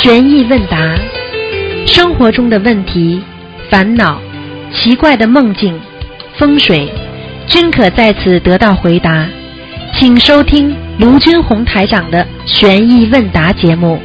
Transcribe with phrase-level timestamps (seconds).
[0.00, 0.78] 悬疑问答，
[1.84, 3.20] 生活中的问题、
[3.68, 4.20] 烦恼、
[4.72, 5.78] 奇怪的梦境、
[6.38, 6.88] 风水，
[7.48, 9.26] 均可在此得到回答。
[9.98, 14.00] 请收听卢军红台长的悬疑问答节目。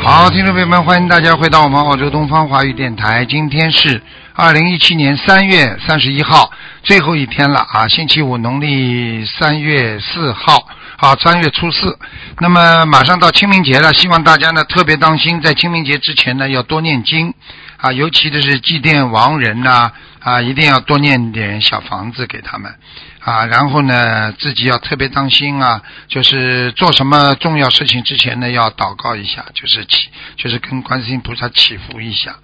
[0.00, 3.24] 好，听众朋友们，欢迎大家回到我们澳洲东方华语电台。
[3.24, 4.00] 今天是
[4.32, 6.52] 二零一七年三月三十一号，
[6.84, 11.98] 最后一天了啊，星期五，农历三月四号，好，三月初四。
[12.38, 17.34] 那么马上到清明节了，希望大家呢特别当心，在清明节之前呢要多念经
[17.78, 22.72] 啊，尤其的是祭奠亡人呐啊，一定要多念点小房子给他们。
[23.20, 32.36] 啊，然后呢，自己要特别当心啊，就是做什么重要事情之前呢，要祷告一下，就是祈，就是跟观世音菩萨祈福一下。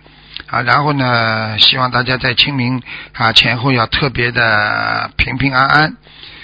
[0.49, 5.97] 啊，然后呢，希望大家在清明啊前后要特别的平平安安。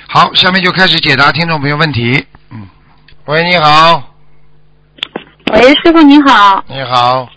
[0.08, 2.24] 好，下面就开始解答听众朋友问题。
[2.50, 2.66] 嗯，
[3.26, 4.02] 喂，你好，
[5.52, 7.28] 喂，师傅您好，你好，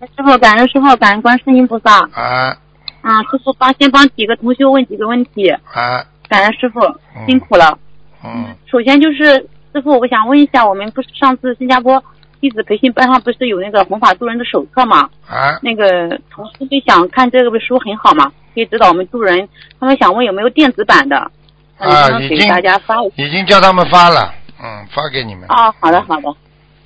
[0.00, 2.00] 师傅感恩师傅感恩观世音菩萨。
[2.12, 2.56] 啊。
[3.02, 6.80] 啊，师傅帮先帮几个同学问几个问题，啊，感恩师傅
[7.26, 7.78] 辛苦了。
[8.24, 12.02] 嗯，首先就是师傅，我想问一下，我们不是上次新加坡
[12.40, 15.10] 弟子培训班上不是有那个弘法度人的手册吗？
[15.28, 19.46] 啊，那个同事就想看这个本书很好嘛，可以指导我们度人，
[19.78, 21.30] 他们想问有没有电子版的，
[21.78, 22.96] 能不能给已经大家发？
[23.16, 25.44] 已经叫他们发了，嗯，发给你们。
[25.48, 26.28] 啊，好的好的，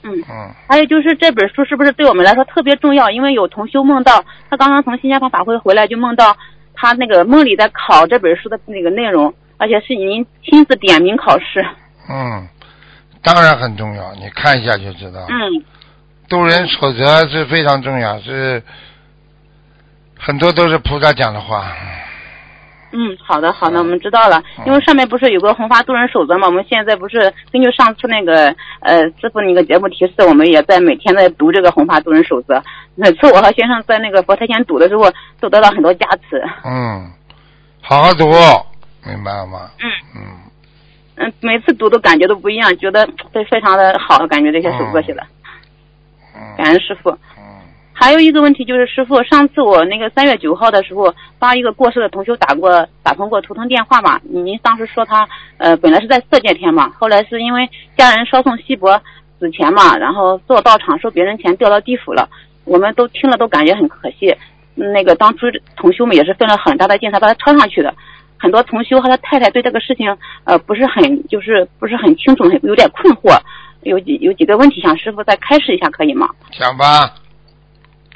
[0.02, 0.12] 嗯。
[0.28, 3.10] 嗯，还有就是这本书是不是对我们来说特别重要？
[3.10, 6.36] 因为有同修梦到他刚刚从新加坡法会回来，就梦到
[6.74, 11.64] 他那个梦里在考这本书的那个内容，而且是您亲自点名考试。
[12.08, 12.48] 嗯，
[13.22, 15.26] 当然很重要，你看一下就知道。
[15.28, 15.64] 嗯
[16.28, 18.62] 渡人守则是非常重要，是
[20.18, 21.72] 很多都是菩萨讲的话。
[22.90, 24.42] 嗯，好的好的，我们知道了。
[24.64, 26.46] 因为上面不是有个红发渡人守则嘛？
[26.46, 32.62] 我们现在不是根据上次那个呃师傅那个节目提示，我们也在每天在读这个红发渡人守则。
[32.94, 35.04] 每次我和先生在那个佛台前读的时候，
[35.38, 36.42] 都得到很多加持。
[36.64, 37.10] 嗯，
[37.82, 38.24] 好好读，
[39.06, 39.70] 明白了吗？
[39.80, 45.22] 嗯嗯，嗯，每次读都感觉都不一样，觉得非非常的好，感觉这些守则写的。
[46.56, 47.10] 感嗯恩师傅。
[48.00, 59.00] 还有一个问题就是，师傅，上次我那个三月九号的时候，帮一个过世的同修打过打通过图腾电话嘛，您当时说他呃本来是在色界天嘛，后来是因为家人烧送锡箔
[59.40, 62.28] 纸钱嘛，然后做道场收别人钱掉到地府了，
[62.64, 64.32] 我们都听了都感觉很可惜。
[64.76, 67.92] 那个当初同修们也是费了很大的劲才把他抄上去的，
[68.38, 73.36] 很多同修和他太太对这个事情呃不是很就是不是很清楚，很有点困惑，
[73.82, 76.28] 有几有几个问题想师傅再开示一下可以吗？
[76.52, 77.12] 讲吧。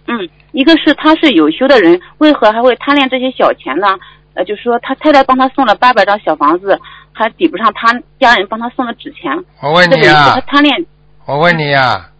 [0.06, 3.86] 嗯，一个是他是有修的人，为何还会贪恋这些小钱呢？
[4.34, 6.80] 呃，就是说他太太帮他送了八百张小房子，
[7.12, 9.30] 还抵不上他家人帮他送的纸钱，
[9.60, 10.86] 我问你啊他，贪恋。
[11.26, 12.10] 我问你啊，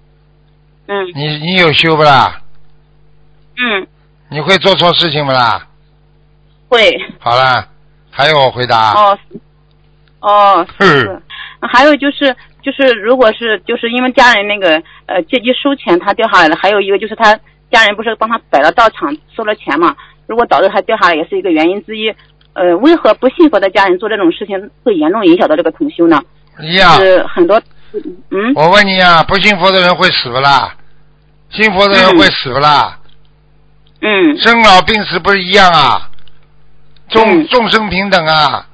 [0.87, 2.41] 嗯你你有修不啦？
[3.57, 3.87] 嗯，
[4.29, 5.67] 你会做错事情不啦？
[6.69, 7.67] 会好啦，
[8.11, 8.93] 还有我回答。
[8.93, 9.19] 哦
[10.21, 11.21] 哦是，
[11.63, 17.39] 还有就是就是如果是就是因为家人那个呃借机收钱他掉下来了，还有一个就是他
[17.73, 19.97] 家人不是帮他摆了道场收了钱嘛，
[20.29, 22.15] 如果导致他掉下来也是一个原因之一。
[22.55, 26.23] 呃，为何不信佛的家人做这种事情会严重影响到这个同修呢？
[26.61, 27.01] 一样。
[27.01, 27.61] 是很多，
[28.31, 30.77] 嗯我问你啊，不信佛的人会死不啦？
[31.51, 32.99] 信佛的人会死不啦？
[34.03, 36.11] 嗯生老病死不是一样啊？
[37.09, 38.67] 众嗯众生平等啊！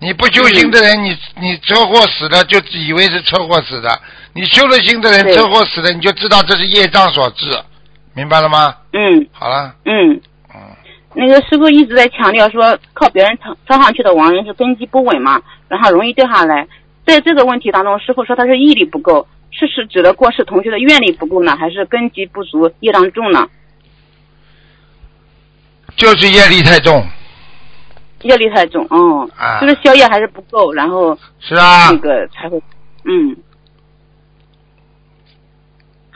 [0.00, 3.90] 你不修行的人，你你车祸死了就以为是车祸死的；
[4.32, 7.50] 你修了心的人，车祸死了你就知道这是业障所致，
[8.18, 8.74] 明白了吗？
[8.92, 9.28] 嗯。
[9.30, 10.20] 好了，嗯，
[10.52, 10.60] 嗯，
[11.14, 16.66] 那个师傅一直在强调说，靠别人抄抄上去的亡人是根基不稳嘛，然后容易掉下来。
[17.06, 23.48] 在这个问题当中，师傅说他是毅力不够，是是指的过世同学的愿力不够呢，还是根基不足、业障重呢？
[25.94, 27.06] 就是业力太重。
[28.22, 29.60] 业力太重，嗯，啊。
[29.60, 31.90] 就是宵夜还是不够，然后是啊。
[31.92, 32.60] 那，个才会，
[33.04, 33.36] 嗯。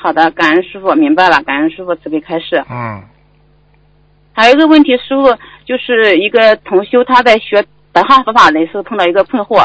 [0.02, 2.64] 好的，感恩师傅，明白了，感恩师傅慈悲开示。
[2.68, 3.04] 嗯
[4.34, 9.64] 还有一个问题，师傅就是一个同修，他在学白话佛法的时候碰到一个困惑，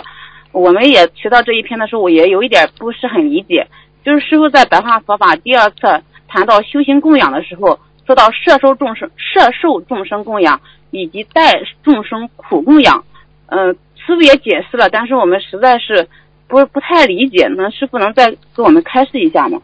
[0.51, 3.65] 我们也学到这一篇的时候，我也有一点不是很理解。
[4.05, 10.61] 就是师傅在白话佛法第二册谈到修行供养的时候，说到摄受众生、摄受众生供养
[10.91, 13.03] 以及代众生苦供养，
[13.47, 16.07] 嗯、师傅也解释了，但是我们实在是
[16.47, 19.61] 不不太理解，能师傅能再给我们开示一下吗？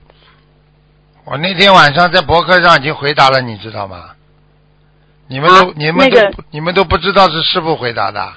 [1.25, 4.11] 我那天晚上在博客上已经回答了，你知道吗？
[5.27, 8.33] 你们都、啊你们都、那个你们都不知道是师傅回答的，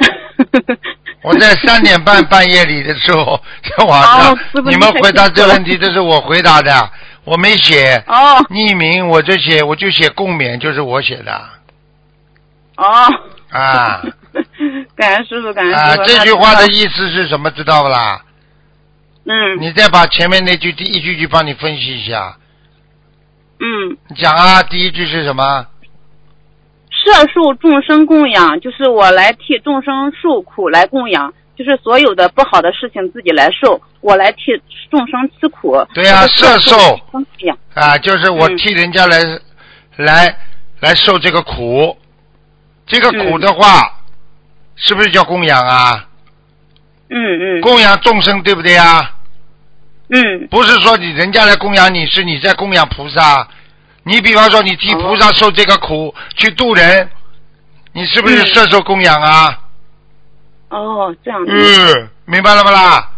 [1.22, 6.90] 我在三点半半夜里的时候，在网上你们回答这问题，这是我回答的，
[7.24, 11.32] 我没写哦匿名，我就写我就写共勉，就是我写的
[12.76, 12.86] 哦。
[13.50, 14.02] 啊
[14.96, 16.04] 感恩师傅，感恩啊师傅。！
[16.06, 17.50] 这句话的，意思是什么？
[17.50, 18.22] 知道不啦？
[19.24, 22.36] 嗯你再把前面那句第一句句帮你分析一下，
[23.60, 25.66] 嗯，你讲啊，第一句是什么？
[26.90, 34.38] 摄受众生供养，就是我来替众生受苦来供养，就是所有的不好的事情自己来受，我来替
[34.90, 35.86] 众生吃苦。
[35.94, 36.76] 对呀就是摄受。
[37.74, 39.18] 啊，就是我嗯替人家来、
[39.96, 40.36] 来
[40.80, 41.96] 来受这个苦，
[42.86, 44.00] 这个苦嗯的话，
[44.76, 46.08] 是不是叫供养啊？
[47.10, 49.16] 嗯嗯供养众生，对不对啊？
[50.08, 53.46] 嗯不是说你人家来供养你，是你在供养菩萨。
[54.02, 57.08] 你比方说，你替菩萨受这个苦，去度人，
[57.92, 59.58] 你是不是嗯摄受供养啊？
[60.70, 63.10] 哦，这样子，嗯，明白了不啦？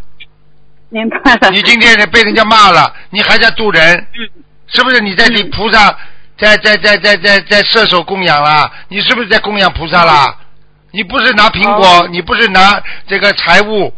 [0.89, 1.51] 明白了。
[1.51, 5.97] 你今天被人家骂了，你还在度人，嗯是不是你在替嗯菩萨
[6.37, 8.71] 在在在在在在射手供养啦？
[8.89, 10.37] 你是不是在供养菩萨啦？
[10.93, 12.09] 你不是拿苹果，哦。
[12.11, 13.93] 你不是拿这个财物，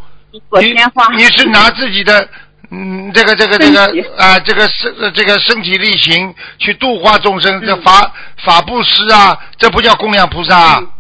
[1.16, 2.28] 你是拿自己的
[2.70, 3.84] 嗯这个这个这个
[4.16, 8.12] 啊这个身呃这个身体力行去度化众生，这嗯法
[8.44, 10.78] 法布施啊，这不叫供养菩萨啊。
[10.80, 10.90] 嗯？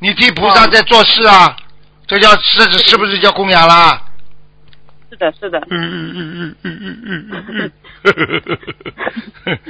[0.00, 1.56] 你替菩萨哦在做事啊，
[2.08, 4.02] 这叫是是不是叫供养啦？
[5.12, 5.58] 是的，是的。
[5.68, 7.70] 嗯嗯嗯嗯嗯嗯嗯嗯。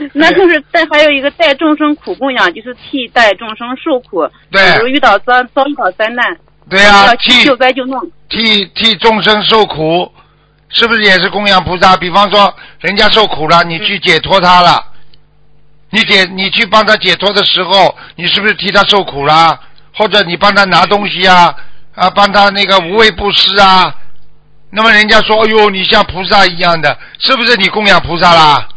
[0.14, 4.28] 那就是带还有一个带众生苦供养，就是替代众生受苦。
[4.52, 6.24] 对比如遇到遭遭遇到灾难，
[6.70, 8.00] 对呀、要去替救灾救难。
[8.28, 10.12] 替替众生受苦，
[10.68, 11.96] 是不是也是供养菩萨？
[11.96, 14.80] 比方说，人家受苦了，你去解脱他了，
[15.90, 19.58] 你解你去帮他解脱的时候，你是不是替他受苦啦？
[19.92, 21.52] 或者你帮他拿东西啊
[21.96, 23.92] 啊，帮他那个无畏布施啊？
[24.74, 28.68] 那么人家说，哎呦，你像菩萨一样的，是不是你供养菩萨啦？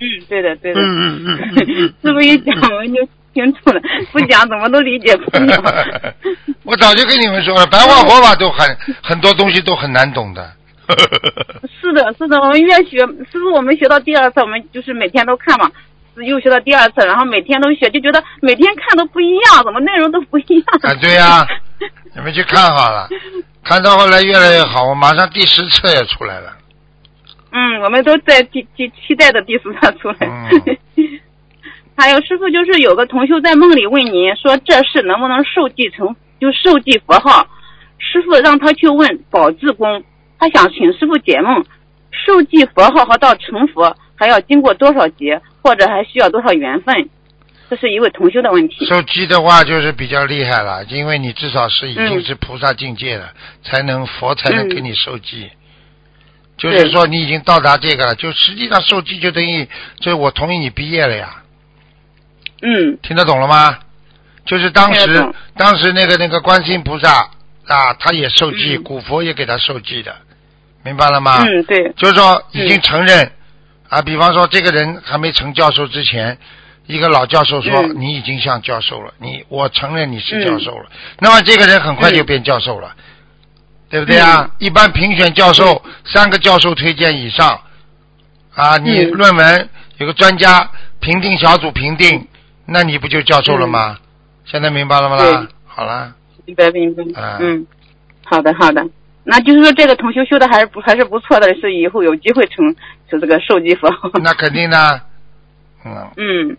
[0.00, 0.80] 嗯，对的，对的。
[0.80, 0.82] 嗯
[1.26, 3.00] 嗯嗯师傅一讲我们就
[3.34, 3.80] 清楚了，
[4.12, 6.14] 不讲怎么都理解不了。
[6.62, 10.52] 我早就跟你们说了，白话佛法都很 很多东西都很难懂的。
[11.80, 12.98] 是的，是的，我们越学，
[13.32, 15.70] 师傅我们学到第二次，我们就是每天都看嘛，
[16.22, 20.64] 又学到第二次，然后每天都学，就觉得每天看都不一样，怎么内容都不一样？
[20.82, 21.46] 啊对呀
[22.14, 23.08] 你们去看好了，
[23.64, 26.56] 看到后来越来越好，我马上第十册也出来了。
[27.50, 30.16] 嗯，我们都在期期期待的第十册出来。
[30.20, 30.76] 嗯
[31.96, 37.46] 还有师傅，就是有个同修在梦里问您说这事能不能受记成就受记佛号，
[37.98, 40.02] 师傅让他去问宝智公，
[40.36, 41.64] 他想请师傅解梦，
[42.10, 47.08] 受记佛号和到成佛还要经过多少劫，或者还需要多少缘分？
[47.70, 48.84] 这是一位同修的问题。
[48.84, 53.32] 受记的话就是比较厉害了，因为你至少是已经嗯是菩萨境界了，
[53.62, 55.50] 才能佛才能嗯给你受记。
[56.58, 59.64] 就是说你已经到达这个了，就实际上受记就等于
[59.98, 61.42] 就是我同意你毕业了呀，
[62.60, 63.78] 嗯听得懂了吗？
[64.44, 67.30] 就是当时当时那个那个观世音菩萨
[67.66, 70.14] 啊，他也受记，嗯古佛也给他受记的，
[70.84, 71.38] 明白了吗？
[71.38, 73.32] 嗯，对，就是说已经承认、
[73.88, 76.36] 啊，比方说这个人还没成教授之前，
[76.86, 80.86] 一个老教授说、嗯你已经像教授了，你我承认你是教授了，
[81.20, 82.94] 那么这个人很快就变教授了，
[83.88, 84.50] 对不对啊？
[84.58, 87.60] 一般评选教授、三个教授推荐以上
[88.54, 90.68] 啊，你嗯论文有个专家
[91.00, 92.26] 评定小组评定，
[92.66, 93.98] 那你不就教授了吗？
[94.44, 95.46] 现在明白了吗啦？
[95.66, 96.12] 好了，
[96.44, 97.02] 明白明白。
[97.20, 97.66] 啊嗯，
[98.24, 98.84] 好的好的。
[99.24, 102.76] 那就是说，这个同修修的还是不还是不错的，是以后有机会成
[103.08, 103.88] 成这个受记佛。
[104.22, 105.00] 那肯定的，
[105.84, 106.10] 嗯。
[106.16, 106.56] 嗯，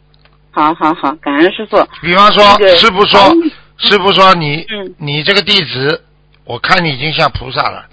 [0.51, 1.77] 好好好，感恩师傅。
[2.01, 4.95] 比方说那，个师傅说嗯，师傅说你嗯。
[4.97, 6.03] 你这个弟子，
[6.43, 7.85] 我看你已经像菩萨了，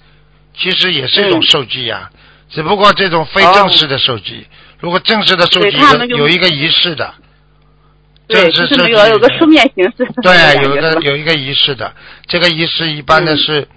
[0.57, 1.43] 其实也是一种嗯。
[1.43, 2.09] 受记呀，
[2.49, 4.47] 只不过这种非正式的受记，
[4.79, 5.77] 如果正式的受记
[6.17, 7.13] 有一个仪式的，
[8.27, 10.05] 对，正式是有有个书面形式。
[10.21, 11.93] 对，有一个有一个仪式的，
[12.27, 13.37] 这个仪式一般的嗯。
[13.37, 13.67] 是、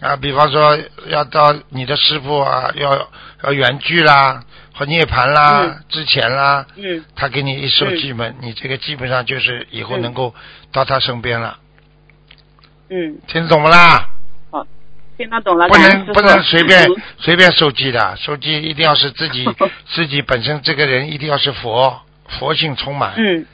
[0.00, 3.08] 啊，比方说要到你的师傅啊，要
[3.44, 5.84] 要远距啦和涅盘啦、嗯。
[5.88, 7.04] 之前啦，嗯。
[7.14, 10.02] 他给你一受记门，你这个基本上就是以后嗯。
[10.02, 10.34] 能够
[10.72, 11.58] 到他身边了，
[12.90, 14.10] 嗯，听懂不啦？
[15.16, 15.66] 听得懂了。
[15.66, 16.96] 不能不能随便嗯。
[17.18, 19.48] 随便受记的，受记一定要是自己
[19.94, 22.02] 自己本身这个人一定要是佛
[22.38, 23.46] 佛性充满，嗯，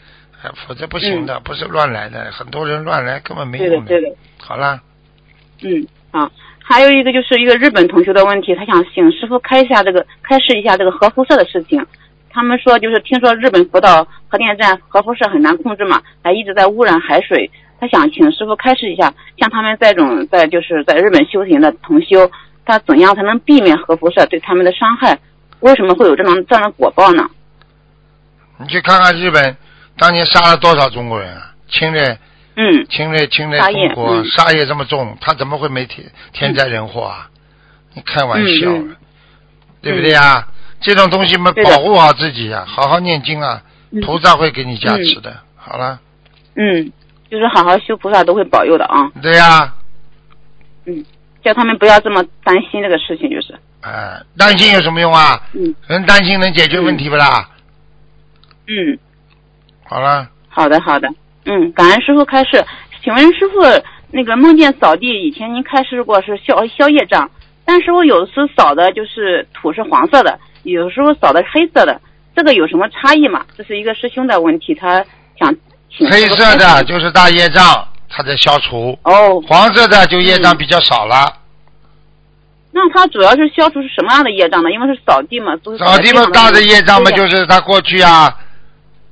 [0.43, 4.17] 哎否则不行的，不是乱来的，很多人乱来根本没用对的对的。
[4.41, 4.81] 好啦，
[5.63, 6.31] 嗯，好。
[6.65, 11.85] 还有一个就是一个日本同学的问题，他想请师傅开一下这个开示一下这个核辐射的事情。
[12.31, 17.51] 他们说就是听说日本福岛核电站核辐射很难控制嘛，还一直在污染海水。
[17.81, 22.31] 他想请师傅开示一下，像他们这种在就是在日本修行的同修，
[22.65, 25.19] 他怎样才能避免核辐射对他们的伤害？
[25.61, 27.29] 为什么会有这种这样的果报呢？
[28.59, 29.57] 你去看看日本
[29.99, 31.53] 当年杀了多少中国人啊？
[31.69, 32.17] 侵略
[32.57, 32.87] 嗯。
[32.89, 34.25] 侵略侵略中国，嗯。
[34.27, 37.29] 杀业这么重，他怎么会没天天灾人祸啊？
[37.95, 38.71] 你开玩笑
[39.81, 40.49] 对不对啊？
[40.81, 44.01] 这种东西嘛，保护好自己啊，好好念经啊，嗯。
[44.01, 45.37] 菩萨会给你加持的。
[45.57, 46.01] 好了，
[46.57, 46.93] 嗯，
[47.31, 49.11] 就是好好修菩萨都会保佑的啊。
[49.23, 49.75] 对呀、
[50.87, 51.05] 嗯
[51.45, 53.59] 叫他们不要这么担心这个事情，就是。
[53.81, 55.41] 哎，担心有什么用啊？
[55.55, 55.75] 嗯。
[55.89, 57.49] 人担心能解决问题不啦？
[58.69, 58.99] 嗯，
[59.85, 61.09] 好了，好的好的，
[61.45, 62.65] 嗯，感恩师傅开示。
[63.03, 63.61] 请问师傅，
[64.11, 67.29] 那个梦见扫地，以前您开示过是消消业障，
[67.65, 72.01] 但是我有时扫的就是土是黄色的，有时候扫的是黑色的，
[72.37, 73.45] 这个有什么差异吗？
[73.57, 75.05] 这是一个师兄的问题，他
[75.39, 75.53] 想
[75.91, 77.65] 请黑色的就是大业障，
[78.09, 81.39] 他在消除；哦，黄色的就业障比较少了。
[82.71, 84.71] 那他主要是消除是什么样的业障呢？
[84.71, 88.33] 因为是扫地嘛，都是扫地嘛，大的业障嘛，就是他过去啊，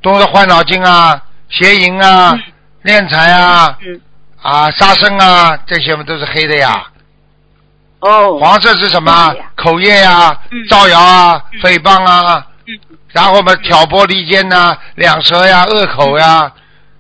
[0.01, 1.21] 动了坏脑筋啊、
[1.51, 2.43] 邪淫啊、嗯。
[2.83, 4.01] 敛财啊、嗯
[4.43, 6.83] 啊杀生啊，这些嘛都是黑的呀。
[8.01, 9.35] 哦，黄色是什么？
[9.55, 12.47] 口业呀嗯、造谣啊嗯、诽谤啊。
[12.67, 12.79] 嗯，
[13.13, 16.51] 然后嘛挑拨离间呐、两舌呀、恶口呀，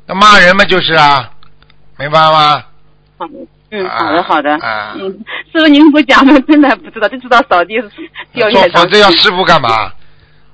[0.06, 1.30] 那骂人嘛就是啊，
[1.96, 2.62] 明白吗？
[3.16, 3.32] 好的，
[3.70, 4.92] 嗯，啊好的好的，啊。
[4.96, 5.08] 嗯，
[5.50, 7.90] 师傅您不讲，我真的不知道，就知道扫地是
[8.34, 8.82] 掉做业障。
[8.82, 9.90] 否则要师傅干嘛？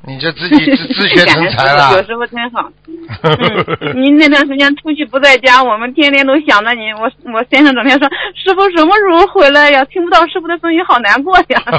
[0.05, 2.05] 你这自己自 自学成才感恩师傅有了。
[2.07, 2.71] 师傅真好。
[2.87, 6.95] 嗯，您那段时间出去不在家，我们天天都想着您。
[6.97, 9.85] 我我先生整天说，师傅什么时候回来呀？
[9.87, 11.62] 听不到师傅的声音，好难过呀。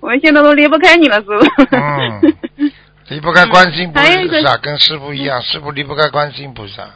[0.00, 1.32] 我们现在都离不开你了，师傅。
[1.70, 2.34] 嗯
[3.08, 3.98] 离不开观世音菩
[4.44, 6.90] 萨，跟师傅一样，师傅离不开观世音菩萨。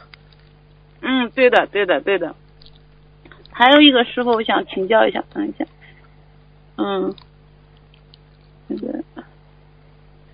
[1.01, 2.35] 嗯，对的，对的，对的。
[3.51, 5.65] 还有一个师傅，我想请教一下，等一下。
[6.77, 7.15] 嗯，
[8.73, 9.23] 那个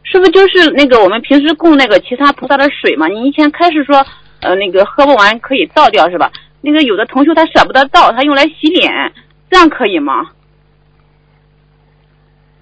[0.03, 4.05] 师傅就是那个我们平时供那个其他菩萨的水嘛，你以前开始说，
[4.41, 6.31] 呃，那个喝不完可以倒掉是吧？
[6.61, 9.13] 那个有的同学他舍不得倒，他用来洗脸，
[9.49, 10.31] 这样可以吗？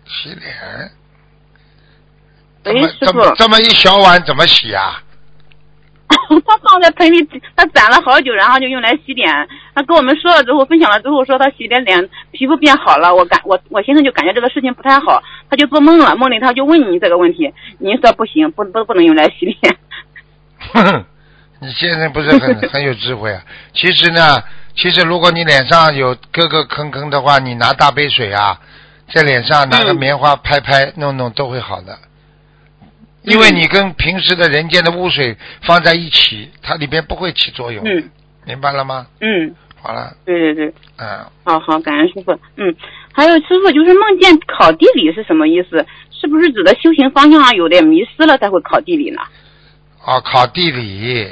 [0.06, 0.92] 洗脸，
[2.64, 5.02] 这喂，么师傅，这么这么一小碗怎么洗啊？
[6.46, 9.32] 他放在盆里，他攒了好久，然后就用来洗脸。
[9.74, 13.14] 他跟我们说了之后，分享了之后，说他洗脸脸皮肤变好了。
[13.16, 19.78] 我感我我先生就感觉这个事情不太好，他就做梦了，梦里他就问你这个问题，您说不行，不不不能用来洗脸。
[20.74, 21.06] 哼哼，
[21.62, 23.42] 你现在不是很很有智慧啊？
[23.74, 24.44] 其实呢，
[24.76, 28.60] 其实如果你脸上有磕磕坑坑的话，你拿大杯水啊，
[29.14, 31.98] 在脸上拿个嗯棉花拍拍弄弄都会好的。
[33.24, 38.10] 因为你跟平时的人间的污水放在一起，它里边不会起作用，嗯
[38.46, 39.08] 明白了吗？
[39.20, 42.32] 嗯，好了，对对对，嗯，好好，感恩师傅。
[42.56, 42.74] 嗯，
[43.12, 45.86] 还有师傅就是梦见考地理是什么意思？
[46.12, 49.22] 是不是指的修行方向上有点迷失了才会考地理呢？
[50.06, 51.28] 哦，考地理，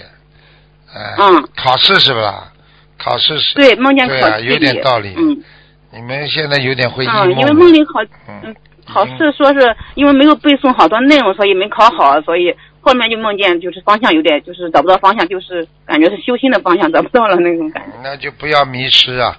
[0.93, 2.51] 呃、嗯考试是不啦？
[2.97, 4.47] 考试是，对，梦见考地理。
[4.47, 5.13] 有点道理。
[5.17, 5.41] 嗯
[5.93, 8.55] 你们现在有点会忆嗯，因为梦里考嗯嗯
[8.87, 17.97] 考试说是因为没有背诵好多内容，所以没考好，所以后面就梦见就是方向有点就是找不到方向，就是感觉是修心的方向找不到了那种感觉。
[18.03, 19.37] 那就不要迷失啊。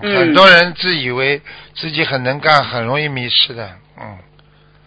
[0.00, 1.42] 很多人自以为
[1.74, 3.68] 自己很能干，很容易迷失的。
[4.00, 4.16] 嗯，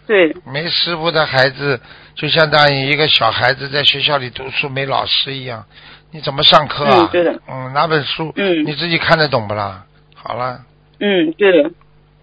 [0.06, 1.78] 对，没师傅的孩子，
[2.14, 5.66] 就相当于一个小孩子在学校里读书没老师一样，
[6.12, 6.94] 你怎么上课啊？
[6.96, 9.84] 嗯对的嗯，拿本书，嗯你自己看得懂不啦？
[10.14, 10.62] 好了，
[10.98, 11.70] 嗯，对的。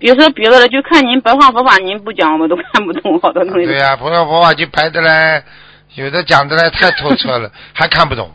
[0.04, 3.66] 别说别的了，就看您白话佛法，您不讲我们都看不懂好多东西。
[3.66, 5.42] 对呀、白话佛法就排的嘞，
[5.96, 8.30] 有的讲的嘞太透彻了， 还看不懂。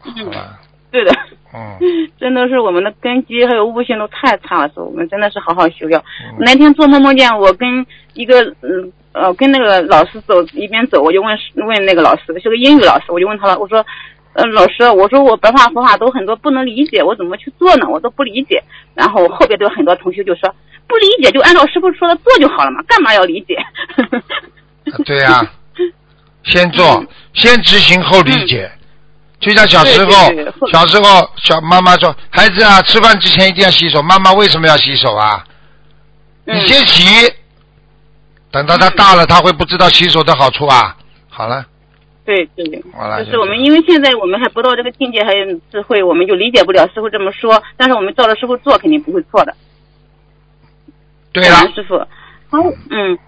[0.00, 0.58] 好吧，
[0.90, 1.12] 对的，
[1.54, 1.78] 嗯，
[2.18, 5.98] 真的是我们的根基还有悟性都太差了，是我们真的是好好修要。
[6.00, 11.38] 嗯那天做梦梦见我跟一个嗯呃跟那个老师走，一边走我就问
[11.68, 13.86] 问那个老师，是个英语老师，我就问他了，我说。
[14.34, 17.86] 呃，老师，我说我白话佛法都很多不能理解，我怎么去做呢？
[17.86, 18.62] 我都不理解。
[18.94, 20.48] 然后后边都有很多同学就说，
[20.92, 23.56] 不理解就按照师傅说的做就好了嘛，干嘛要理解？
[25.06, 25.40] 对呀、
[26.42, 28.70] 先做，嗯先执行后理解。
[29.40, 35.44] 就像小时候对对对，小时候小妈妈说：“孩子啊，吃饭之前一定要洗手。”妈妈为什么要洗手啊？
[36.44, 37.32] 嗯你先洗，
[38.50, 40.94] 等到他大了，他会不知道洗手的好处啊。
[41.28, 41.64] 好了，
[42.26, 47.62] 对对对，好了，就是我们，因为现在我们还不到这个境界，还有智慧，我们就理解不了师傅这么说。
[47.76, 49.56] 但是我们照着师傅做，肯定不会错的。
[51.32, 51.98] 对了师傅。
[52.50, 53.18] 还有嗯，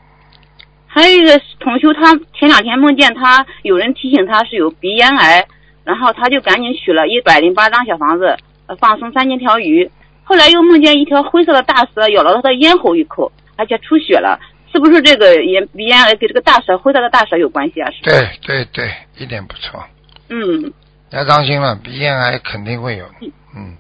[0.86, 5.46] 还有一个同修，他前两天梦见他有人提醒他是有鼻咽癌，
[5.84, 9.90] 然后他就赶紧取了一百零八张小房子，呃放生三千条鱼。
[10.22, 14.38] 后来又梦见一条灰色的大蛇咬了他的咽喉一口，而且出血了。
[14.72, 17.88] 是不是这个咽鼻咽癌跟这个大蛇灰色的大蛇有关系啊？
[17.92, 18.02] 是？
[18.02, 19.80] 对对对，一点不错。
[20.28, 20.72] 嗯
[21.10, 23.06] 要当心了，鼻咽癌肯定会有。
[23.54, 23.76] 嗯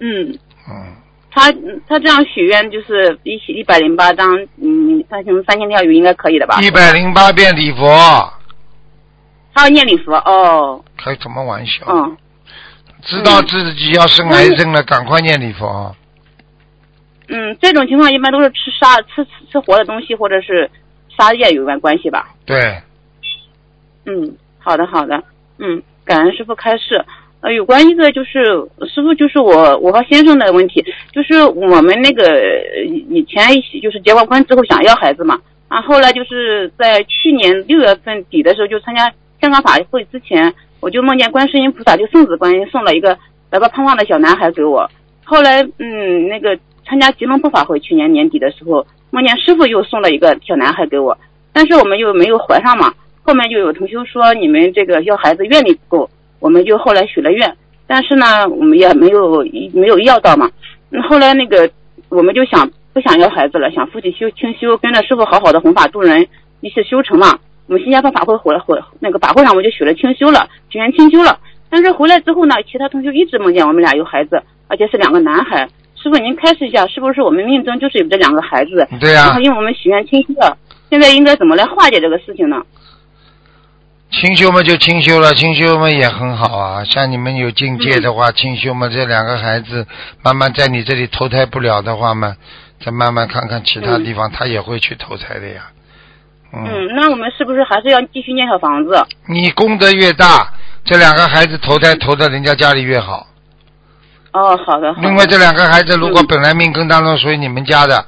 [0.00, 0.96] 嗯，嗯，
[1.34, 1.50] 他
[1.88, 6.60] 他这样许愿就是一起一百零八张，嗯，三千三千条鱼应该可以的吧？
[6.60, 7.88] 一百零八遍礼佛，
[9.54, 11.84] 他要念礼佛哦，开什么玩笑？
[11.88, 12.16] 嗯
[13.04, 15.92] 知道自己要生癌症了，赶快念礼佛。
[17.26, 20.70] 嗯，这种情况一般都是吃杀吃吃吃活的东西或者是
[21.08, 22.32] 杀业有关关系吧？
[22.46, 22.80] 对，
[24.06, 25.20] 嗯，好的好的，
[25.58, 27.04] 嗯，感恩师傅开示。
[27.42, 28.44] 呃，有关一个就是
[28.86, 32.40] 师傅，就是我我和先生的问题，就是我们那个
[33.10, 33.44] 以前
[33.82, 43.18] 就是结过婚之后想要孩子嘛，啊，后来就是在去年六月份底的时候就参加香港法会之前，我就梦见观世音菩萨就送子观音送了一个
[43.50, 44.88] 白白胖胖的小男孩给我，
[45.24, 46.56] 后来嗯那个
[46.86, 51.18] 参加吉隆坡法会去年年底的时候，梦见师傅又送了一个小男孩给我，
[51.52, 56.10] 但是我们又没有怀上嘛，后面就有同修说你们这个要孩子愿力不够，
[56.42, 57.56] 我们就后来许了愿，
[57.86, 60.50] 但是呢，我们也没有没有要到嘛。
[60.90, 61.70] 嗯后来那个
[62.08, 66.26] 我们就想不想要孩子了，想夫妻修清修，跟着师傅好好的弘法度人，
[66.60, 67.38] 一起修成嘛。
[67.68, 71.38] 我们新加坡法会回来回那个法会上我就许了清修了，许愿清修了。
[71.70, 75.68] 但是回来之后呢，其他同学一直梦见我们俩有孩子，而且是两个男孩。
[75.94, 78.86] 师傅您开示一下，是不是我们命中就是有这两个孩子？
[79.00, 80.58] 对呀、然后因为我们许愿清修了，
[80.90, 82.60] 现在应该怎么来化解这个事情呢？
[84.12, 86.84] 清修嘛就清修了，清修嘛也很好啊。
[86.84, 89.86] 像你们有境界的话，清修嘛，这两个孩子
[90.22, 92.36] 慢慢在你这里投胎不了的话嘛，
[92.84, 95.62] 再慢慢看看其他地方，他也会去投胎的呀。
[96.52, 99.02] 嗯，嗯，那我们是不是还是要继续念小房子？
[99.26, 100.52] 你功德越大，
[100.84, 103.26] 这两个孩子投胎投到人家家里越好。
[104.32, 105.08] 哦，好的，好的。
[105.08, 108.04] 另外，这两个孩子如果嗯本来命根当中属于你们家的，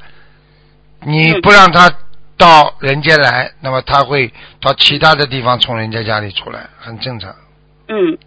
[1.00, 1.90] 你嗯不让他
[2.36, 7.34] 到人间来，那么他会到其他的地方从人家家里出来，很正常，
[7.88, 8.18] 嗯，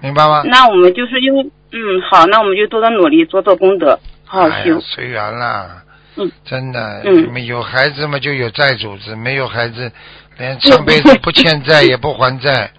[0.00, 0.42] 明白吗？
[0.44, 5.82] 那我们就是因为嗯好，那我们就多多努力，做做功德，好好哎。，随缘啦。
[6.18, 9.92] 嗯，真的，嗯有孩子嘛就有债主子，没有孩子，
[10.38, 12.70] 连上辈子 不欠债也不还债。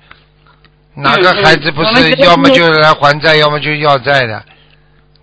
[0.96, 4.44] 哪个孩子不是要么就来还债，要么就要债的，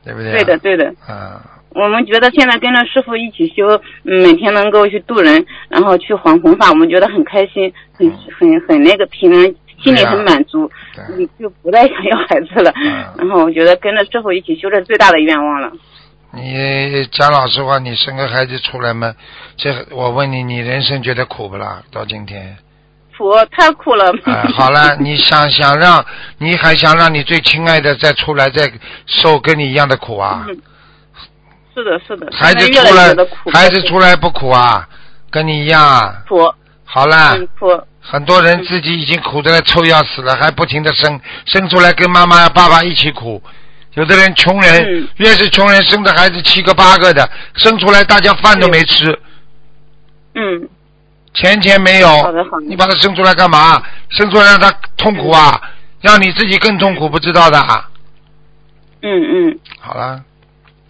[0.05, 0.31] 对不对？
[0.33, 0.59] 对的，。
[0.59, 0.95] 对的。
[1.09, 1.41] 嗯，
[1.75, 3.67] 我们觉得现在跟着师傅一起修，
[4.05, 8.09] 嗯，每天能够去度人，然后去弘弘法，我们觉得很开心，很
[8.39, 11.05] 很很那个平安，心里很满足，对。
[11.17, 12.73] 嗯，就不再想要孩子了。
[12.77, 15.73] 嗯然后我觉得跟着师傅一起修，这是最大的愿望了。
[16.33, 19.15] 你讲老实话，你生个孩子出来嘛？
[19.57, 21.83] 这我问你，你人生觉得苦不啦？
[21.93, 22.57] 到今天，
[23.17, 24.13] 苦太苦了。
[24.25, 26.05] 哎、好了，你想想让，
[26.39, 28.73] 你还想让你最亲爱的再出来，再
[29.07, 30.47] 受跟你一样的苦啊？
[30.49, 30.57] 嗯
[31.75, 32.29] 是的，是的。
[32.33, 33.15] 孩子出来
[33.53, 34.89] 孩子出来不苦啊？
[35.31, 36.23] 跟你一样啊？
[36.29, 36.39] 苦，
[36.85, 37.67] 好了，嗯苦，
[38.01, 43.43] 很多人自己已经苦得臭要死了，还不停的生，生出来跟妈妈爸爸一起苦。
[43.95, 49.19] 有的人穷人，嗯越是穷人生的孩子七个八个的，生出来大家饭都没吃，
[50.35, 50.69] 嗯，
[51.33, 53.83] 钱钱没有好的好的，你把他生出来干嘛？
[54.11, 55.61] 生出来让他痛苦啊，
[56.01, 57.89] 让你自己更痛苦，不知道的啊。
[59.03, 59.59] 嗯嗯。
[59.81, 60.21] 好了，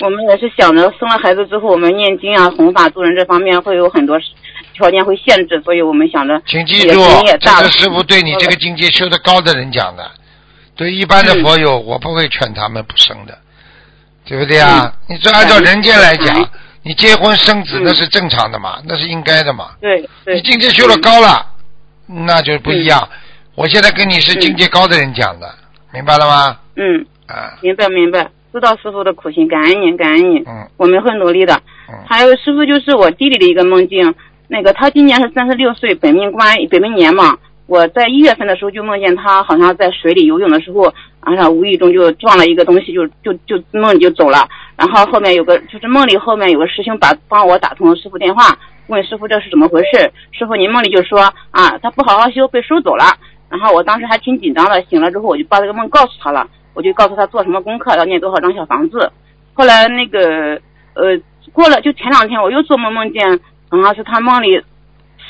[0.01, 4.19] 我们也是想着生了孩子之后，我们念经啊、弘法度人这方面会有很多
[4.73, 7.01] 条件会限制，所以我们想着请记住，
[7.41, 10.11] 这是师傅对你这个境界修得高的人讲的。
[10.77, 13.39] 对一般的嗯佛友，我不会劝他们不生的，
[14.25, 14.93] 对不对啊？
[15.09, 16.49] 你这按照人间来讲嗯，
[16.83, 19.71] 你结婚生子嗯那是正常的嘛，那是应该的嘛。
[19.81, 20.35] 对对。
[20.35, 21.47] 你境界修得高了，
[22.09, 23.09] 那就不一样。
[23.55, 25.55] 我现在跟你是境界高的人讲的，
[25.93, 26.59] 明白了吗？
[26.75, 31.55] 嗯，啊，明白明白，知道师傅的苦心，感恩您感恩您，嗯我们会努力的。
[31.89, 34.15] 嗯，还有师傅就是我弟弟的一个梦境，
[34.47, 37.37] 那个他今年是三十六岁，本命官本命年嘛。
[37.67, 40.93] 我在一月份的时候就梦见他好像在水里游泳的时候，
[41.25, 44.47] 然后无意中就撞了一个东西，就就就梦里就走了。
[44.77, 50.13] 然后后面有个就是梦里后面有个师兄把帮我打通了师傅电话，问师傅这是怎么回事？
[50.31, 53.05] 师傅您梦里就说啊，他不好好修被收走了。
[53.49, 59.11] 然后我当时还挺紧张的，醒了之后我就把这个梦告诉他了，我就告诉他做什么功课，要念多少张小房子。
[59.55, 60.61] 后来那个
[60.95, 61.19] 呃
[61.53, 64.61] 过了就前两天我又做梦梦见好像是他梦里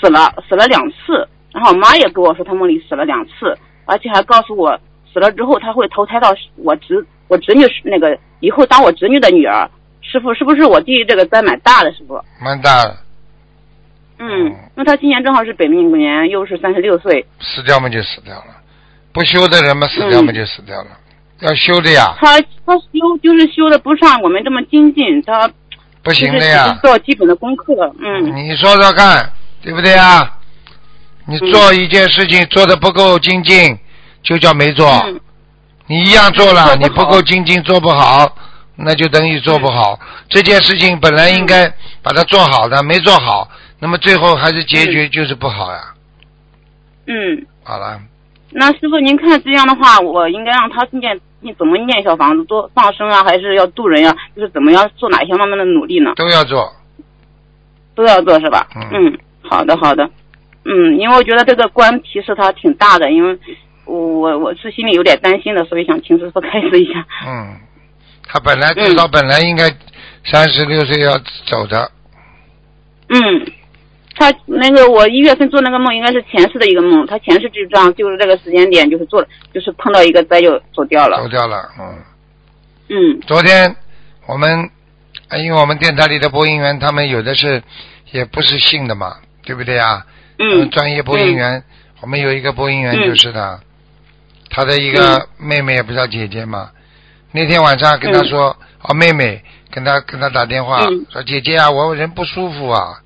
[0.01, 4.81] 死了死了两次，然后我妈也跟我说他梦里死了两次，而且还告诉我
[5.13, 9.71] 死了之后他会投胎到我侄我侄女那个以后当我侄女的女儿。
[10.07, 11.91] 师傅是不是我弟弟这个灾蛮大的？
[11.95, 12.95] 师傅，蛮大的。
[14.19, 17.27] 嗯，因为他今年正好是本命年，又是三十六岁。
[17.41, 18.61] 死掉嘛就死掉了，
[19.15, 20.89] 不修的人嘛死掉嘛就死掉了，
[21.45, 25.51] 要修的呀，他他修就是修的不像我们这么精进，他
[26.03, 26.79] 不行的呀。
[26.83, 27.95] 做基本的功课。
[28.01, 29.31] 嗯你说说看，
[29.63, 30.39] 对不对啊？
[31.27, 33.79] 你做一件事情做的不够精进，
[34.23, 34.89] 就叫没做。
[35.07, 35.21] 嗯
[35.87, 38.27] 你一样做了，你不够精进，做不好，
[38.75, 40.01] 那就等于做不好。
[40.31, 41.69] 这件事情本来应该
[42.03, 45.81] 把它做好的，没做好，那么最后还是结局就是不好呀。
[47.07, 48.01] 嗯，好了，
[48.51, 56.13] 那师傅您看这样的话，我应该让他念念怎么念小房子，多放生啊，还是要渡人呀、就是怎么样做哪一些方面的努力呢？
[56.17, 56.73] 都要做。
[57.95, 58.67] 都要做是吧？
[58.75, 60.11] 嗯嗯，好的好的，
[60.65, 63.39] 嗯，因为我觉得这个关提示他挺大的，因为
[63.85, 67.07] 我我我是心里有点担心的，所以想请师傅开示一下。
[67.25, 67.55] 嗯，
[68.27, 69.71] 他本来至少本来应该
[70.25, 71.93] 三十六岁要走的，
[73.11, 73.47] 嗯，
[74.15, 81.29] 他那个我一月份做那个梦应该是前世的一个梦，他前世就这样就是这个时间点就是做了，就是碰到一个灾就走掉了走。
[81.29, 81.69] 掉了。
[81.79, 81.99] 嗯，
[82.89, 83.75] 嗯昨天
[84.27, 84.71] 我们，
[85.29, 87.63] 呃因为我们电台里的播音员，他们有的是
[88.13, 90.07] 也不是信的嘛，对不对啊？
[90.39, 91.63] 嗯专业播音员，
[92.01, 93.61] 我们有一个播音员嗯就是的，
[94.51, 96.71] 他的一个妹妹也不叫姐姐嘛。
[97.33, 103.01] 那天晚上跟他说，哦，妹妹跟他跟他打电话、嗯说，姐姐啊，我人不舒服啊。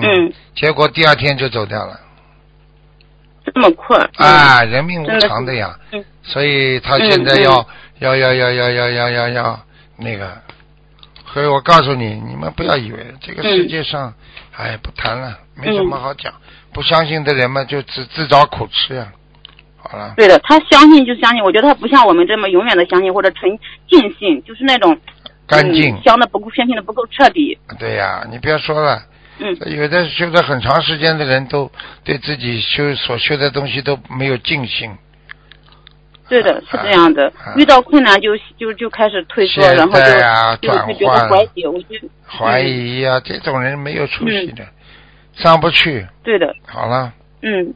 [0.00, 0.26] 嗯。
[0.26, 2.00] 嗯，结果第二天就走掉了。
[3.44, 3.98] 这么快。
[4.18, 5.78] 嗯、啊，人命无常的呀。
[5.92, 9.60] 嗯所以他现在要、要要要要要要要要
[9.98, 10.40] 那个，
[11.34, 14.14] 所以我告诉你，你们不要以为这个世界上，
[14.56, 16.32] 哎，不谈了，没什么好讲。
[16.72, 19.12] 不相信的人嘛，就自自找苦吃呀。
[19.76, 24.98] 好了，对的，他相信就相信，我觉得他不像我们这么永远的相信或者纯尽信，就是那种
[25.46, 26.02] 干净嗯、。
[26.02, 27.58] 相的不够相信的不够彻底。
[27.78, 29.02] 对呀，你不要说了，
[29.38, 31.70] 嗯有的修了很长时间的人都
[32.04, 34.90] 对自己修所修的东西都没有尽心。
[36.28, 37.26] 对的，是这样的。
[37.44, 41.66] 啊遇到困难就就就开始退缩，现然后就就转会觉得怀疑。
[41.66, 44.64] 我就怀疑呀、这种人没有出息的，
[45.34, 46.06] 上不去。
[46.22, 47.74] 对的，好了，嗯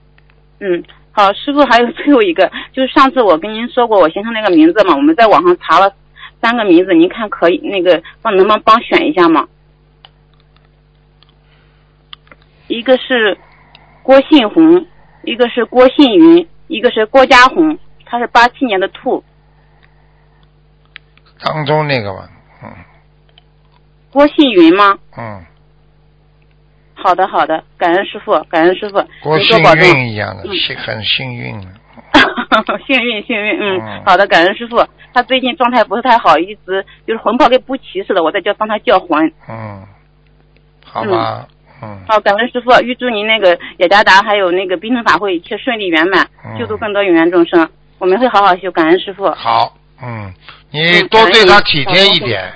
[0.60, 0.82] 嗯。
[1.12, 5.92] 好，师傅还有 最后一个，就是上次我跟您说过我先生那个名字嘛，我们在网上查了
[6.40, 9.48] 三个名字，您看可以那个帮能不能帮选一下吗？
[12.68, 13.36] 一个是
[14.02, 14.86] 郭信红，
[15.22, 19.24] 一个是郭信云，一个是郭家红，他是八七年的兔。
[21.40, 22.28] 当中那个吧，
[22.62, 22.70] 嗯
[24.10, 24.98] 郭信云吗？
[25.16, 25.44] 嗯，
[26.94, 29.88] 好的，好的，感恩师傅，感恩师傅，郭幸您多保重。
[29.88, 30.42] 运一样的，
[30.76, 31.60] 很幸运。
[32.86, 34.84] 幸运，幸运，嗯，嗯好的，感恩师傅。
[35.12, 39.32] 他最近状态不是太好，一直就是魂魄跟不齐似的，我在叫帮他叫魂。
[39.48, 39.86] 嗯，
[40.84, 41.57] 好吧，嗯，
[42.06, 47.68] 好，感恩师傅，预祝您那个雅加达还有那个冰城法会一切顺利圆满，嗯救度更多有缘众生。
[47.98, 49.30] 我们会好好修，感恩师傅。
[49.32, 50.32] 好，嗯，
[50.70, 52.52] 你嗯多对他体贴一点，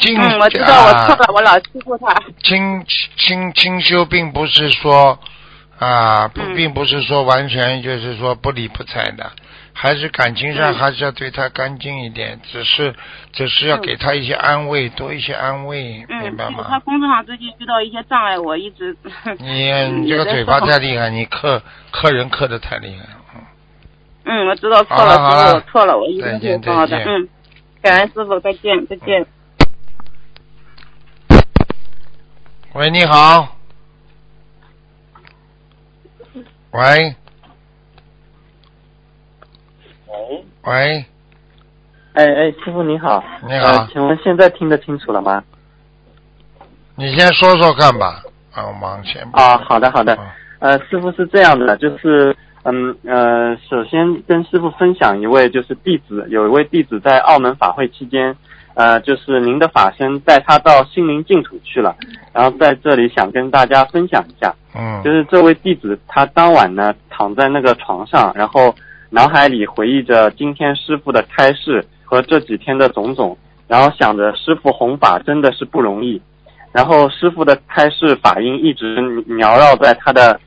[0.00, 2.14] 精嗯，我知道我错啊了，我老欺负他。
[2.42, 2.84] 清
[3.16, 5.18] 清清修，并不是说
[5.78, 9.30] 啊，不，嗯并不是说完全就是说不理不睬的，
[9.80, 12.92] 还是感情上嗯还是要对他干净一点，只是
[13.32, 16.80] 只是要嗯给他一些安慰，多一些安慰，嗯，明白吗他？
[16.80, 18.96] 工作上最近遇到一些障碍，我一直。
[19.38, 21.62] 你嗯你这个嘴巴太厉害， 你克
[21.92, 23.20] 克人克的太厉害了。
[23.36, 23.40] 嗯
[24.24, 26.98] 嗯，我知道错了，师傅，我错了，我一定会好的。
[26.98, 27.28] 嗯，
[27.80, 29.26] 感恩师傅，再见，再见。
[32.74, 33.56] 喂，你好。
[36.72, 37.14] 喂。
[40.64, 41.04] 喂，
[42.14, 43.22] 哎哎，师傅你好。
[43.46, 45.42] 你好呃，请问现在听得清楚了吗？
[46.96, 48.22] 你先说说看吧。
[48.52, 49.22] 啊，我忙先。
[49.32, 50.14] 啊，好的好的。
[50.14, 50.26] 嗯
[50.60, 58.34] 呃，师傅是这样的，就是嗯呃，首先跟师傅分享一位就是弟子，有一位弟子在澳门法会期间，
[58.74, 61.94] 呃，就是您的法身带他到心灵净土去了，
[62.32, 64.52] 然后在这里想跟大家分享一下。
[64.74, 65.00] 嗯。
[65.04, 68.74] 就是这位弟子，他当晚呢躺在那个床上，然后
[69.10, 76.20] 脑海里回忆着今天师傅的开示和这几天的种种，然后想着师傅弘法真的是不容易，
[76.72, 80.38] 然后师傅的开示法音一直缭绕在他的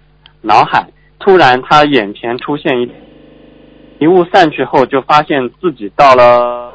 [0.41, 0.87] 脑海。
[1.19, 2.91] 突然，他眼前出现一
[3.99, 6.73] 一雾散去后，就发现自己到了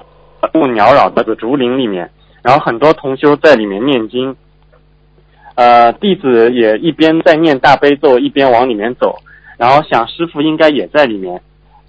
[0.54, 2.08] 雾缭绕的竹林里面，
[2.42, 4.36] 然后很多同修在里面念经。
[5.56, 9.16] 呃，弟子也一边在念大悲咒，一边往里面走，
[9.56, 11.40] 然后想师傅应该也在里面，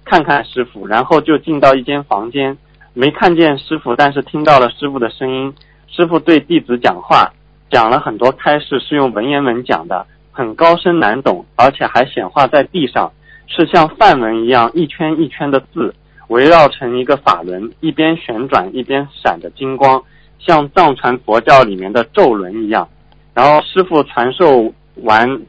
[0.08, 2.56] 看看师傅，然后就进到一间房间，
[2.94, 5.54] 没看见师傅，但是听到了师傅的声音。
[5.86, 7.30] 师傅对弟子讲话，
[7.70, 13.12] 讲了很多开示，是用文言文讲的，很高深难懂，而且还显化在地上，
[13.46, 15.94] 是像梵文一样一圈一圈的字，
[16.28, 20.02] 围绕成一个法轮，一边旋转一边闪着金光，
[20.38, 22.88] 像藏传佛教里面的咒轮一样。
[23.34, 25.40] 然后师傅传授完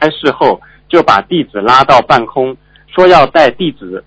[0.00, 2.56] 开示后，就把弟子拉到半空，
[2.88, 4.02] 说要带弟子，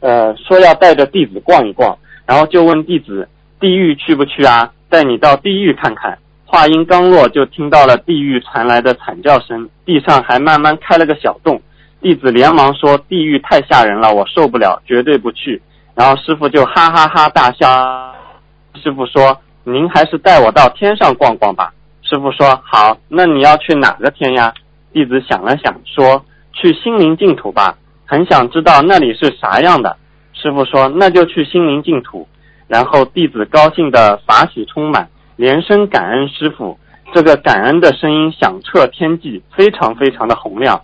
[0.00, 3.28] 呃，说要带着弟子逛一逛，然后就问弟子：
[3.60, 4.72] 地狱去不去啊？
[4.88, 6.18] 带你到地狱看看。
[6.44, 11.60] 话音刚落，就听到了地狱传来的惨叫声，地上还慢慢开了个小洞。
[12.02, 15.62] 弟子连忙说：“地狱太吓人了，我受不了，绝对不去。”
[15.94, 17.66] 然后师傅就哈哈哈大笑。
[18.74, 24.52] 师傅说：“您还是带我到天上逛逛吧。”师傅说：“好，那你要去哪个天呀？”
[24.92, 29.96] 弟子想了想，说：“去心灵净土吧，很想知道那里是啥样的。”
[30.34, 32.26] 师傅说：“那就去心灵净土。”
[32.68, 35.08] 然后弟子高兴的法喜充满。
[35.36, 36.78] 连声感恩师傅，
[37.12, 40.80] 这个感恩的声音响彻天际，非常非常的洪亮，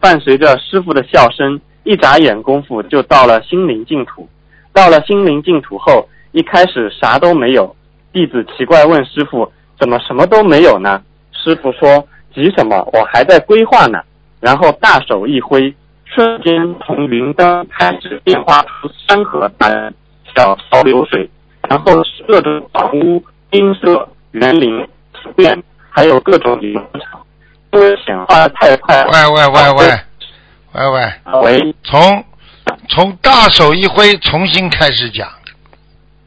[0.00, 4.28] 伴随着师傅的笑声，一眨眼功夫就到了心灵净土。
[4.72, 7.76] 到了心灵净土后，一开始啥都没有，
[8.12, 12.76] 弟子奇怪问师傅：“怎么什么都没有呢？”师傅说：“急什么？
[12.92, 14.00] 我还在规划呢。”
[14.40, 15.72] 然后大手一挥，
[16.14, 19.68] 瞬间从云端开始变化出山河大
[20.34, 21.28] 小桥流水，
[21.68, 21.92] 然后
[22.26, 23.24] 各种房屋。
[23.52, 24.88] 金色园林
[25.36, 27.20] 变，还有各种农场，
[27.72, 29.04] 因为显化的太快。
[29.04, 29.86] 喂喂喂喂，
[30.72, 32.24] 喂喂喂，从
[32.88, 35.28] 从大手一挥，重新开始讲。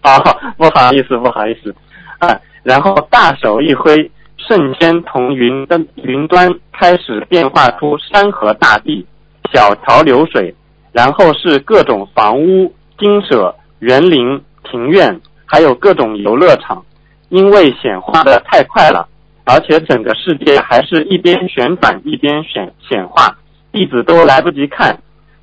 [0.02, 0.20] 啊，
[0.56, 1.76] 不好意思，不好意思
[2.20, 2.40] 啊。
[2.62, 9.04] 然后大手一挥，瞬间从云端云端开始变化出山河大地、
[9.54, 10.54] 小桥流水，
[10.92, 16.84] 然后是各种房屋、精舍、园林、庭院，还有各种游乐场。
[17.30, 19.10] 因为显化的太快了，
[19.46, 23.36] 而且整个世界还是一边旋转一边显显化，
[23.72, 24.98] 弟子都来不及看。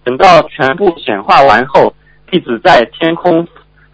[0.05, 1.93] 等到全部显化完后，
[2.31, 3.47] 弟子在天空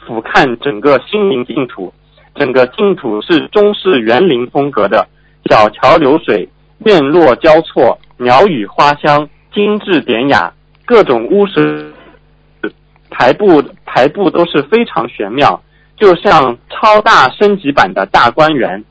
[0.06, 1.92] 俯瞰整个心灵净土，
[2.34, 5.08] 整个净土是中式园林风格的，
[5.46, 6.46] 小桥流水，
[6.84, 10.52] 院落交错，鸟语花香，精致典雅，
[10.86, 11.92] 各种屋石
[13.10, 15.60] 排布排布都是非常玄妙。
[15.96, 18.84] 就像超大升级版的大观园，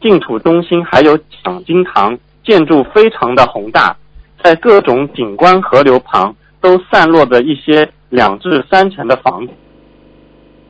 [0.00, 3.94] 净土中心还有讲经堂，建筑非常的宏大，
[4.42, 9.52] 在各种景观河流旁都散落着一些两至三层的房子。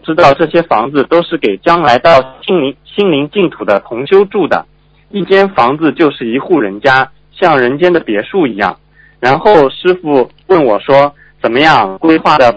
[0.02, 4.66] 知道这些房子都是给将来到心灵心灵净土的同修住的，
[5.10, 8.76] 一间房子就是一户人家，像人间的别墅一样。
[9.24, 11.10] 然后师傅问我说
[11.40, 11.96] ：“怎么样？
[11.96, 12.52] 规划的？”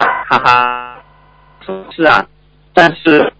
[0.00, 0.96] 哈哈。
[1.94, 2.26] 是啊，
[2.72, 3.30] 但是，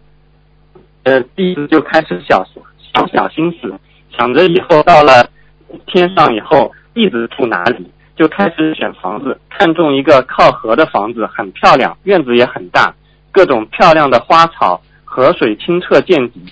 [1.05, 2.45] 呃，弟子就开始小
[2.93, 3.73] 想小心思，
[4.14, 5.27] 想着以后到了
[5.87, 12.95] 天上以后，弟子住哪里，就开始选房子，看中一个靠河的房子，很漂亮，院子也很大，
[13.33, 16.43] 各种漂亮的花草，河水清澈见底。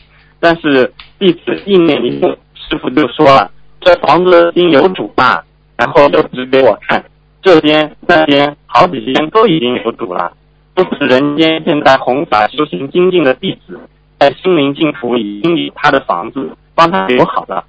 [0.41, 3.51] 但是弟子意念一动，师傅就说了
[3.83, 5.45] ：“这房子已经有主吧？”
[5.77, 7.05] 然后就指给我看，
[7.43, 10.33] 这边那边好几间都已经有主了。
[10.75, 13.79] 都是人间现在弘法修行精进的弟子，
[14.19, 17.63] 在心灵净土已经以他的房子帮他留好了，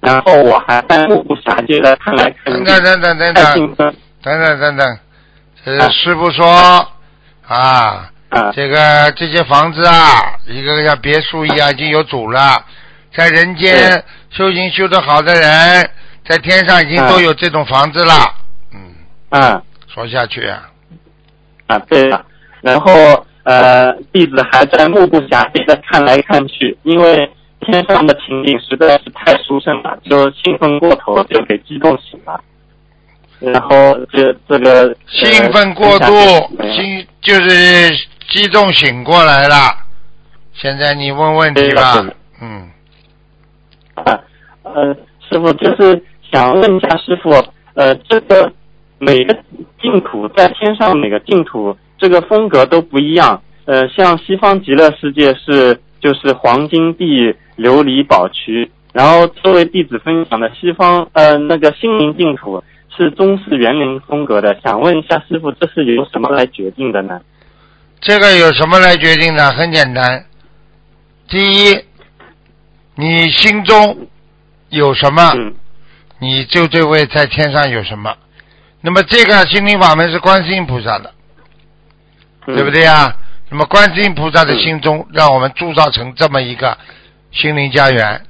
[0.00, 4.98] 然后我还在目不暇接的看来看去，等等等等等等，等等等等，
[5.66, 6.46] 呃，师傅说
[7.46, 8.10] 啊，
[8.54, 9.94] 这个这些房子啊，
[10.46, 12.64] 一个个像别墅一样已经有主了，
[13.16, 15.90] 在人间修行修得好的人，
[16.28, 18.14] 在天上已经都有这种房子了，
[18.74, 18.94] 嗯。
[19.30, 20.68] 嗯，说下去啊，
[21.66, 22.24] 啊对了。
[22.60, 32.38] 然后，呃，弟子还在目不暇接的看来看去，因为天上的情景实在是太殊胜了，就兴奋过头，就给激动醒了。
[33.38, 36.14] 然后，这这个兴奋过度，
[36.74, 37.90] 兴就是
[38.28, 39.56] 激动醒过来了。
[40.54, 42.04] 现在你问问题吧，
[42.40, 42.70] 嗯。
[44.04, 44.20] 啊，
[44.62, 44.94] 呃，
[45.28, 47.30] 师傅就是想问一下师傅，
[47.74, 48.52] 呃，这个
[48.98, 49.36] 每个
[49.80, 51.76] 净土在天上，每个净土。
[51.98, 62.62] 这个风格都不一样，呃，像西方极乐世界是就是黄金地琉璃宝区，然后作为弟子分享的西方呃那个心灵净土
[62.94, 67.18] 是中式园林风格的，想问一下师傅，这是由什么来决定的呢？
[67.98, 69.50] 这个有什么来决定的？
[69.52, 70.26] 很简单，
[71.28, 71.74] 第一，
[72.96, 74.08] 你心中
[74.68, 75.32] 有什么，
[76.18, 78.16] 你就这位在天上有什么。
[78.80, 81.12] 那么这个心灵法门是观世音菩萨的。
[82.46, 83.16] 对不对呀？
[83.48, 86.78] 那么观世音菩萨的心中，让我们铸造成这么一个
[87.32, 88.24] 心灵家园、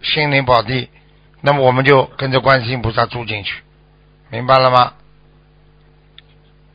[0.00, 0.88] 心灵宝地，
[1.40, 3.62] 那么我们就跟着观世音菩萨住进去，
[4.30, 4.92] 明白了吗？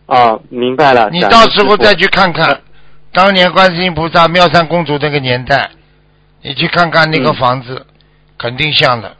[0.07, 1.09] 啊，明白了。
[1.09, 2.61] 你到时候再去看看，
[3.13, 5.71] 当年观世音菩萨妙善公主那个年代，
[6.43, 7.85] 你去看看那个嗯房子，
[8.37, 9.15] 肯定像的。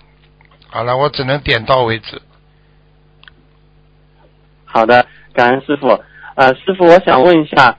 [0.70, 2.22] 好了，我只能点到为止。
[4.66, 5.88] 好的，感恩师傅。
[6.36, 7.78] 呃，师傅，我想问一下，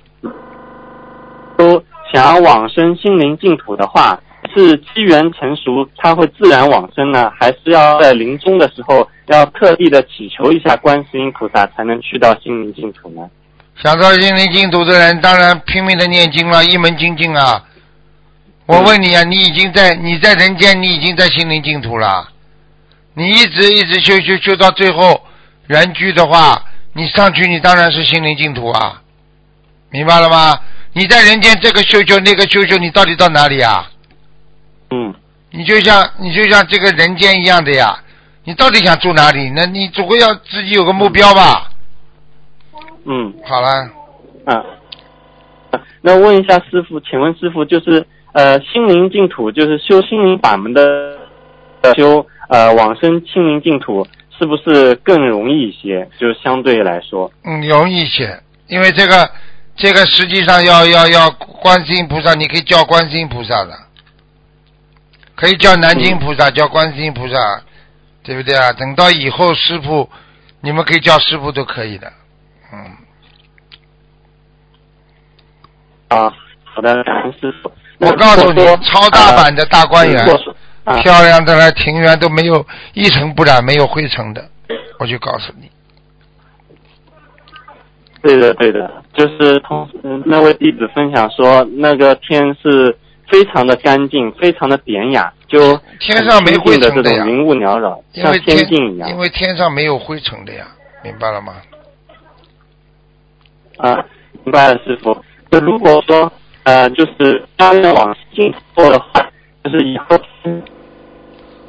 [1.58, 4.18] 都想要往生心灵净土的话，
[4.54, 13.28] 是机缘成熟，它会自然往生呢，还是要在临终的时候要特地的祈求一下观世音菩萨，才能去到心灵净土呢？
[13.76, 17.62] 想到心灵净土的人，当然拼命的念经了，一门精进啊！
[18.66, 22.30] 我问你啊，你已经在你在人间，你已经在心灵净土了。
[23.12, 25.22] 你一直一直修修修到最后
[25.66, 29.02] 圆居的话，你上去你当然是心灵净土啊，
[29.90, 30.58] 明白了吗？
[30.94, 33.90] 你在人间这个修修那个修修，你到底到哪里啊？
[34.90, 35.14] 嗯，
[35.50, 37.98] 你就像你就像这个人间一样的呀，
[38.44, 39.50] 你到底想住哪里？
[39.54, 41.70] 那你总归要自己有个目标吧。
[43.04, 43.34] 嗯。
[43.44, 43.68] 好了，
[44.46, 44.64] 啊，
[46.00, 50.82] 那问一下师傅，请问师傅就是呃心灵净土，就是修心灵法门的
[51.82, 56.08] 呃修呃往生心灵净土，是不是更容易一些？
[56.18, 59.30] 就是相对来说，嗯，容易一些，因为这个
[59.76, 63.72] 这个实际上要要要观世音菩萨，你可以叫观世音菩萨的，
[65.36, 67.62] 可以叫南京菩萨，叫观世音菩萨，
[68.24, 68.72] 对不对啊？
[68.72, 70.10] 等到以后师傅，
[70.60, 72.12] 你们可以叫师傅都可以的，
[72.72, 72.78] 嗯，
[76.08, 77.70] 啊，好的，感恩师傅。
[77.98, 80.24] 我告诉你超大版的大观园
[81.02, 84.44] 漂亮的来庭园都没有一尘不染，没有灰尘的，
[84.98, 85.70] 我就告诉你，
[88.22, 92.94] 对的对的，就是同嗯那位弟子分享说，那个天是
[93.30, 99.16] 非常的干净，非常的典雅，就天上没灰尘的云雾缭绕，像因为仙境一样因。
[99.16, 100.66] 为天上没有灰尘的呀，
[101.02, 101.54] 明白了吗？
[103.78, 104.04] 啊，
[104.42, 105.16] 明白了，师傅。
[105.50, 106.30] 那如果说
[106.64, 109.26] 呃，就是家人往进做的话，
[109.62, 110.18] 就是以后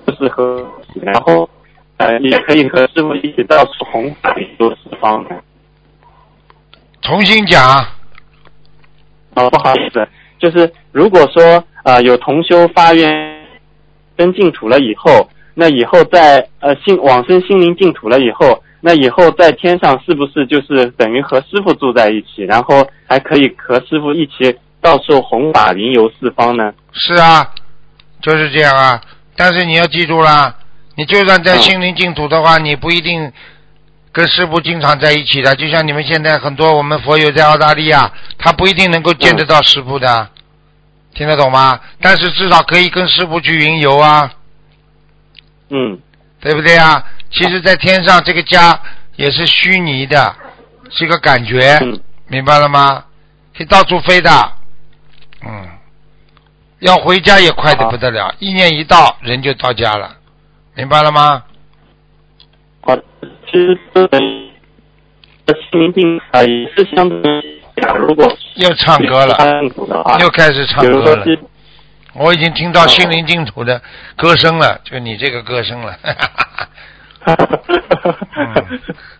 [0.08, 0.66] 就是和
[1.02, 1.50] 然后
[1.98, 5.26] 呃，也可以和师傅一起到处弘法做四方。
[7.02, 7.62] 重新讲，
[9.36, 10.08] 哦，不好意思，
[10.40, 13.46] 就是如果说呃有同修发愿
[14.18, 26.72] 跟净土了以后，那以后在呃心往生心灵净土了以后，那以后在天上是不是就是等于和师傅住在一起，然后还可以和师傅一起到处弘法云游四方呢？
[26.94, 27.50] 是啊，
[28.22, 29.02] 就是这样啊。
[29.36, 30.56] 但是你要记住啦，
[30.96, 33.34] 你就算在嗯心灵净土的话，你不一定
[34.12, 35.56] 跟师傅经常在一起的。
[35.56, 40.30] 就像你们现在很多我们佛友在澳大利亚，他不一定能够见得到师傅的，
[41.16, 41.80] 听得懂吗？
[42.00, 44.32] 但是至少可以跟师傅去云游啊，
[45.72, 46.00] 嗯
[46.40, 47.04] 对不对啊？
[47.32, 48.80] 其实，在天上这个家
[49.16, 50.36] 也是虚拟的，
[50.92, 53.04] 是一个感觉，嗯明白了吗？
[53.58, 54.30] 可以到处飞的，
[55.46, 55.68] 嗯，
[56.80, 60.16] 要回家也快的不得了，意念一到，人就到家了，
[60.76, 61.44] 明白了吗？
[62.82, 62.96] 好，
[63.46, 67.62] 其实这心灵净啊也是相当于，
[67.98, 69.36] 如果又唱歌了，
[70.20, 71.26] 又开始唱歌了。
[72.14, 73.82] 我已经听到心灵净土的
[74.16, 75.98] 歌声了，就你这个歌声了。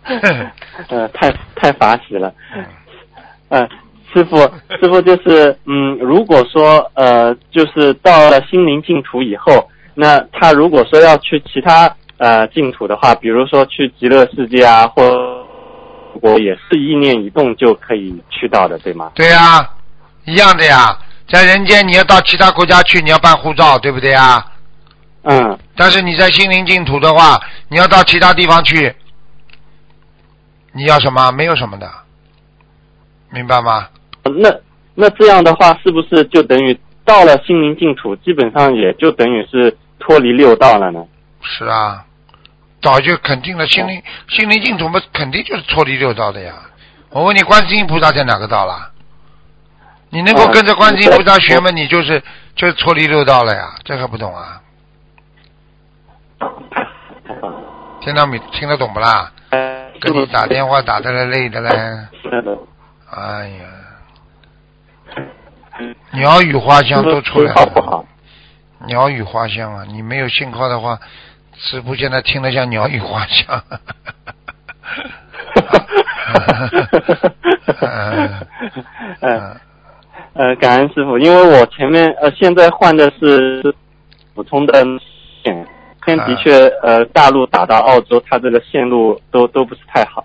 [0.06, 0.50] 嗯
[0.88, 2.32] 呃，太太法喜了。
[2.54, 2.64] 嗯
[3.48, 3.68] 呃，
[4.16, 4.38] 师傅，
[4.80, 15.02] 师傅就是，嗯，如果说呃，就是到了心灵净土以后，那他如果说要去其他呃净土的话，比如说去极乐世界啊，或
[16.22, 19.12] 我也是意念一动就可以去到的，对吗？
[19.14, 19.68] 对呀、
[20.24, 20.98] 一样的呀。
[21.28, 24.42] 在人间，你要到其他国家去，你要办护照，对不对呀？
[25.24, 28.94] 嗯但是你在心灵净土的话，你要到其他地方去，
[30.72, 31.30] 你要什么？
[31.32, 31.86] 没有什么的，
[33.30, 33.88] 明白吗？
[34.28, 34.54] 那
[34.94, 41.04] 那这样的话，是不是就等于到了心灵净土，基本上也就等于是脱离六道了呢？
[41.42, 42.04] 是啊，
[42.80, 46.54] 早就肯定了，心灵心灵净土嘛，肯定就是脱离六道的呀。
[47.10, 48.90] 我问你，观世音菩萨在哪个道了？
[50.10, 51.70] 你能够啊跟着观世音菩萨学嘛？
[51.70, 52.22] 你就是
[52.54, 54.60] 就是脱离六道了呀，这还不懂啊？
[58.00, 58.38] 听到没？
[58.52, 59.32] 听得懂不啦？
[59.50, 61.70] 呃，跟你打电话打的来累的嘞，
[62.22, 62.56] 是的，
[63.10, 63.64] 哎呀，
[66.12, 68.04] 鸟语花香都出来了，好不好？
[68.86, 69.84] 鸟语花香啊！
[69.88, 70.98] 你没有信号的话，
[71.54, 73.62] 直播间在听得像鸟语花香。
[79.20, 79.56] 嗯，
[80.34, 83.74] 呃，感恩师傅，因为我前面呃现在换的是
[84.34, 84.84] 普通的
[85.42, 85.66] 线，
[86.04, 90.22] 现的确呃大陆打到澳洲，它这个线路都都不是太好。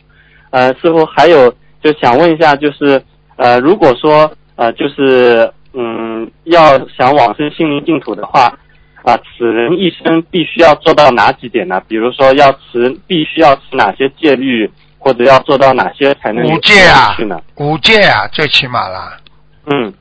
[0.49, 1.49] 呃，师傅还有
[1.81, 3.01] 就想问一下，就是
[3.37, 8.57] 呃如果说呃就是嗯要想往生心灵净土的话，
[9.03, 11.81] 啊、此人一生必须要做到哪几点呢？
[11.87, 19.17] 比如说要持必须要持哪些戒律，或者要做到哪些才能有五戒啊去呢？，五戒啊，最起码啦，
[19.65, 19.93] 嗯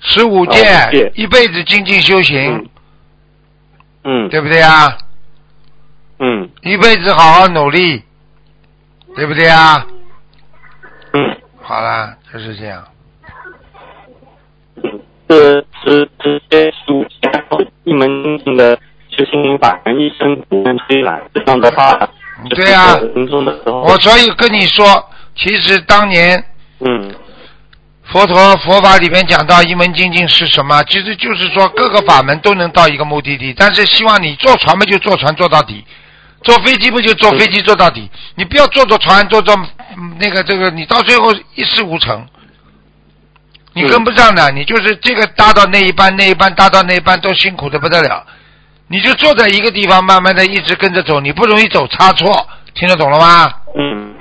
[0.00, 0.60] 十五戒
[1.14, 2.68] 一辈子精进修行
[4.04, 4.96] 嗯，嗯对不对啊？
[6.20, 8.02] 嗯一辈子好好努力，
[9.14, 9.86] 对不对啊？
[11.12, 11.36] 嗯。
[11.60, 12.82] 好啦，就是这样。
[15.28, 17.04] 是是直接书
[17.84, 18.78] 一门的
[19.10, 21.20] 修心灵法门，一生不能推揽。
[21.34, 21.92] 这样的话，
[22.48, 22.96] 就是对啊
[23.84, 24.84] 我所以跟你说，
[25.36, 26.42] 其实当年
[26.80, 27.14] 嗯
[28.04, 30.82] 佛陀佛法里面讲到一门精进是什么？
[30.84, 35.84] 其实就是说各个法门都能到一个目的地，但是希望你坐船嘛就坐船坐到底，
[36.42, 38.10] 坐飞机不就坐飞机坐到底？
[38.34, 39.54] 你不要坐坐船坐坐
[39.96, 42.24] 嗯那个这个，你到最后一事无成，
[43.82, 48.24] 你跟不上的，你就是这个搭到那一半，那一半搭到那一半都辛苦的不得了。
[48.88, 53.52] 你就坐在一个地方，慢慢的一直跟着走，你不容易走差错，听得懂了吗？
[53.76, 54.14] 嗯。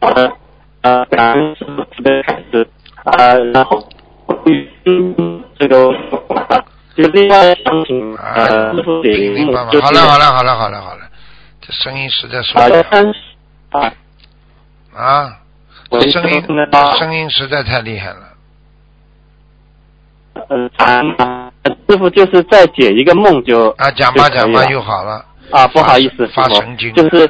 [0.00, 0.32] 好的，
[0.80, 2.66] 呃，感恩师傅慈悲开始，
[3.04, 3.86] 呃，然后
[4.86, 5.92] 嗯，这个
[6.96, 11.02] 就另外想请呃师傅给明明白白就是好了好了好了好了好了，
[11.60, 13.14] 这声音实在受啊不了三
[13.72, 13.92] 啊，
[14.96, 15.36] 啊！
[15.90, 18.16] 喂这声音听得到声音实在太厉害了。
[20.48, 21.50] 呃，啊
[21.88, 25.24] 师傅就是再解一个梦就啊，讲吧讲吧，又好了。
[25.50, 27.28] 啊，不好意思，发神经就是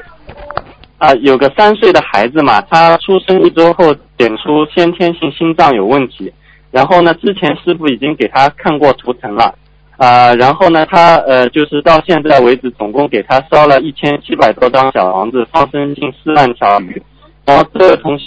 [0.99, 6.31] 啊，有个三岁的孩子嘛，他出生一周后检出先天性心脏有问题，
[6.71, 9.55] 然后呢，之前师傅已经给他看过图腾了，
[9.97, 17.03] 啊，然后呢，他呃，就是到现在为止，总共给他烧了一千七百多张小房子，放生近四万条鱼，
[17.47, 18.25] 然后这个同时，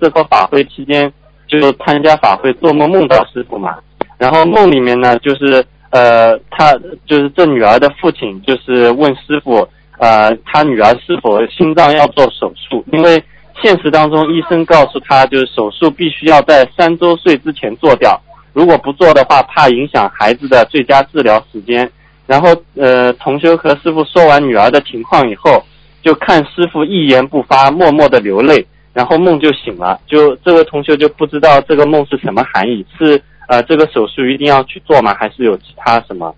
[0.00, 1.12] 这个法会期间
[1.46, 3.76] 就参加法会，做梦梦到师傅嘛，
[4.18, 6.72] 然后梦里面呢，就是呃，他
[7.06, 9.66] 就是这女儿的父亲，就是问师傅，
[9.98, 12.84] 呃，他女儿是否心脏要做手术？
[12.92, 13.22] 因为
[13.62, 18.18] 现实当中医生告诉他，就是手术必须要在三周岁之前做掉，
[18.52, 21.90] 如果不做的话，怕影响孩子的最佳治疗时间。
[22.26, 25.60] 然后呃，同修和师傅说完女儿的情况以后，
[26.00, 28.64] 就看师傅一言不发，默默的流泪。
[28.92, 35.14] 然后梦就醒了，就这位同学就不知道这个梦是什么含义，是呃这个手术一定要去做吗？
[35.14, 36.34] 还是有其他什么？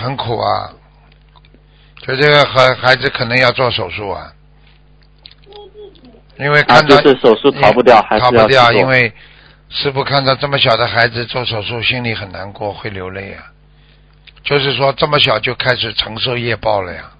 [0.00, 0.72] 很苦啊，
[2.00, 4.32] 就这个孩孩子可能要做手术啊，
[6.38, 9.12] 因为啊，看到、就是手术逃不掉，还是逃不掉，因为
[9.68, 13.44] 师傅看到这么小的孩子做手术，心里很难过，会流泪啊。
[14.42, 17.10] 就是说这么小就开始承受业报了呀，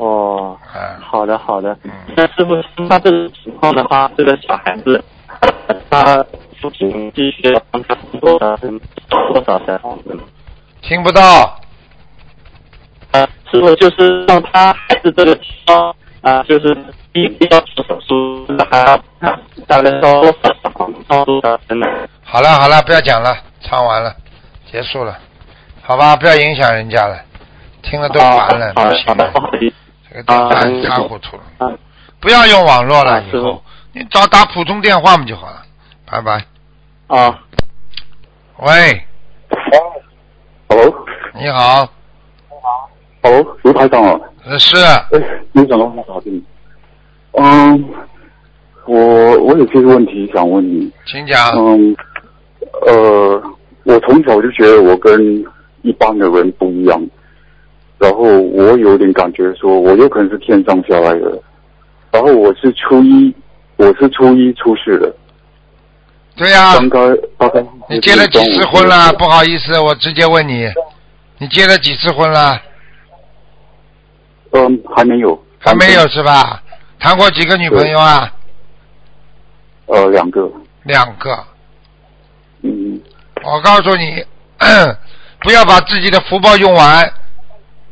[0.00, 1.90] 哦，啊，好的好的嗯。
[2.16, 2.56] 那师傅
[2.88, 5.02] 他这个情况的话，这个小孩子，
[5.68, 6.24] 呃 他
[6.60, 10.18] 父亲必须要帮他多少分多少小房子？
[10.80, 11.60] 听不到，
[13.12, 16.74] 呃，师傅就是让他孩子这个情况啊、就是
[17.12, 18.96] 第一要做手术，还要
[19.66, 20.98] 大概烧多少小房子？
[21.08, 21.86] 烧多少分呢？
[22.24, 24.14] 好了好了，不要讲了，唱完了，
[24.70, 25.18] 结束了，
[25.82, 27.18] 好吧，不要影响人家了，
[27.82, 29.74] 听了都烦了，不行了不，好意思。
[30.10, 31.42] 这个电话啊一塌糊涂了。
[31.58, 31.72] 啊
[32.20, 35.62] 不要用网络了，以后傅你找打普通电话嘛就好了。
[36.04, 36.44] 拜拜。
[37.06, 37.40] 啊，
[38.58, 39.02] 喂
[39.48, 41.88] ，Hello，Hello，你好，
[43.62, 45.08] 卢台长啊，呃是哎，
[45.52, 46.44] 你讲的话打进。
[47.32, 47.88] 嗯，
[48.84, 50.92] 我我有些问题想问你。
[51.06, 51.52] 请讲。
[51.56, 51.96] 嗯，
[52.86, 53.42] 呃，
[53.84, 55.42] 我从小就觉得我跟
[55.82, 57.00] 一般的人不一样，
[58.00, 61.38] 然后我有点感觉说，我有可能是天上下来的。
[62.10, 63.32] 然后我是初一，
[63.76, 65.14] 我是初一出世的，
[66.34, 66.78] 对呀、
[67.88, 69.12] 你结了几次婚了？
[69.12, 70.66] 不好意思，我直接问你，
[71.38, 72.58] 你结了几次婚了？
[74.52, 76.62] 嗯，还没有，还没有是吧？
[76.98, 78.32] 谈过几个女朋友啊？
[79.86, 80.50] 呃，两个，
[80.84, 81.38] 两个。
[82.62, 83.00] 嗯，
[83.44, 84.24] 我告诉你，
[85.42, 87.12] 不要把自己的福报用完，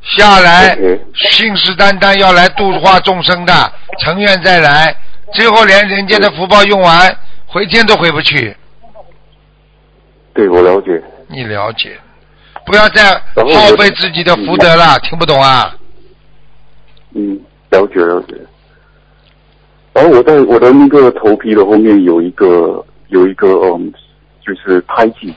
[0.02, 0.76] 下来
[1.14, 3.52] 信誓旦旦要来度化众生的，
[4.00, 4.94] 成愿再来，
[5.32, 8.56] 最后连人间的福报用完，回天都回不去。
[10.32, 11.98] 对我了解，你了解？
[12.64, 15.74] 不要再耗费自己的福德了，听不懂啊？
[17.14, 17.40] 嗯，
[17.70, 18.34] 了解了解。
[19.94, 23.92] 然后我在我的那个头皮的后面有一个有一个嗯，
[24.46, 25.34] 就是胎记，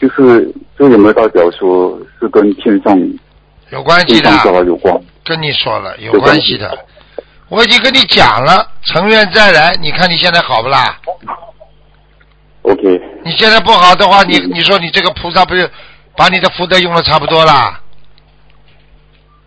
[0.00, 2.96] 就是这有没有代表说是跟天上
[3.70, 4.30] 有关系的？
[5.24, 6.86] 跟你说了有有关关系的。
[7.48, 10.98] 我已经跟你讲了，成愿再来，你看你现在好不啦
[12.62, 15.70] ？OK，你现在不好的话，你嗯你说你这个菩萨不是
[16.16, 17.80] 把你的福德用的差不多啦？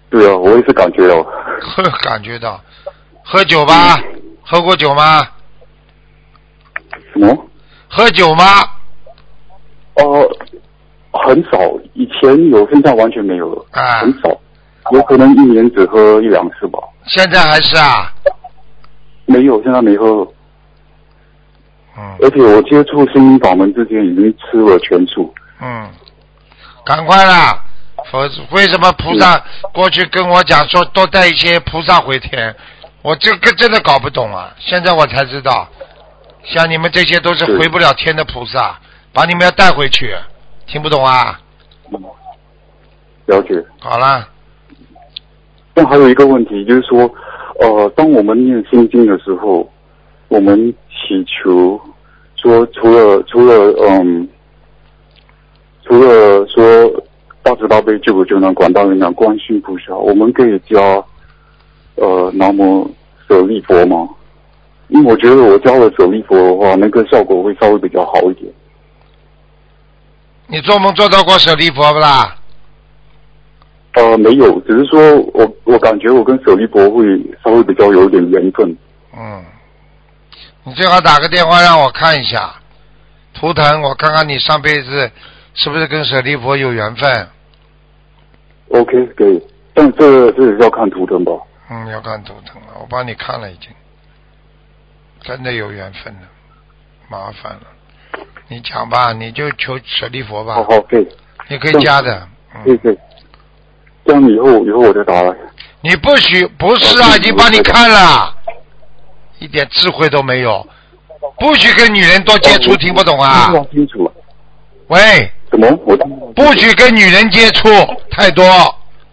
[0.09, 1.21] 对啊，我也是感觉到。
[1.23, 2.59] 呵，感觉到。
[3.23, 3.97] 喝酒吧？
[4.43, 5.21] 喝过酒吗？
[7.13, 7.47] 什么？
[7.87, 8.43] 喝酒吗？
[9.93, 10.37] 呃，
[11.11, 11.59] 很少，
[11.93, 14.39] 以前有，现在完全没有了，啊很少，
[14.91, 16.79] 有可能一年只喝一两次吧。
[17.07, 18.11] 现在还是啊？
[19.25, 20.27] 没有，现在没喝。
[21.97, 25.33] 嗯而且我接触心灵法门之前已经吃了全素。
[25.61, 25.89] 嗯，
[26.85, 27.61] 赶快啦！
[28.09, 29.43] 否则为什么菩萨
[29.73, 32.55] 过去跟我讲说多带一些菩萨回天？
[33.01, 34.53] 我这个真的搞不懂啊！
[34.57, 35.67] 现在我才知道，
[36.43, 38.79] 像你们这些都是是回不了天的菩萨，
[39.13, 40.15] 把你们要带回去，
[40.71, 41.37] 听不懂啊？
[41.91, 42.01] 嗯，
[43.25, 43.61] 了解。
[43.81, 44.25] 好啦，
[45.73, 47.13] 但还有一个问题就是说，
[47.59, 49.69] 呃，当我们念心经的时候，
[50.29, 51.77] 我们祈求
[52.37, 53.53] 说，除了除了
[53.85, 54.25] 嗯，
[55.83, 56.63] 除了说
[57.43, 61.03] 大慈大悲救苦救难广大灵感观世音菩萨，我们可以加
[61.95, 62.89] 呃南无
[63.27, 64.07] 舍利佛吗？
[64.87, 68.49] 因为我觉得我加了舍利佛的话，那个效果会稍微比较好一点。
[70.51, 72.35] 你做梦做到过舍利佛不啦？
[73.93, 77.05] 呃，没有，只是说我我感觉我跟舍利佛会
[77.41, 78.77] 稍微比较有点缘分。
[79.17, 79.45] 嗯，
[80.65, 82.53] 你最好打个电话让我看一下
[83.33, 85.09] 图腾，我看看你上辈子
[85.53, 87.29] 是不是跟舍利佛有缘分。
[88.71, 89.41] OK，可以，
[89.73, 91.31] 但这这是要看图腾吧？
[91.69, 93.69] 嗯，要看图腾了，我帮你看了已经，
[95.21, 96.27] 真的有缘分了，
[97.09, 97.61] 麻烦了。
[98.47, 101.07] 你讲吧，你就求舍利佛吧，好好，可以，
[101.47, 102.27] 你可以加的。
[102.55, 102.97] 嗯，可以可以。
[104.05, 105.35] 这样以后以后我就打了。
[105.81, 108.35] 你不许不是啊，已经帮你看了，
[109.39, 110.67] 一点智慧都没有，
[111.39, 114.11] 不许跟女人多接触，听不懂啊清楚。
[114.87, 114.99] 喂，
[115.49, 115.67] 什么？
[115.85, 117.69] 我不不许跟女人接触
[118.09, 118.45] 太多，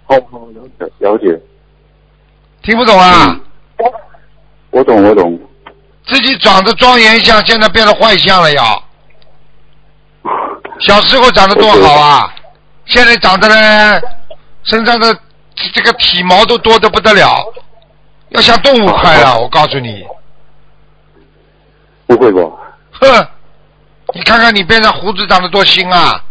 [0.06, 1.40] 好好了解了解。
[2.62, 3.40] 听不懂啊？
[4.70, 5.38] 我懂我懂。
[6.06, 8.82] 自己长得庄严相，现在变得坏相了要。
[10.80, 12.34] 小时候长得多好啊，
[12.86, 14.00] 现在长得呢，
[14.62, 15.12] 身上的
[15.54, 17.52] 这这个体毛都多得不得了，
[18.30, 20.04] 要像动物快了，我告诉你，
[22.06, 22.40] 不会吧？
[22.92, 23.28] 哼，
[24.14, 26.24] 你看看你边上胡子长得多新啊，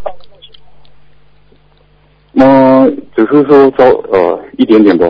[2.32, 5.06] 那只是说稍呃一点点吧。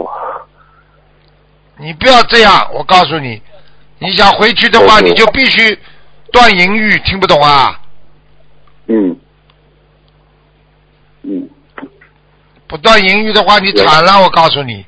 [1.78, 3.40] 你不要这样，我告诉你，
[4.00, 5.80] 你想回去的话，你就必须
[6.32, 7.80] 断淫欲，听不懂啊？
[8.88, 9.16] 嗯。
[11.30, 11.50] 嗯，
[12.68, 14.86] 不断淫欲的话，你惨了，我告诉你。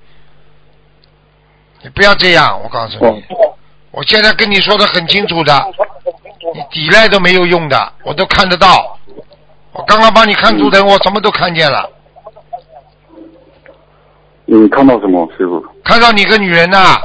[1.82, 3.24] 你不要这样，我告诉哦你，
[3.92, 5.54] 我现在跟你说的很清楚的，
[6.54, 8.98] 你抵赖都没有用的，我都看得到。
[9.74, 11.90] 我刚刚帮你看图腾，我什么都看见了，
[14.46, 15.64] 你看到什么，师傅？
[15.84, 16.98] 看到你个女人呐、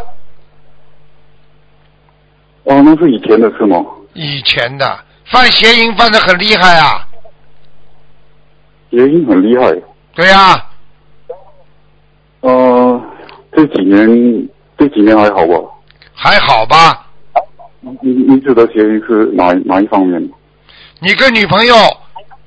[2.64, 3.84] 哦，那是以前的事吗？
[4.14, 7.03] 以前的犯邪淫犯的很厉害啊，
[8.94, 9.74] 谐音很厉害。
[10.14, 10.66] 对呀、
[12.40, 13.02] 呃，
[13.52, 15.54] 这几年这几年还好吧？
[16.14, 17.06] 还好吧？
[18.00, 20.30] 你你指的谐音是哪哪一方面？
[21.00, 21.74] 你跟女朋友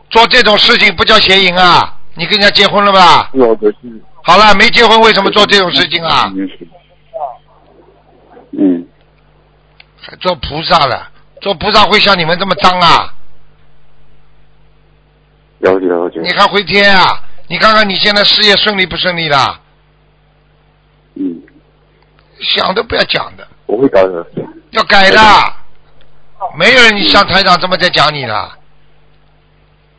[0.09, 1.99] 做这种事情不叫邪淫啊？
[2.15, 3.29] 你跟人家结婚了吧？
[3.33, 3.77] 是啊，可是
[4.23, 6.31] 好了，没结婚为什么做这种事情啊？
[8.57, 8.87] 嗯，
[10.01, 11.09] 还做菩萨了？
[11.41, 13.13] 做菩萨会像你们这么脏啊？
[15.59, 16.31] 了解了解你。
[16.31, 17.23] 还回天啊？
[17.49, 19.61] 你看看你现在事业顺利不顺利啦？
[21.15, 21.41] 嗯，
[22.41, 24.27] 想都不要讲的，我会改的。
[24.71, 25.19] 要改的。
[26.57, 28.57] 没有人像台长这么在讲你了。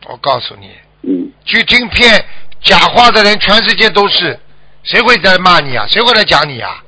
[0.07, 0.71] 我告诉你，
[1.03, 2.25] 嗯，去听骗
[2.63, 4.39] 假话的人，全世界都是，
[4.83, 5.87] 谁会在骂你啊？
[5.89, 6.83] 谁会来讲你啊？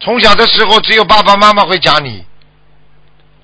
[0.00, 2.24] 从小的时候，只有爸爸妈妈会讲你，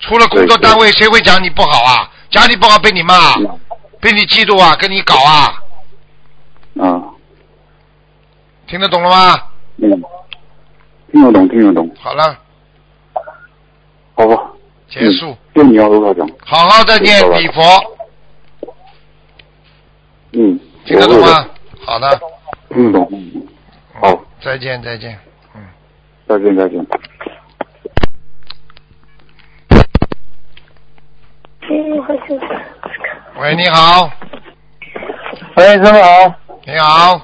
[0.01, 2.11] 除了工作单位，谁会讲你不好啊？
[2.31, 3.61] 讲你不好被你骂，嗯
[4.01, 5.63] 被你嫉妒啊，跟你搞啊，
[6.81, 7.03] 啊，
[8.67, 9.43] 听得懂了吗？
[9.79, 10.03] 嗯，
[11.13, 11.91] 听得懂，听得懂。
[12.01, 12.39] 好了，
[14.15, 14.51] 好吧，
[14.89, 15.37] 结束，嗯。
[15.55, 16.29] 谢谢你啊，罗校长。
[16.45, 17.63] 好好的念礼佛，
[20.33, 21.49] 嗯，听得懂吗？
[21.85, 22.21] 好的，
[22.69, 23.09] 听得懂。
[23.13, 23.47] 嗯
[24.01, 25.19] 好，再见再见。
[25.55, 25.63] 嗯
[26.29, 26.87] 再见再见。
[31.69, 34.09] 喂，你好，
[35.57, 36.35] 喂，师傅好。
[36.65, 37.21] 你好，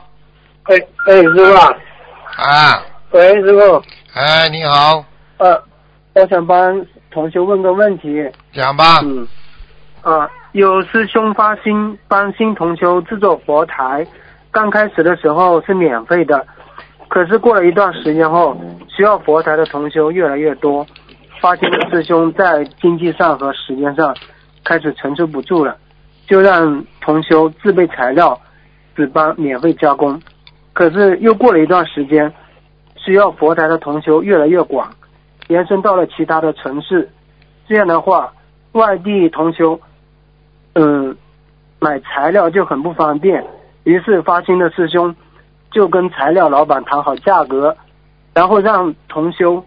[0.64, 0.74] 哎
[1.06, 1.68] 哎，师傅啊。
[2.36, 2.82] 啊，
[3.12, 3.82] 喂，师傅。
[4.14, 5.04] 哎，你好，
[5.38, 5.62] 呃，
[6.14, 8.28] 我想帮同学问个问题。
[8.52, 8.98] 讲吧。
[9.04, 9.26] 嗯。
[10.02, 14.04] 啊，有师兄发心帮新同修制作佛台，
[14.50, 16.44] 刚开始的时候是免费的，
[17.06, 20.84] 可是过了一段时间后，需要佛台的同修越来越多，
[21.40, 24.12] 发现师兄在经济上和时间上
[24.64, 25.76] 开始承受不住了，
[26.26, 28.40] 就让同修自备材料，
[28.94, 30.20] 只帮免费加工。
[30.72, 32.32] 可是又过了一段时间，
[32.96, 34.90] 需要佛台的同修越来越广，
[35.48, 37.10] 延伸到了其他的城市。
[37.68, 38.32] 这样的话，
[38.72, 39.80] 外地同修，
[40.74, 41.16] 嗯，
[41.78, 43.44] 买材料就很不方便。
[43.84, 45.14] 于是发心的师兄
[45.70, 47.76] 就跟材料老板谈好价格，
[48.32, 49.64] 然后让同修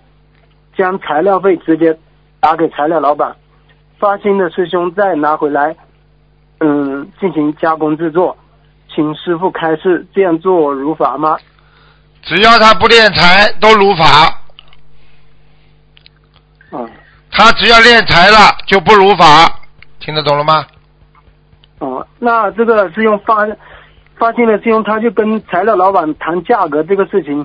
[0.76, 1.98] 将材料费直接
[2.40, 3.36] 打给材料老板，
[4.06, 5.76] 发心的师兄再拿回来，
[6.60, 8.38] 嗯，进行加工制作。
[8.94, 11.36] 请师傅开示，这样做如法吗？
[12.22, 14.06] 只要他不练财，都如法。
[16.72, 16.88] 嗯。
[17.32, 19.26] 他只要练财了，就不如法。
[20.00, 20.64] 听得懂了吗？
[21.80, 23.48] 哦，那这个是用发
[24.20, 27.44] 发现了是用他就跟材料老板谈价格这个事情。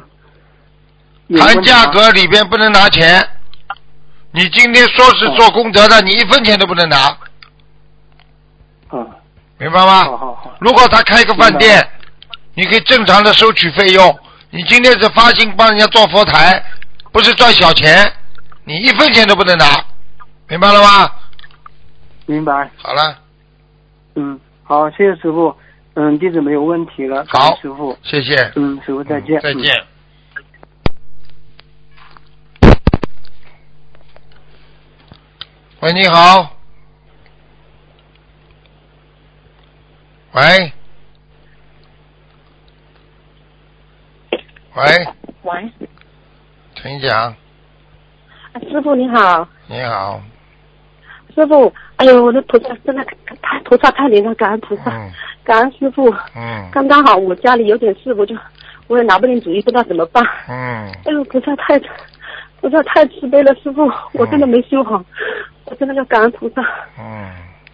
[1.38, 3.26] 谈价格里边不能拿钱。
[4.33, 7.18] 你今天说是做功德的，你一分钱都不能拿，
[8.93, 9.11] 嗯，
[9.59, 10.05] 明白吗？
[10.05, 10.57] 好好好。
[10.61, 11.85] 如果他开个饭店，
[12.55, 14.18] 你可以正常的收取费用。
[14.51, 16.62] 你今天是发心帮人家做佛台，
[17.12, 18.12] 不是赚小钱，
[18.64, 19.85] 你一分钱都不能拿，
[20.49, 21.11] 明白了吗？
[22.26, 22.70] 明白。
[22.76, 23.18] 好了，
[24.14, 25.55] 嗯，好，谢谢师傅。
[25.95, 27.99] 嗯，弟子没有问题了，好师傅。
[28.05, 28.53] 谢谢。
[28.55, 29.41] 嗯，师傅再见。
[29.41, 29.85] 嗯再见。
[35.81, 36.57] 喂，你好。
[40.33, 40.72] 喂。
[44.74, 45.09] 喂，
[45.43, 45.72] 喂，
[46.74, 47.35] 请讲。
[48.53, 50.20] 啊师傅你好，你好，
[51.35, 53.03] 师傅，哎呦，我的菩萨真的
[53.41, 55.11] 太菩萨太灵了，感恩菩萨，嗯
[55.43, 56.14] 感恩师傅。
[56.37, 58.37] 嗯刚刚好我家里有点事，我就
[58.87, 60.22] 我也拿不定主意，不知道怎么办。
[60.47, 61.81] 嗯，哎呦，菩萨太
[62.61, 65.02] 菩萨太慈悲了，师傅，我真的没修好，
[65.64, 66.62] 我真的要感恩菩萨。
[66.98, 67.30] 嗯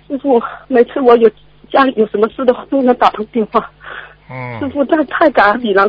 [0.09, 1.28] 师傅，每次我有
[1.70, 3.70] 家里有什么事的话，都能打通电话。
[4.30, 5.82] 嗯师嗯，傅，真的太感恩你了。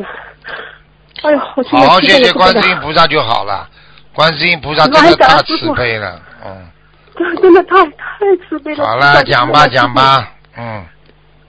[1.22, 3.68] 哎呦，我现好好谢谢观世世音菩萨就好了。
[4.14, 6.66] 观世音菩萨真的太慈悲了，嗯，
[7.14, 8.84] 真真的太太慈悲了。
[8.84, 9.92] 好了，讲吧讲。
[9.94, 10.84] 吧，嗯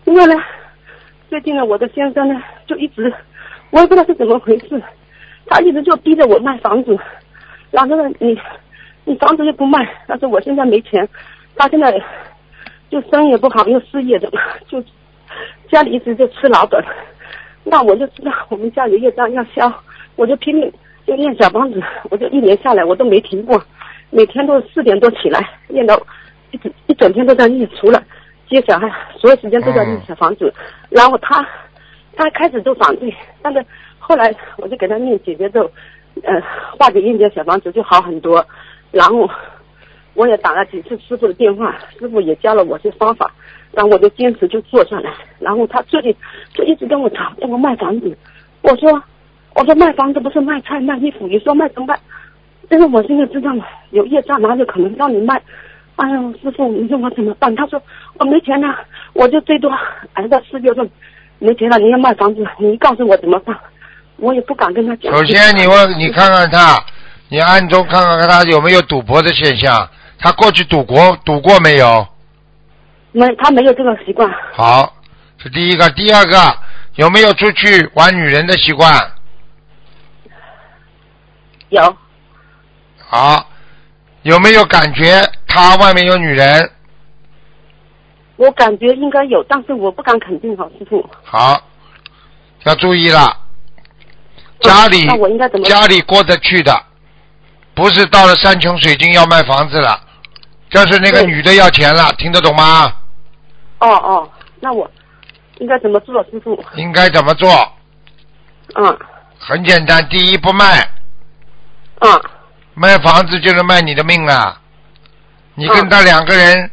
[0.06, 0.36] 因为呢，
[1.30, 3.12] 最近呢，我的先生呢，就一直，
[3.72, 4.82] 我也不知道是怎么回事，
[5.48, 6.98] 他一直就逼着我卖房子，
[7.72, 8.38] 然后呢，你
[9.06, 11.08] 你房子又不卖，但是我现在没钱，
[11.56, 11.92] 他现在
[12.90, 14.84] 就生意也不好，又失业的嘛，就
[15.72, 16.84] 家里一直就吃老本，
[17.64, 19.72] 那我就知道我们家里业障要消，
[20.16, 20.72] 我就拼命
[21.06, 23.62] 就念小房子，我就一年下来我都没停过，
[24.10, 25.96] 每天都四点多起来念到
[26.52, 28.04] 一整一整天都在念，除了
[28.50, 30.52] 接小孩，所有时间都在念小房子。
[30.90, 31.48] 然后他
[32.16, 33.14] 他开始都反对，
[33.44, 33.64] 但是
[34.00, 35.72] 后来我就给他念姐姐咒，
[36.24, 36.42] 呃，
[36.78, 38.46] 化解印结小房子就好很多。
[38.92, 39.30] 然后
[40.14, 43.32] 我也打了几次师傅的电话，师傅也教了我些方法，
[43.72, 45.12] 然后我就坚持就做下来。
[45.40, 46.16] 然后他最近
[46.54, 48.18] 就一直跟我吵，让我卖房子。
[48.62, 49.02] 我说
[49.56, 52.00] 我说卖房子不是卖菜卖衣服，你说卖怎么卖？
[52.68, 55.42] 但是我现在知道了，有业障，哪有可能让你卖？
[55.96, 57.54] 哎呦，师傅，你说我怎么办？
[57.56, 57.82] 他说
[58.20, 58.76] 我没钱了，
[59.14, 59.72] 我就最多
[60.14, 60.90] 挨到四月份，
[61.40, 63.58] 没钱了，你要卖房子，你告诉我怎么办？
[64.22, 65.16] 我也不敢跟他讲。
[65.16, 66.78] 首先你问你看看他，
[67.30, 72.08] 你暗中看看他有没有赌博的现象，他过去赌过赌过没有？
[73.12, 74.30] 没，他没有这个习惯。
[74.54, 74.94] 好，
[75.38, 76.38] 是第一个，第二个
[76.96, 78.94] 有没有出去玩女人的习惯？
[81.70, 81.96] 有，
[83.08, 83.48] 好，
[84.24, 86.72] 有没有感觉他外面有女人？
[88.38, 91.08] 我感觉应该有，但是我不敢肯定，好师傅。
[91.24, 91.62] 好，
[92.64, 93.36] 要注意了，
[94.62, 95.08] 家里？
[95.64, 96.84] 家里过得去的，
[97.74, 100.00] 不是到了山穷水尽要卖房子了，
[100.70, 102.94] 这是那个女的要钱了，听得懂吗？
[103.80, 104.30] 哦哦，
[104.60, 104.90] 那我
[105.60, 106.62] 应该怎么做，师傅？
[106.76, 107.50] 应该怎么做？
[108.76, 108.98] 嗯
[109.40, 110.86] 很简单，第一不卖，
[112.02, 112.22] 嗯
[112.74, 114.60] 卖房子就是卖你的命啊！
[115.56, 116.70] 你跟嗯他两个人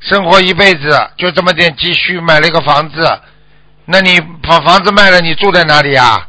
[0.00, 3.20] 生活一辈子，就这么点积蓄买了一个房子，
[3.84, 6.28] 那你把房子卖了，你住在哪里啊？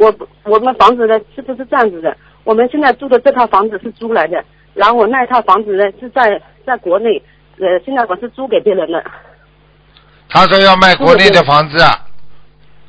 [0.00, 0.12] 我
[0.44, 2.16] 我们房子呢是不是这样子的？
[2.44, 4.42] 我们现在住的这套房子是租来的，
[4.72, 7.22] 然后我那一套房子呢是在在国内
[7.58, 9.04] 呃，现在我是租给别人的。
[10.30, 11.76] 他说要卖国内的房子，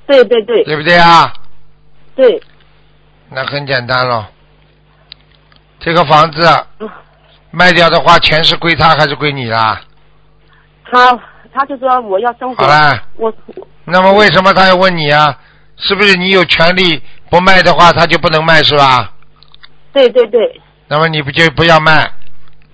[0.07, 1.33] 对对对对不对啊？
[2.15, 2.41] 对，
[3.29, 4.25] 那很简单咯。
[5.79, 6.47] 这个房子
[6.79, 6.89] 嗯
[7.49, 9.81] 卖掉的话，钱是归他还是归你啦？
[10.89, 11.19] 他
[11.53, 13.33] 他就说我要生活好，了，我
[13.83, 15.37] 那么为什么他要问你啊？
[15.77, 19.13] 是不是你有权利不卖的话，他就不能卖是吧？
[19.93, 22.11] 对对对，那么你不就不要卖？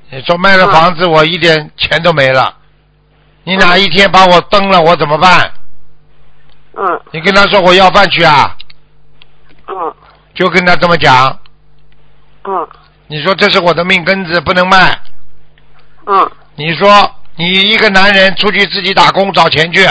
[0.10, 2.56] 你说卖了房子，我一点钱都没了，
[3.44, 5.52] 你哪一天把我蹬了，我怎么办？
[6.80, 8.56] 嗯你跟他说我要饭去啊，
[9.68, 9.94] 嗯
[10.36, 11.40] 就跟他这么讲。
[12.44, 12.68] 嗯
[13.08, 15.00] 你说这是我的命根子，不能卖。
[16.06, 19.88] 嗯你说你一个男人出去自己打工找钱去，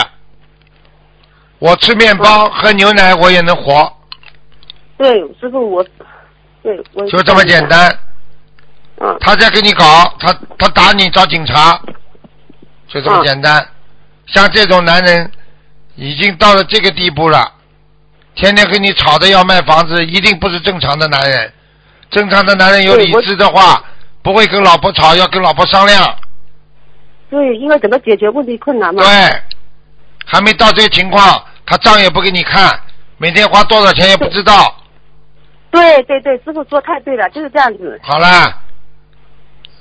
[1.58, 3.92] 我吃面包、喝牛奶我也能活，
[4.98, 5.84] 对，师傅我，
[6.62, 7.66] 对我就这么简。
[7.68, 7.88] 单。
[8.98, 9.84] 嗯他在跟你搞，
[10.18, 11.78] 他他打你找警察，
[12.88, 13.68] 就这么简单。
[14.24, 15.30] 像这种男人
[15.96, 17.52] 已经到了这个地步了，
[18.34, 21.52] 天天跟你吵着要卖房子，一定不是正常的男人。
[22.10, 23.84] 正常的男人有理智的话，
[24.22, 26.16] 不会跟老婆吵，要跟老婆商量。
[27.28, 29.02] 对，因为怎么解决问题困难嘛。
[29.02, 29.42] 对，
[30.26, 32.78] 还没到这个情况，他账也不给你看，
[33.16, 34.76] 每天花多少钱也不知道。
[35.70, 37.98] 对对对，师傅说太对了，就是这样子。
[38.02, 38.26] 好了，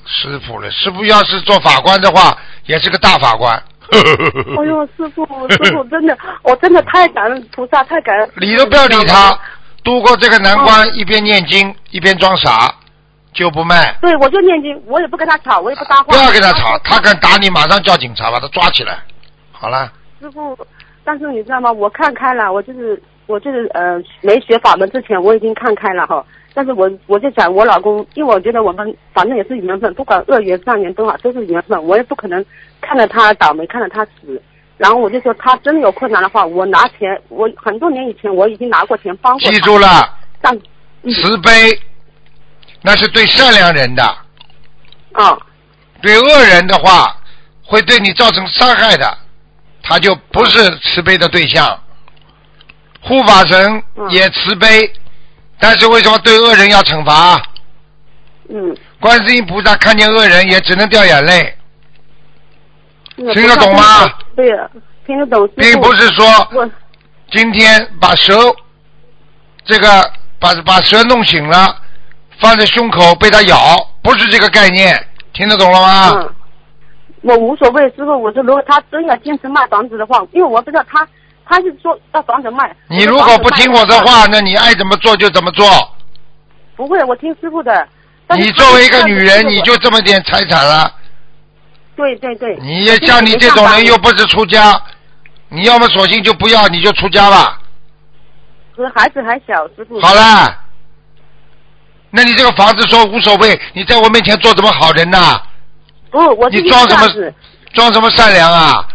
[0.05, 3.51] 师傅了，师傅要是做法官的话，也是个大法官。
[3.91, 8.31] 哎呦， 师傅，师傅真的，我真的太感恩菩萨，太感恩。
[8.35, 9.37] 理都不要理他，
[9.83, 12.73] 度过这个难关，一边念经一边装傻，
[13.31, 13.95] 就不卖。
[14.01, 16.03] 对，我就念经，我也不跟他吵，我也不搭话。
[16.05, 18.97] 不要跟他吵，他敢打你，马上叫警察把他抓起来。
[19.51, 19.91] 好了，
[20.26, 20.57] 师傅，
[21.03, 21.71] 但是你知道吗？
[21.71, 26.26] 我看开了，我就是我就是呃，没学法门之前我已经看开了哈。
[26.55, 31.84] 但是我我就想，我老公，因为我觉得我们反正也是缘分，不管恶缘善缘都好，都是缘分。
[31.86, 32.43] 我也不可能
[32.82, 34.41] 看着他倒霉，看着他死。
[34.78, 39.51] 然后我就说，他真的有困难的话，我拿钱，我很多年以前我已经拿过钱帮过他。
[39.51, 39.88] 记住了，
[40.41, 40.57] 但
[41.03, 41.51] 嗯慈悲
[42.82, 44.03] 那是对善良人的，
[45.11, 45.38] 啊，
[46.01, 47.15] 对恶人的话
[47.63, 49.05] 会对你造成伤害的，
[49.88, 51.79] 他就不是慈悲的对象。
[53.01, 54.91] 护法神嗯也慈悲，
[55.59, 57.39] 但是为什么对恶人要惩罚？
[58.49, 61.55] 嗯，观世音菩萨看见恶人也只能掉眼泪，
[63.15, 64.11] 听得懂吗？
[64.36, 64.69] 对呀，
[65.05, 65.47] 听得懂。
[65.55, 66.25] 并不是说
[67.31, 68.33] 今天把蛇
[69.65, 71.77] 这个把把蛇弄醒了，
[72.39, 76.11] 放在胸口被它咬，不是这个概念，听得懂了吗？
[76.15, 76.34] 嗯，
[77.26, 81.07] 我无所谓，师傅，我说如果他真要坚持卖房子的话，因为我不知道他
[81.43, 82.71] 他是说要房子卖。
[82.88, 85.67] 你如果不听我的话，那你爱怎么做就怎么做。
[86.76, 87.88] 不会，我听师傅的。
[88.38, 90.91] 你作为一个女人，你就这么点财产了。
[91.95, 92.55] 对对对。
[92.61, 94.80] 你也像你这种人又不是出家，
[95.49, 97.59] 你要么索性就不要，你就出家吧。
[98.76, 99.99] 可是孩子还小，师傅。
[99.99, 100.63] 好啦，
[102.11, 105.41] 那你这个房子说无所谓，你在我面前做什么好人呐、
[106.16, 107.34] 不，我你装什么
[107.74, 108.88] 装什么善良啊？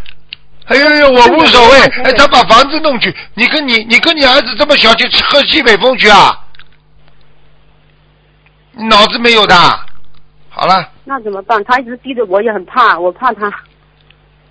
[0.65, 6.35] 哎呦呦，我无所谓 哎，他把房子弄去，你跟你你跟你儿子这么小去喝西北风去啊？
[8.71, 9.55] 你脑子没有的。
[10.49, 11.63] 好了，那怎么办？
[11.65, 13.49] 他一直逼着我，也很怕，我怕他，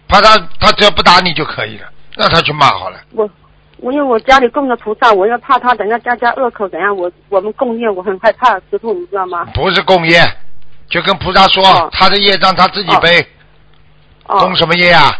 [0.08, 3.00] 怕他他只要不打你就可以了，让他去骂好了。
[3.12, 3.28] 我
[3.78, 9.44] 我因为我家里供着菩萨，我要怕他等下家家恶口怎样，我我们供业，我很害怕，师傅你知道吗？
[9.54, 10.20] 不是供业，
[10.90, 11.88] 就跟菩萨说，哦。
[11.92, 13.26] 他的业障他自己背，
[14.26, 14.40] 哦。
[14.40, 15.10] 共什么业啊？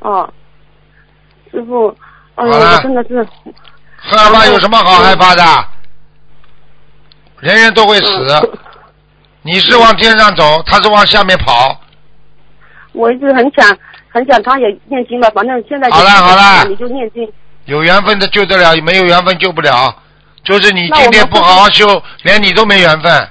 [0.00, 0.32] 哦，
[1.50, 1.88] 师傅，
[2.36, 3.26] 哎呦，好了我真的是，
[3.96, 5.44] 害怕有什么好害怕的？
[7.40, 8.58] 人人都会死，嗯。
[9.42, 11.80] 你是往天上走，他是往下面跑。
[12.92, 17.32] 我一直很想很想他也念经吧，反正现在好了好了你就念经，
[17.64, 20.02] 有缘分的救得了，没有缘分救不了。
[20.44, 23.28] 就是你今天不好好修，连你都没缘分，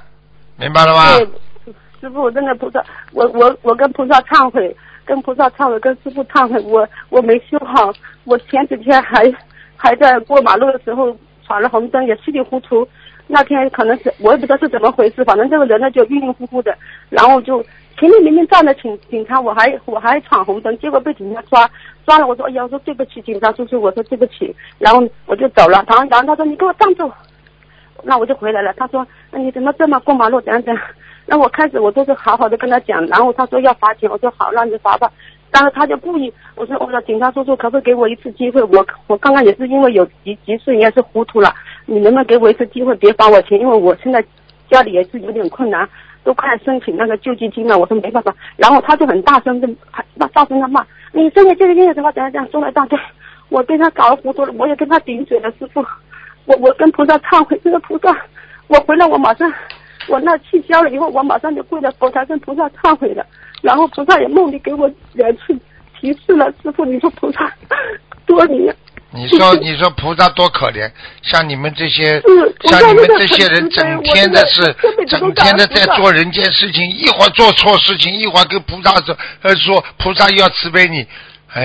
[0.58, 1.04] 明白了吗？
[1.16, 7.92] 对，师傅，我真的菩萨，我我我跟菩萨忏悔，跟菩萨忏悔，跟师傅忏悔，我我没修好，
[8.24, 9.32] 我前几天还
[9.76, 12.86] 还在过马路的时候闯了红灯，也稀里糊涂。
[13.30, 16.74] 那天可能是我也不知道是怎么回事，反正这个人呢就晕晕乎乎的，
[17.10, 17.62] 然后就
[17.98, 21.70] 前面明明站着警警察，我还 我还闯红灯，结果被警察抓
[22.06, 27.12] 抓了，我说哎呀，我说对不起警察叔叔，我说对不起，然后我就走了，然后然后他说你给我站住，
[28.02, 28.72] 那我就回来了。
[28.74, 30.40] 他说：“那你怎么这么过马路？
[30.40, 30.82] 怎样怎样？”
[31.26, 35.10] 那我开始我都是好好的跟他讲，然后他说要罚钱，我说好，那你罚吧。
[35.50, 38.62] 但是他就故意，我说我说警察叔叔可不可以给我一次机会？
[38.62, 41.52] 我我刚刚也是因为有急急事，也是糊涂了，
[41.86, 43.58] 你能不能给我一次机会，别罚我钱？
[43.58, 44.24] 因为我现在
[44.70, 45.88] 家里也是有点困难，
[46.22, 52.98] 都快申请那个救济金了，我说没办法，然后他就很大声的喊，那大声的骂，你申请救济金有什么怎样怎样，说了一大堆，
[53.48, 55.82] 我被他搞糊涂了，我也跟他顶嘴了，师傅，
[56.48, 58.16] 我我跟菩萨忏悔，这个菩萨，
[58.66, 59.52] 我回来我马上，
[60.08, 63.24] 我那气消了以后，我马上就跪在佛台跟菩萨忏悔了，
[63.62, 65.54] 然后菩萨也梦里给我两次
[66.00, 67.52] 提示了，师傅，你说菩萨
[68.26, 68.70] 多你。
[69.10, 70.90] 你说，你说菩萨多可怜，
[71.22, 74.60] 像你们这些，是像你们这些人，整天的是
[75.06, 81.06] 整天的在做人间事情，一会儿做错事情，一会儿跟菩萨说，呃，说菩萨又要慈悲你，
[81.58, 81.64] 哎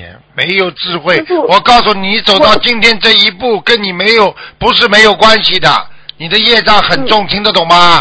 [0.00, 1.22] 呀，没有智慧。
[1.48, 5.68] 我告诉你，走到今天这一步，跟你没有不是没有关系的，
[6.16, 8.00] 你的业障很重，听得懂吗？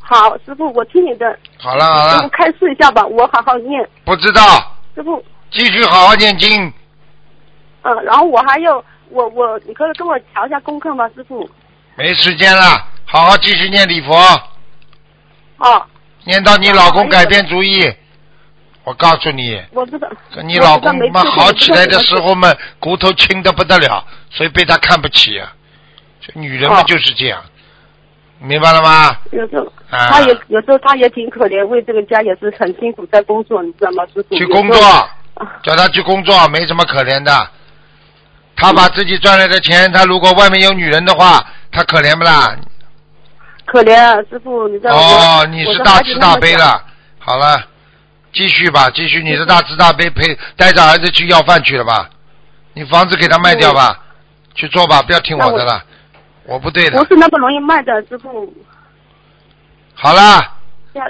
[0.00, 4.42] 好，师傅，我听你的，好了好了，开示一下吧，我好好念，不知道，
[4.94, 6.72] 师傅，继续好好念经。
[7.82, 11.46] 嗯，然后我还有，我我，你可以跟我调一下功课吗，师傅？
[11.96, 14.16] 没时间了，好好继续念礼佛。
[15.58, 15.84] 哦，
[16.24, 17.92] 念到你老公改变主意，
[18.86, 20.08] 我告诉你，我知道。
[20.32, 25.52] 跟你老公嘛我知道没错好起来的时候嘛，骨头轻的不得了，所以被他看不起啊。
[26.20, 27.42] 这女人嘛哦就是这样，
[28.38, 29.18] 明白了吗？
[29.32, 34.36] 有时候啊他也有时候他也挺可怜，为这个家也是很辛苦在工作，你知道吗，师傅？
[34.36, 34.80] 去工作
[35.64, 37.50] 叫他去工作，没什么可怜的。
[38.54, 42.56] 他把自己赚来的钱，他如果外面有女人的话，他可怜不啦？
[43.66, 45.00] 可怜啊，师傅，你知道吗？
[45.42, 46.36] 哦，你是大慈大。
[46.36, 46.82] 悲了。
[47.18, 47.60] 好了，
[48.36, 52.10] 继续吧，继续，你是大慈大悲，陪带着儿子去要饭去了吧？
[52.74, 53.98] 你房子给他卖掉吧，
[54.54, 55.82] 去做吧，不要听我的了，
[56.44, 57.08] 我不对的不。
[57.08, 58.52] 是那么容易卖的，师傅。
[59.94, 60.52] 好了，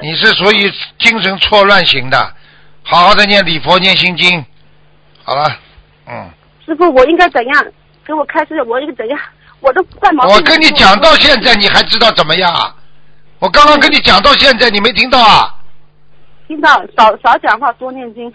[0.00, 2.32] 你是属于精神错乱型的，
[2.84, 4.44] 好好的念礼佛，念心经。
[5.24, 5.58] 好了，
[6.06, 6.30] 嗯，
[6.64, 7.66] 师傅，我应该怎样？
[8.06, 9.18] 给我开始，我应该怎样？
[9.58, 10.32] 我都怪毛病。
[10.32, 12.72] 我跟你讲到现在，你还知道怎么样啊？
[13.40, 15.52] 我刚刚跟你讲到现在，你没听到啊？
[16.46, 18.32] 听到少少讲话，多念经，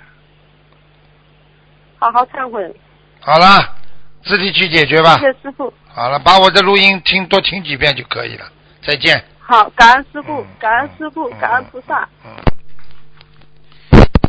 [1.97, 2.75] 好好忏悔。
[3.19, 3.75] 好了，
[4.23, 5.31] 自己去解决吧谢。
[5.31, 5.73] 谢师傅。
[5.87, 8.45] 好了，把我的录音听多听几遍就可以了。
[8.81, 9.23] 再见。
[9.39, 12.07] 好，感恩师傅嗯，感恩师傅，感恩菩萨。
[12.25, 12.35] 嗯。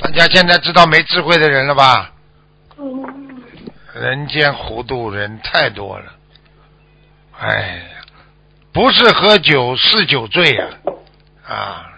[0.00, 2.12] 大家现在知道没智慧的人了吧？
[2.78, 3.42] 嗯
[3.94, 6.06] 人间糊涂人太多了。
[7.38, 7.82] 哎呀，
[8.72, 10.66] 不是喝酒是酒醉呀、
[11.46, 11.91] 啊，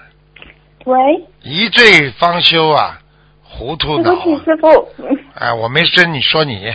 [0.85, 2.99] 喂，一醉方休啊，
[3.43, 4.43] 糊涂脑、对不起，啊。
[4.45, 4.89] 师傅。
[4.99, 6.73] 嗯哎，我没说你说你，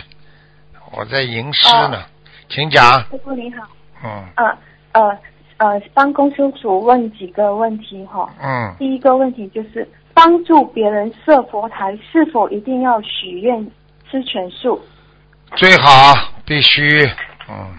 [0.92, 2.04] 我在吟诗呢，哦
[2.48, 3.00] 请讲。
[3.10, 3.66] 师傅你好，
[4.04, 4.58] 嗯呃
[4.92, 5.18] 呃
[5.58, 8.28] 呃，帮公修组问几个问题哈。
[8.42, 13.64] 嗯，第一个问题就是帮助别人设佛台，是否一定要许愿
[14.10, 14.80] 吃全素？
[15.56, 17.08] 最好必须，
[17.48, 17.70] 嗯，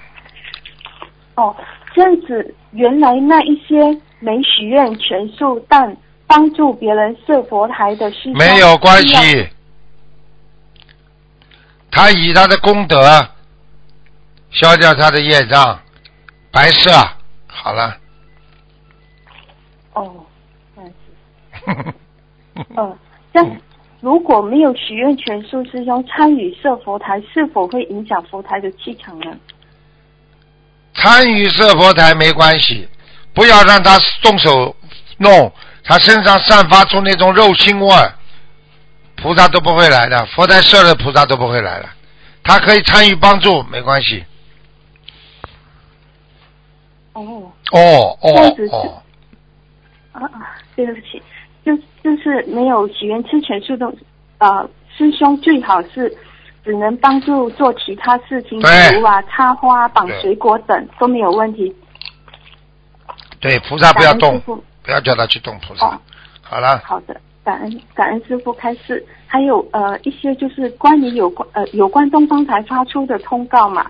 [1.36, 1.56] 哦，
[1.94, 3.76] 这样子，原来那一些
[4.20, 5.96] 没许愿全素但
[6.32, 9.50] 帮助别人设佛台的师兄没有关系。
[11.92, 13.28] 他以他的功德
[14.50, 15.78] 消掉他的业障，
[16.50, 16.90] 白色
[17.48, 17.98] 好了。
[19.92, 20.26] 哦，
[20.74, 21.94] 这样子。
[22.78, 22.98] 呃，
[23.34, 23.58] 这样
[24.00, 29.36] 如果没有许愿全素师兄参与设佛台，是否会影响佛台的气场呢？
[30.94, 32.88] 参与设佛台没关系，
[33.34, 34.74] 不要让他动手
[35.18, 35.52] 弄，
[35.84, 38.14] 他身上散发出那种肉腥味儿，
[39.16, 41.90] 菩萨都不会来的，佛台设的菩萨都不会来了。
[42.44, 44.24] 他可以参与帮助，没关系。
[47.14, 49.04] 哦，哦哦哦，
[50.14, 51.22] 啊啊，对不起，
[51.66, 53.94] 就就是没有许愿吃全素的
[54.38, 56.16] 呃师兄，最好是
[56.64, 61.76] 只能帮助做其他事情，比如啊插花、绑水果等都没有问题。
[63.40, 64.42] 对，菩萨不要动
[64.84, 65.88] 不要叫他去动菩萨。
[65.88, 66.02] 哦。
[66.42, 73.90] 好了，好的，感恩感恩师傅开示，还有呃一些就是关于有关呃有关东方台发出的通告嘛，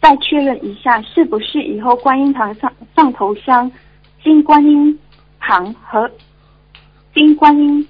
[0.00, 3.70] 再确认一下是不是以后观音堂上上头香
[4.22, 4.98] 金观音
[5.38, 6.10] 堂和
[7.14, 7.86] 金观音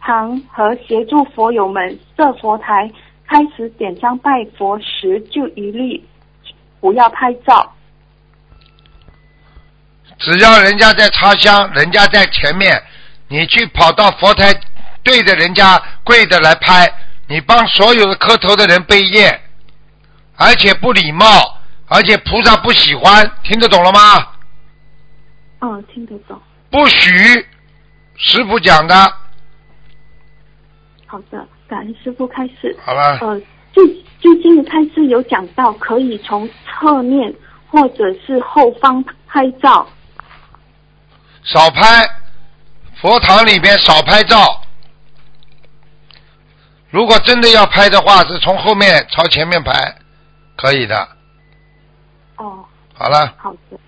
[0.00, 2.90] 堂和协助佛友们设佛台
[3.26, 6.02] 开始点香拜佛时，就一律
[6.80, 7.70] 不要拍照。
[10.20, 12.80] 只要人家在插香，人家在前面，
[13.28, 14.54] 你去跑到佛台
[15.02, 16.86] 对着人家跪着来拍，
[17.26, 19.40] 你帮所有的磕头的人背业，
[20.36, 21.26] 而且不礼貌，
[21.88, 24.28] 而且菩萨不喜欢，听得懂了吗？
[25.60, 26.38] 哦，听得懂。
[26.70, 27.46] 不许，
[28.16, 28.94] 师傅讲的。
[31.06, 32.76] 好的，感恩师傅开示。
[32.84, 33.40] 好了，呃，
[33.72, 33.82] 最
[34.20, 37.34] 最近的开示有讲到，可以从侧面
[37.70, 39.88] 或者是后方拍照。
[41.44, 42.08] 少拍，
[43.00, 44.62] 佛堂里边少拍照。
[46.90, 49.96] 如果真的要拍的话，是从后面朝前面拍，
[50.56, 51.08] 可以的。
[52.36, 52.64] 哦，
[52.94, 53.78] 好了，好的，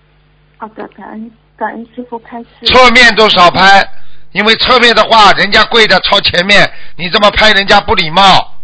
[0.57, 2.47] 好的，感恩感恩师傅开始。
[2.65, 3.87] 侧面都少拍，
[4.31, 8.55] 因为侧面的话，人家跪着朝前面，你这么拍人家不礼貌，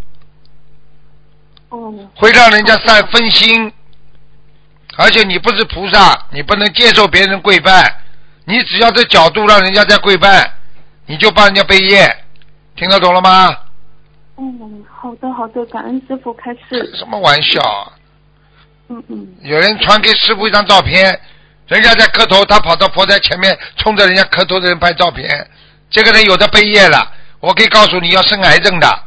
[1.70, 3.72] 哦，会让人家散分心。
[4.98, 8.02] 而且你不是菩萨，你不能接受别人跪拜，
[8.50, 10.52] 你只要这角度让人家在跪拜，
[11.06, 12.12] 你就帮人家背业，
[12.76, 13.56] 听得懂了吗？
[14.38, 16.96] 嗯，好的好的，感恩师傅开始。
[16.98, 17.94] 什么玩笑啊！
[18.88, 21.22] 嗯嗯，有人传给师傅一张照片，
[21.68, 25.48] 人家在磕头，他跑到佛台前面，冲着人家磕头的人拍照片，
[25.92, 27.08] 这个人有的背业了，
[27.40, 29.04] 我可以告诉你要生癌症的。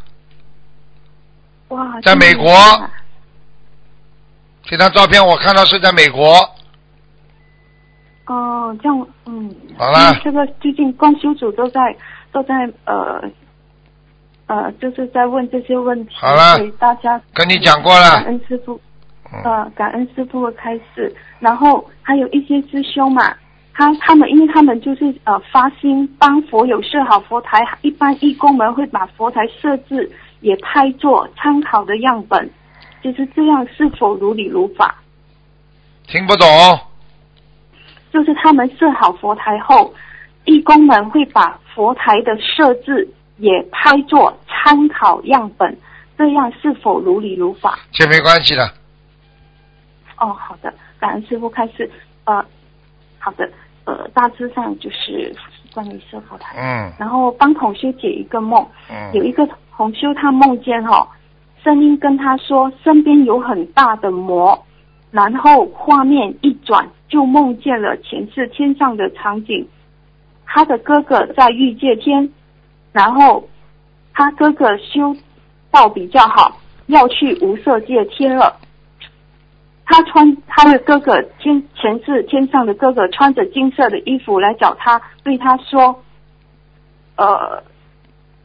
[1.71, 2.55] 哇，在美国
[4.63, 6.49] 这张照片我看到是在美国，
[8.27, 11.81] 哦，这样，嗯，好了这个最近公修组都在
[12.31, 12.55] 都在
[12.85, 13.23] 呃
[14.47, 18.81] 呃，就是在问这些问题，好了大家跟你讲过了感恩师傅，
[19.33, 19.43] 嗯。
[19.45, 23.35] 呃，感恩师傅的开示，然后还有一些师兄嘛，
[23.75, 30.11] 他他们因为他们就是呃发心帮佛友设好佛台，一般义工们会把佛台设置
[30.41, 32.49] 也拍做参考的样本，
[33.03, 34.95] 就是这样是否如理如法？
[36.07, 36.47] 听不懂，
[38.13, 39.93] 就是他们设好佛台后，
[40.45, 43.09] 义工们会把佛台的设置
[43.39, 45.77] 也拍作参考样本，
[46.19, 47.79] 这样是否如理如法？
[47.93, 48.65] 这没关系的。
[50.19, 51.91] 哦，好的，感恩师傅开始。
[52.25, 52.45] 呃，
[53.19, 53.51] 好的，
[53.85, 55.35] 呃，大致上就是
[55.75, 61.09] 关于设佛台，嗯然后帮同修解一个梦，嗯有嗯，一个同修他梦见哈、
[61.65, 64.57] 声音跟他说身边有很大的魔，
[65.13, 69.69] 然后画面一转就梦见了前世天上的场景，
[70.47, 72.33] 他的哥哥在欲界天，
[72.93, 73.47] 然后
[74.15, 75.15] 他哥哥修
[75.71, 78.59] 道比较好，要去无色界天了。
[79.85, 86.03] 他穿他的哥哥天前世天上的哥哥穿着金色的衣服来找他，对他说
[87.17, 87.63] ：“呃，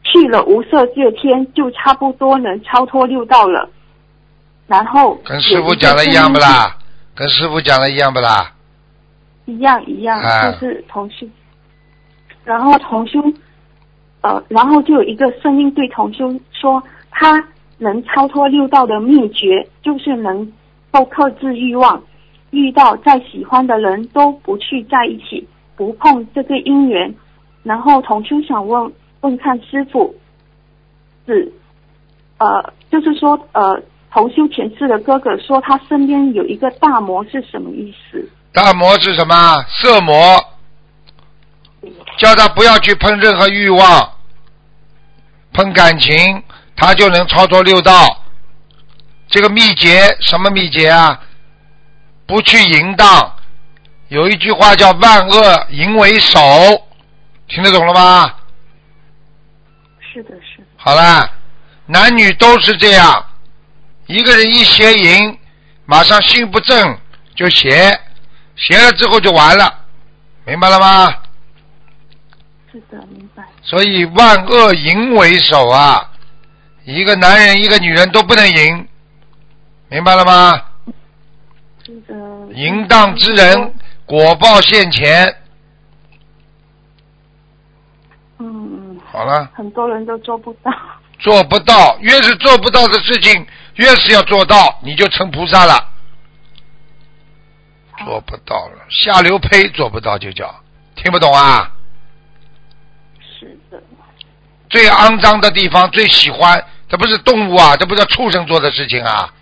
[0.02, 3.70] 去了无色界天，就差不多能超脱六道了。”
[4.68, 6.76] 然后跟师傅讲的一样不啦？
[7.14, 8.52] 跟师傅讲的一样不啦？
[9.46, 11.26] 一样一样，啊就是同修。
[12.44, 13.18] 然后同修，
[14.20, 17.42] 呃，然后就有一个声音对同修说，他
[17.78, 20.52] 能超脱六道的秘诀就是能
[20.90, 22.02] 够克制欲望，
[22.50, 27.14] 遇到再喜欢的人都不去在一起，不碰这个姻缘。
[27.62, 28.92] 然后同修想问
[29.22, 30.14] 问看师傅，
[31.26, 31.50] 是
[32.38, 38.28] 呃，就是说呃，同修前世的哥哥说他身边有一个大魔是什么意思？
[38.52, 39.64] 大魔是什么？
[39.68, 40.42] 色魔，
[42.18, 44.12] 叫他不要去碰任何欲望，
[45.52, 46.42] 碰感情，
[46.74, 47.92] 他就能操作六道。
[49.28, 51.20] 这个秘诀什么秘诀啊？
[52.26, 53.34] 不去淫荡。
[54.08, 56.40] 有一句话叫“万恶淫为首”，
[57.46, 58.34] 听得懂了吗？
[60.00, 60.64] 是的，是的。
[60.76, 61.30] 好了，
[61.84, 63.26] 男女都是这样，
[64.08, 65.38] 一个人一邪淫，
[65.84, 66.98] 马上心不正
[67.36, 67.70] 就邪，
[68.56, 69.84] 邪了之后就完了，
[70.46, 71.14] 明白了吗？
[72.72, 73.44] 是的，明白。
[73.62, 76.10] 所以万恶淫为首啊，
[76.84, 78.88] 一个男人一个女人都不能淫，
[79.90, 80.58] 明白了吗？
[81.84, 82.14] 是的。
[82.54, 83.74] 淫荡之人
[84.06, 85.36] 果报现前。
[88.38, 90.72] 嗯，好了，很多人都做不到。
[91.18, 93.46] 做不到，越是做不到的事情，
[93.78, 95.74] 越是要做到，你就成菩萨了。
[98.04, 100.54] 做不到了，下流胚做不到就叫
[100.94, 101.72] 听不懂啊？
[103.18, 103.82] 是的，
[104.68, 109.32] 最肮脏的地方最喜欢，这不是动物啊，这不是畜生做的事情啊。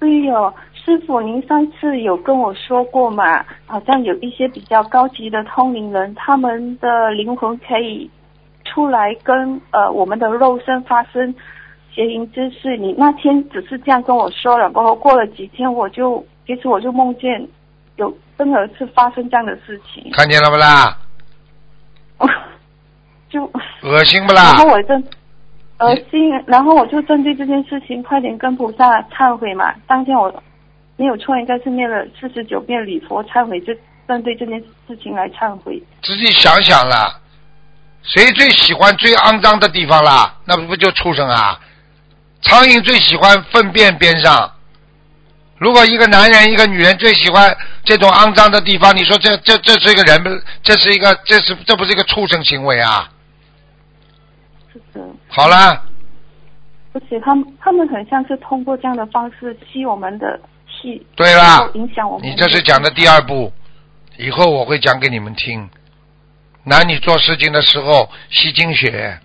[0.00, 3.44] 哎呦，师傅，您上次有跟我说过嘛？
[3.66, 8.08] 好像有一些比较高级的通灵人，他们的灵魂可以
[8.64, 11.34] 出来跟呃我们的肉身发生
[11.94, 12.76] 邪淫之事。
[12.76, 17.46] 你那天只是这样跟我说了，过后过了几天，我就其实我就梦见
[17.96, 20.96] 有真的是发生这样的事情，看见了不啦？
[23.30, 23.44] 就
[23.82, 24.66] 恶心不啦然后？
[24.66, 25.02] 我正
[25.78, 29.72] 恶心，然后我就针对这件事情快点跟菩萨忏悔嘛。
[29.86, 30.42] 当天我
[30.96, 33.72] 没有错，应该是念了四十九遍礼佛忏悔，就
[34.08, 35.80] 针对这件事情来忏悔。
[36.02, 37.18] 自己想想啦，
[38.02, 40.34] 谁最喜欢最肮脏的地方啦？
[40.44, 41.58] 那不就畜生啊？
[42.42, 44.50] 苍蝇最喜欢粪便边上，
[45.58, 50.30] 如果一个男人一个女人最喜欢这种肮脏的地方，你说这这这是一个人不？
[50.62, 53.10] 这是一个这是这不是一个畜生行为啊？
[54.72, 55.06] 是的。
[55.28, 55.84] 好了，
[56.94, 62.26] 而且他们他们很像是通过这样的方式吸我们的气，对啦影响我们。
[62.26, 63.52] 你这是讲的第二步，
[64.16, 65.68] 以后我会讲给你们听。
[66.64, 69.18] 男女做事情的时候吸精血，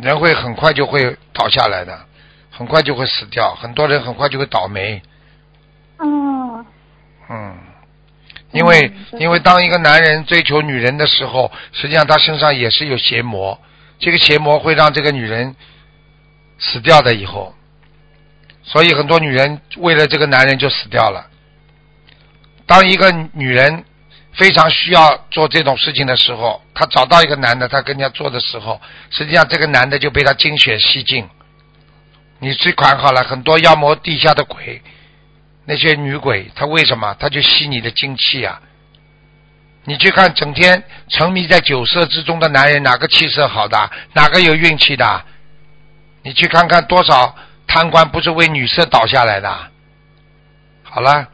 [0.00, 1.98] 人会很快就会倒下来的，
[2.50, 5.00] 很快就会死掉，很多人很快就会倒霉。
[5.98, 6.66] 嗯
[7.28, 7.56] 嗯，
[8.52, 13.58] 因为、嗯因为当一个男人追求女人的时候，实际上他身上也是有邪魔，
[13.98, 15.54] 这个邪魔会让这个女人
[16.58, 17.54] 死掉的以后，
[18.62, 21.30] 所以很多女人为了这个男人就死掉了。
[22.66, 23.84] 当一个女人
[24.34, 28.80] 非常需要做这种事情的时候，她找到一个男的，她跟人家做的时候，
[29.10, 31.28] 实际上这个男的就被她精血吸尽。
[32.40, 34.82] 你去看好了，很多妖魔地下的鬼，
[35.64, 37.14] 那些女鬼，她为什么？
[37.18, 38.60] 她就吸你的精气啊！
[39.84, 43.90] 你去看，整天沉迷在酒色之中的男人，哪个气色好的？
[44.14, 45.24] 哪个有运气的？
[46.22, 49.70] 你去看看多少贪官不是为女色倒下来的？
[50.82, 51.28] 好了，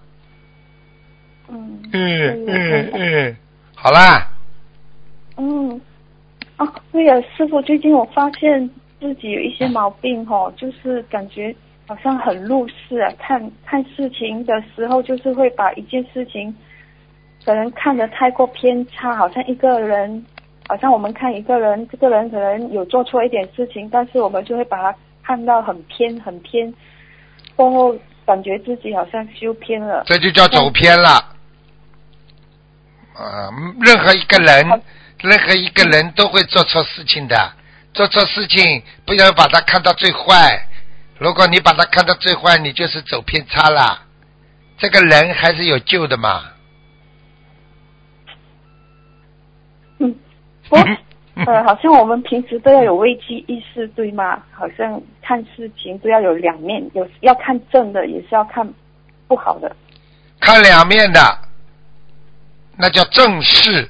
[1.53, 3.37] 嗯嗯嗯嗯，
[3.75, 4.29] 好啦，
[5.37, 5.81] 嗯，
[6.57, 8.69] 啊，对了，师傅，最近我发现
[9.01, 11.55] 自己有一些毛病哦，就是感觉
[11.87, 16.55] 好像很入世啊，看看事情的时候，就是会把一件事情
[17.45, 20.25] 可能看得太过偏差，好像一个人，
[20.69, 26.73] 好像我们看一个人，这个人可能有做错一点事情，但是我们就会把他看到很偏很偏，
[27.57, 27.97] 过后
[28.27, 30.05] 感觉自己好像修偏了。
[30.07, 31.37] 这就叫走偏了。
[33.15, 33.51] 啊，
[33.81, 34.83] 任何一个人，
[35.23, 37.53] 任何一个人都会做错事情的。
[37.93, 40.67] 做错事情不要把他看到最坏，
[41.19, 44.07] 如果你把他看到最坏，你就是走偏差了。
[44.79, 46.45] 这个人还是有救的嘛。
[49.99, 50.15] 嗯，
[50.71, 50.79] 我
[51.47, 54.43] 呃，好像我们平时都要有危机意识，对吗？
[54.53, 58.67] 好像看事情都要有两面，有要看正的，也是要看
[59.27, 59.75] 不好的。
[60.39, 61.21] 看两面的，
[62.81, 63.89] 那叫正视；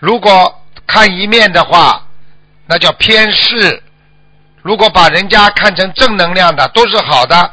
[0.00, 2.06] 如果看一面的话，
[2.66, 3.82] 那叫偏视。
[4.62, 7.50] 如果把人家看成正能量的，都是好的，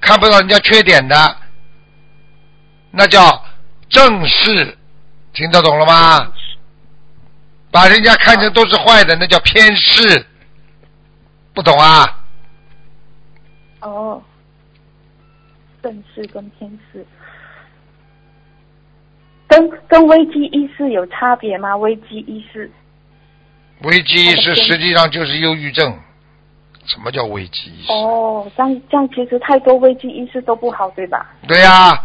[0.00, 1.36] 看不到人家缺点的，
[2.92, 3.44] 那叫
[3.88, 4.78] 正视。
[5.32, 6.32] 听得懂了吗？
[7.70, 10.26] 把人家看成都是坏的，那叫偏视。
[11.52, 12.20] 不懂啊？
[13.80, 14.22] 哦，
[15.82, 17.06] 正视跟偏视，
[19.48, 21.76] 跟跟危机意识有差别吗？
[21.76, 22.70] 危机意识
[23.82, 25.98] 危机意识实际上就是忧郁症。
[26.86, 27.92] 什么叫危机意识？
[27.92, 31.34] 哦，这样这样其实太多危机意识都不好，对吧？
[31.48, 32.00] 对呀、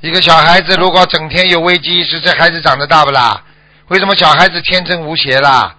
[0.00, 3.44] 一个小孩子如果整天有危机意识，这孩子长得大不啦？
[3.88, 5.76] 为什么小孩子天真无邪啦？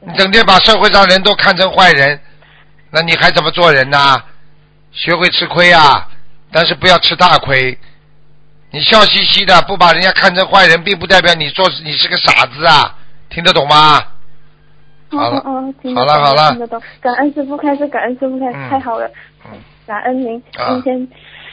[0.00, 2.18] 你整天把社会上人都看成坏人，
[2.90, 4.16] 那你还怎么做人呢？
[4.92, 6.08] 学会吃亏啊，
[6.50, 7.78] 但是不要吃大亏。
[8.76, 12.94] 你笑嘻嘻的，不把人家看成坏人，并不代表你做你是个傻子啊，
[13.30, 14.02] 听得懂吗？
[15.10, 16.82] 好了好了好了听得懂。
[17.00, 19.10] 感恩师傅开始，感恩师傅开始，嗯太好了。
[19.46, 19.52] 嗯，
[19.86, 21.08] 感恩您，啊今天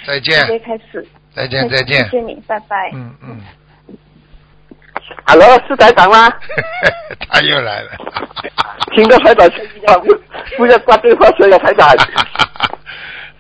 [0.06, 1.08] 再见直，接开始。
[1.34, 2.10] 再见，再见谢。
[2.10, 2.92] 谢你，拜拜。
[2.94, 3.40] 嗯嗯
[5.26, 6.30] ，Hello，是台长吗？
[7.32, 7.92] 他又来了。
[8.94, 10.14] 听到台长声音了，不
[10.58, 11.88] 不要挂电话声了，台长。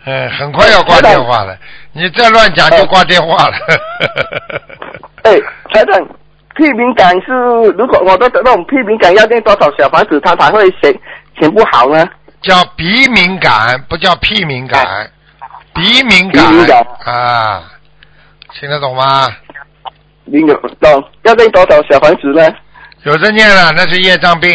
[0.05, 1.57] 嗯， 很快要挂电话了，
[1.93, 3.55] 你再乱讲就挂电话了。
[5.23, 5.31] 哎，
[5.71, 6.05] 台长，
[6.55, 7.31] 屁敏感是
[7.77, 10.91] 如果我的那种屁敏感要念多少小房子，它才会写
[11.39, 12.05] 写不好呢？
[12.41, 15.09] 叫鼻敏感，不叫屁敏感，
[15.73, 17.63] 鼻敏感啊，
[18.53, 19.29] 听得懂吗？
[20.25, 22.53] 您有懂要念多少小房子呢？
[23.03, 24.49] 有的念了，那是业障病，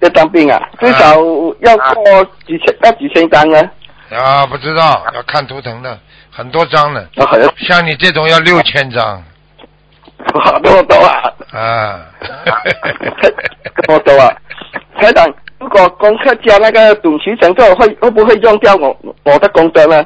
[0.00, 1.14] 业障病啊，最少
[1.60, 3.60] 要过几千要几千张呢？
[4.10, 5.98] 啊，不知道要看图腾的，
[6.30, 7.26] 很多张呢，像
[7.68, 9.22] 像你这种要六千张
[10.44, 12.06] 好多多啊，啊。
[13.86, 14.28] 多多啊。
[15.00, 15.26] 台长，
[15.58, 20.04] 如果功课加那个短期整个会会不会用掉我我的功德呢？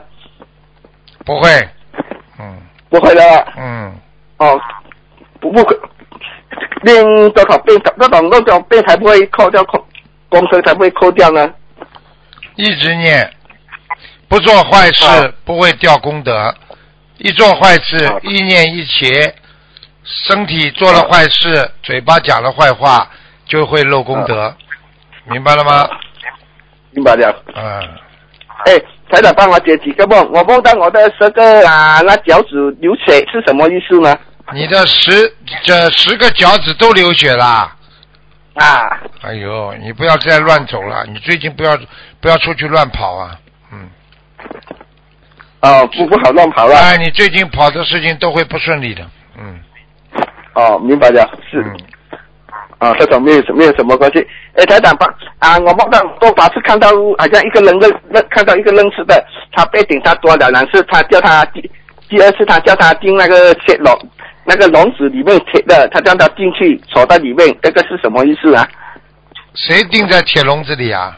[1.24, 1.48] 不会，
[2.38, 2.58] 嗯
[2.90, 3.52] 不会的啊。
[3.56, 3.94] 嗯，
[4.38, 4.60] 哦，
[5.40, 5.76] 不不会，
[6.82, 7.02] 练
[7.32, 9.84] 多少遍，那种多少遍才不会扣掉扣
[10.28, 11.50] 功德才不会扣掉呢？
[12.56, 13.32] 一直念，
[14.32, 16.54] 不做坏事啊不会掉功德，
[17.18, 19.34] 一做坏事一念一邪，
[20.04, 23.10] 身体做了坏事，嘴巴讲了坏话，
[23.44, 24.56] 就会漏功德，
[25.24, 25.86] 明白了吗？
[26.92, 27.44] 明白了。
[27.54, 27.62] 嗯，
[28.64, 28.78] 哎，
[29.10, 34.18] 台长帮我解几个梦，我梦到我的十个啊那脚趾流血是什么意思呢？
[34.54, 35.30] 你的十
[35.62, 37.76] 这十个脚趾都流血啦！
[38.54, 41.78] 啊，哎呦，你不要再乱走了，你最近不要
[42.18, 43.38] 不要出去乱跑啊！
[45.60, 46.76] 嗯，哦，不不好乱跑了。
[46.76, 49.06] 哎，你最近跑的事情都会不顺利的。
[49.38, 49.60] 嗯，
[50.54, 51.64] 哦，明白了，是。
[52.78, 54.26] 啊，这种没有没有什么关系。
[54.54, 55.08] 哎，台长帮
[55.38, 61.70] 啊，我梦到多发是看到好像一个人认认看到一个认识的，他被顶他多了两次，他叫他第
[62.08, 63.96] 第二次他叫他进那个铁笼
[64.44, 68.68] 那个笼子里面铁的，他叫他进去锁在里面，这个是什么意思啊？
[69.54, 71.16] 谁钉在铁笼子里啊？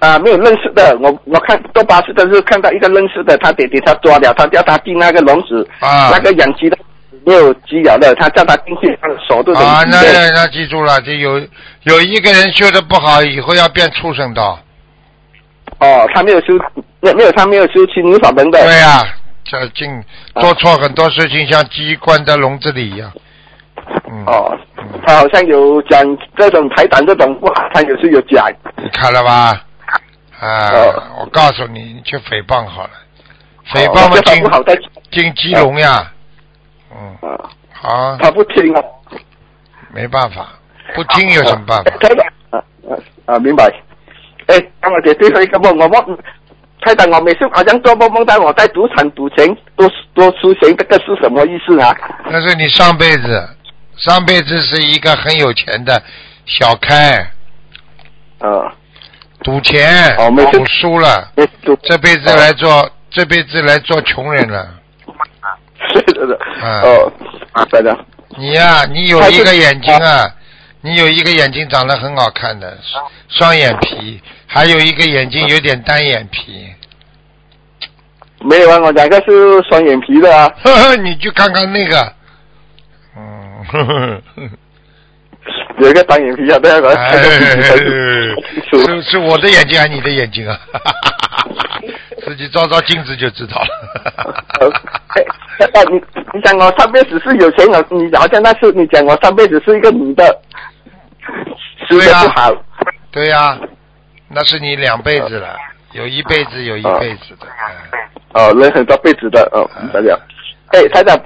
[0.00, 6.78] 啊，没有认识的，我我看多巴士的是看到一个认识的，他爹爹他抓了，他叫他进那个笼子，啊那个养鸡的
[7.26, 11.38] 没有鸡咬的，他叫他进去，他的手都啊，那那那记住了，这有
[11.82, 14.58] 有一个人修的不好，以后要变畜生道。
[15.80, 16.54] 哦，他没有修，
[17.00, 18.62] 没没有他没有修清理法门的。
[18.62, 19.02] 对呀、
[19.44, 19.86] 这进
[20.40, 23.12] 做错很多事情，像鸡关在笼子里一样。
[24.10, 24.56] 嗯，哦，
[25.06, 26.02] 他好像有讲
[26.38, 28.46] 这种排胆这种不好，他有时有讲。
[28.76, 29.62] 你看了吧？
[30.40, 32.90] 啊，哦我告诉你，你去诽谤好了，
[33.72, 36.12] 诽谤嘛进进鸡笼呀。
[36.90, 38.82] 嗯，啊，好，他不听啊。
[39.92, 40.48] 没办法，
[40.94, 41.90] 不听有什么办法？
[42.50, 42.58] 啊
[42.88, 42.94] 啊
[43.26, 43.64] 啊，明白。
[44.46, 46.18] 哎，帮我解最后一个梦，我梦。
[46.80, 51.96] 台长，我每次好像做梦梦到我在赌场赌钱，多多输钱，这个是什么意思啊？
[52.26, 53.48] 那是你上辈子，
[53.96, 56.02] 上辈子是一个很有钱的
[56.44, 57.26] 小开，
[58.40, 58.70] 呃，
[59.44, 61.30] 赌钱，哦没事赌输了，
[61.82, 64.74] 这辈子来做，这辈子来做穷人了。
[65.92, 66.38] 是的的。
[66.62, 67.12] 嗯哦，
[67.70, 68.06] 台长。
[68.36, 70.34] 你呀、你有一个眼睛啊，
[70.80, 72.76] 你有一个眼睛长得很好看的，
[73.28, 76.72] 双眼皮，还有一个眼睛有点单眼皮。
[78.40, 80.50] 没有啊，我两个是双眼皮的啊。
[80.64, 82.12] 呵呵，你去看看那个，
[83.16, 84.22] 嗯，呵呵呵
[85.78, 86.96] 有一个单眼皮啊，对啊，我 是
[87.58, 87.62] 清
[88.70, 88.78] 楚。
[88.86, 90.58] 是是我的眼睛还是你的眼睛啊？
[92.24, 93.62] 自己照照镜子就知道
[94.60, 94.72] 呃了。
[95.16, 96.00] 哎，那你
[96.32, 100.24] 你讲我上辈子是有钱人，你好像那是你讲我上辈子是一个女的，
[101.88, 102.52] 修对呀的不好。
[103.10, 103.58] 对呀、
[104.28, 105.56] 那是你两辈子了，
[105.92, 107.46] 有一辈子有一辈子的。
[107.46, 108.00] 嗯
[108.34, 110.20] 哦，人很多辈子的哦，明白了。
[110.72, 111.16] 哎，台长，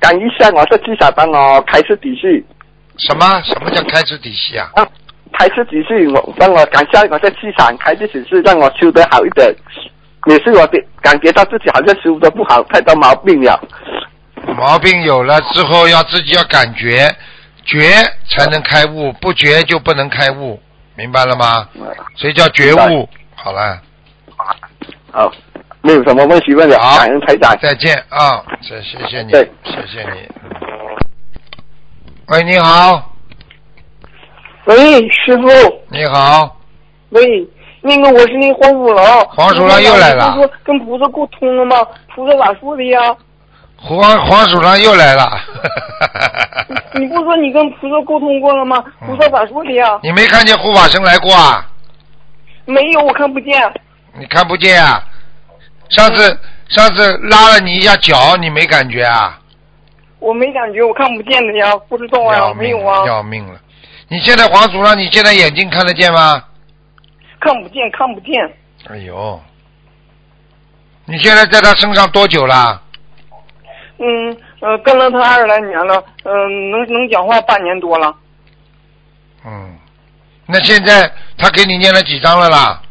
[0.00, 2.44] 讲一下我是至少帮我开始底细
[3.06, 4.70] 什么什么叫开始底细啊？
[4.74, 4.86] 啊，
[5.38, 9.54] 开始底细我让我感下我在气场开始只是让我修得好一点。
[10.26, 13.58] 也是我的感觉到自己好像修的不好，太多毛病了。
[14.54, 17.08] 毛病有了之后，要自己要感觉，
[17.64, 17.80] 觉
[18.28, 20.60] 才能开悟，不觉就不能开悟，
[20.94, 21.66] 明白了吗？
[22.16, 23.08] 所以叫觉悟。
[23.34, 23.80] 好了，
[25.10, 25.32] 好，
[25.80, 27.56] 没有什么问题问了，啊感恩台长。
[27.58, 28.44] 再见啊！
[28.60, 30.69] 谢谢谢你，对谢谢你。
[32.30, 33.10] 嗯喂，你好，
[34.66, 34.76] 喂，
[35.08, 35.48] 师傅，
[35.88, 36.56] 你好，
[37.08, 37.44] 喂，
[37.80, 39.04] 那个我是那黄鼠狼。
[39.30, 41.76] 黄鼠狼又来了不是说跟菩萨沟通了吗？
[42.14, 43.00] 菩萨咋说的呀？
[43.76, 45.28] 黄黄鼠狼又来了。
[46.94, 48.76] 你不是说你跟菩萨沟通过了吗？
[49.00, 49.98] 菩萨咋说的呀？
[50.04, 51.66] 你没看见护法神来过啊？
[52.64, 53.60] 没有，我看不见。
[54.16, 55.02] 你看不见啊？
[55.88, 56.38] 上次
[56.68, 59.36] 上次拉了你一下脚，你没感觉啊？
[60.20, 63.58] 我没感觉，我看不见的呀，不知道呀，没有啊，要命了！
[64.08, 66.44] 你现在黄鼠狼，你现在眼睛看得见吗？
[67.40, 68.34] 看不见，看不见。
[68.88, 69.40] 哎呦，
[71.06, 72.82] 你现在在他身上多久了？
[73.98, 78.14] 嗯，呃，跟了他二十来年了，嗯、能能讲话半年多了。
[79.46, 79.78] 嗯，
[80.46, 82.82] 那现在他给你念了几张了啦？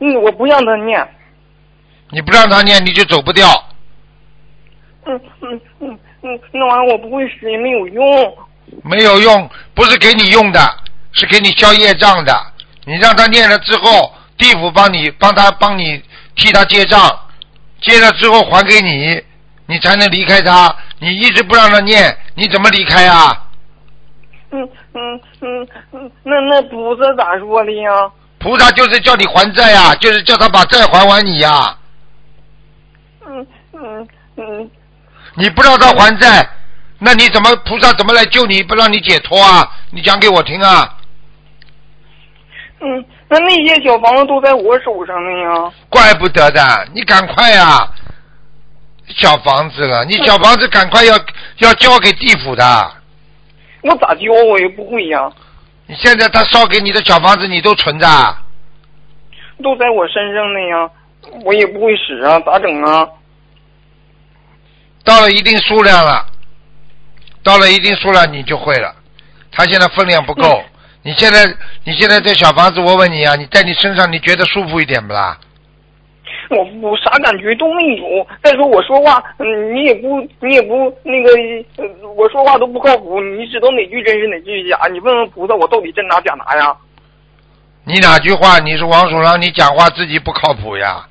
[0.00, 1.08] 嗯，我不让他念。
[2.10, 3.46] 你不让他念，你就走不掉。
[5.04, 5.98] 嗯嗯嗯
[6.28, 8.36] 嗯，那玩意我不会使也没有用。
[8.84, 10.60] 没有用，不是给你用的，
[11.12, 12.34] 是给你消业障的。
[12.84, 16.02] 你让他念了之后，地府帮你帮他帮你
[16.36, 17.00] 替他结账，
[17.80, 19.22] 结了之后还给你，
[19.66, 20.74] 你才能离开他。
[20.98, 23.44] 你一直不让他念，你怎么离开啊？
[24.50, 27.90] 嗯嗯嗯嗯，那那菩萨咋说的呀？
[28.38, 31.76] 菩萨就是叫你还债呀、就是叫他把债还完你呀、
[33.26, 34.70] 嗯嗯嗯，
[35.38, 36.48] 你不让他还债，
[36.98, 39.70] 那你怎么菩萨怎么来救你，不让你解脱啊？
[39.92, 40.96] 你讲给我听啊！
[42.80, 45.72] 嗯，那那些小房子都在我手上呢呀。
[45.88, 47.88] 怪不得的，你赶快呀、
[49.08, 51.14] 小房子了，你小房子赶快要
[51.58, 52.92] 要交给地府的。
[53.82, 55.30] 我咋交我也不会呀，
[55.86, 58.42] 你现在他烧给你的小房子，你都存着啊？
[59.62, 60.90] 都在我身上呢呀。
[61.44, 63.06] 我也不会使啊，咋整啊？
[65.08, 66.26] 到了一定数量了，
[67.42, 68.94] 到了一定数量你就会了。
[69.50, 70.62] 他现在分量不够，
[71.02, 71.46] 你现在
[71.84, 75.38] 你现在这小房子，我问你啊，你在你身上你觉得舒服一点不啦？
[76.50, 78.26] 我我啥感觉都没有。
[78.42, 81.30] 再说我说话，嗯，你也不你也不那个，
[81.76, 83.18] 呃我说话都不靠谱。
[83.20, 84.78] 你知道哪句真是哪句假？
[84.92, 86.76] 你问问菩萨，我到底真拿假拿呀？
[87.84, 88.58] 你哪句话？
[88.58, 91.06] 你是王鼠狼，你讲话自己不靠谱呀？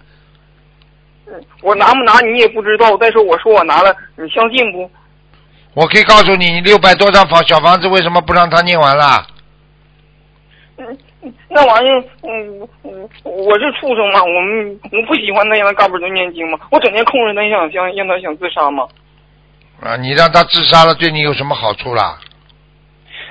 [1.61, 2.95] 我拿不拿你也不知道。
[2.97, 4.89] 再说我说我拿了，你相信不？
[5.73, 9.27] 我可以告诉你，你六百多张房小房子为什么不让他念完了？
[10.77, 10.97] 嗯，
[11.49, 12.67] 那玩意儿，嗯，
[13.23, 18.87] 我我是畜生嘛，我们我不喜欢那样的嘎嘣的念经嘛，我整天控制他想想让他想自杀嘛。
[19.81, 22.17] 啊，你让他自杀了，对你有什么好处啦？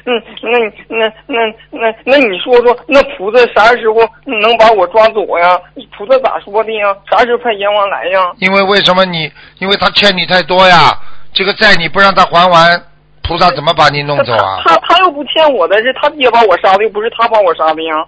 [0.08, 5.60] 嗯，那你那那那那你说说，那菩萨啥时候能把我抓走呀？
[5.98, 6.96] 菩萨咋说的呀？
[7.10, 8.20] 啥时候派阎王来呀？
[8.38, 9.30] 因为为什么你？
[9.58, 10.96] 因为他欠你太多呀，
[11.32, 12.80] 这个债你不让他还完，
[13.24, 14.62] 菩萨怎么把你弄走啊？
[14.64, 18.06] 他他又不欠我的，是他爹把我杀的，又不是他把我杀的呀。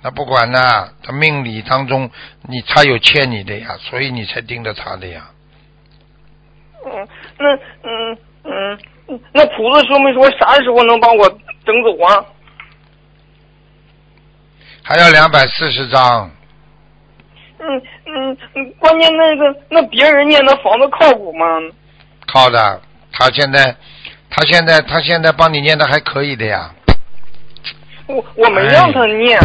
[0.00, 2.08] 那不管呢，他命理当中
[2.48, 5.22] 你他有欠你的呀，所以你才盯着他的呀。
[6.84, 7.08] 嗯，
[7.38, 8.78] 那嗯嗯，
[9.32, 11.28] 那菩萨说没说啥时候能把我
[11.64, 12.24] 整走啊？
[14.82, 16.30] 还要两百四十张，
[17.60, 21.46] 嗯嗯嗯，关键那个那别人念的房子靠谱吗？
[22.26, 22.80] 靠的。
[23.12, 23.76] 他现在，
[24.30, 26.74] 他现在，他现在帮你念的还可以的呀。
[28.06, 29.38] 我我没让他念。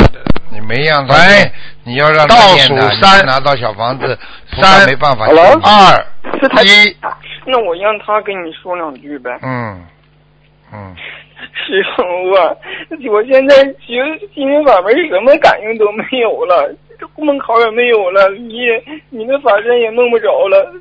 [0.58, 1.52] 你没让他念，
[1.84, 4.18] 你要让他念，倒数三拿到小房子，
[4.60, 5.28] 三没办法。
[5.28, 6.06] 二
[6.40, 6.96] 是他一，
[7.46, 9.38] 那我让他跟你说两句呗。
[9.44, 9.86] 嗯
[10.74, 10.96] 嗯，
[11.54, 12.02] 师傅
[12.34, 12.56] 啊，
[13.12, 14.04] 我现在学
[14.34, 20.74] 心灵法门什么感应都没有了，这户门考也没有了，你也你那法身也弄不着了，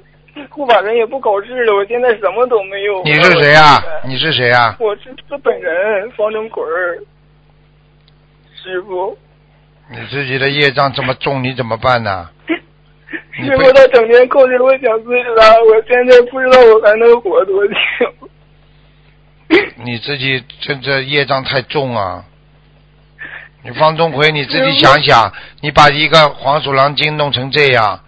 [0.49, 3.03] 护法人也不考试了，我现在什么都没有。
[3.05, 6.99] 你是谁呀、你是谁呀、我是他本人方正奎儿，
[8.63, 9.17] 师傅，
[9.91, 12.29] 你自己的业障这么重，你怎么办呢？
[13.39, 17.75] 你不师傅他整天控制我想自杀，我现在不知道我还能活多久。
[19.77, 22.25] 你自己这这业障太重啊！
[23.63, 28.01] 你方中奎，你自己想想，你把一个黄鼠狼精弄成这样，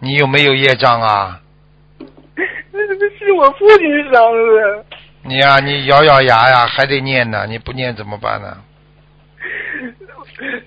[0.00, 1.40] 你有没有业障啊？
[3.18, 4.84] 是我父亲伤的。
[5.22, 8.58] 你呀、你咬咬牙呀，还得念呢，你不念怎么办呢？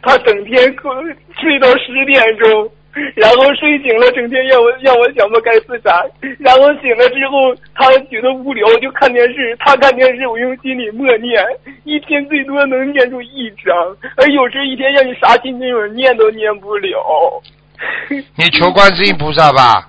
[0.01, 0.93] 他整天困
[1.39, 2.71] 睡到十点钟，
[3.15, 6.03] 然后睡醒了，整天让我让我想不该自杀，
[6.39, 11.41] 然后醒了之后，他觉得无聊就看电视，他看电视，我用心里默念，
[11.83, 13.75] 一天最多能念出一张，
[14.17, 17.41] 而有时一天让你啥心经文念都念不了。
[18.35, 19.87] 你求观世音菩萨吧，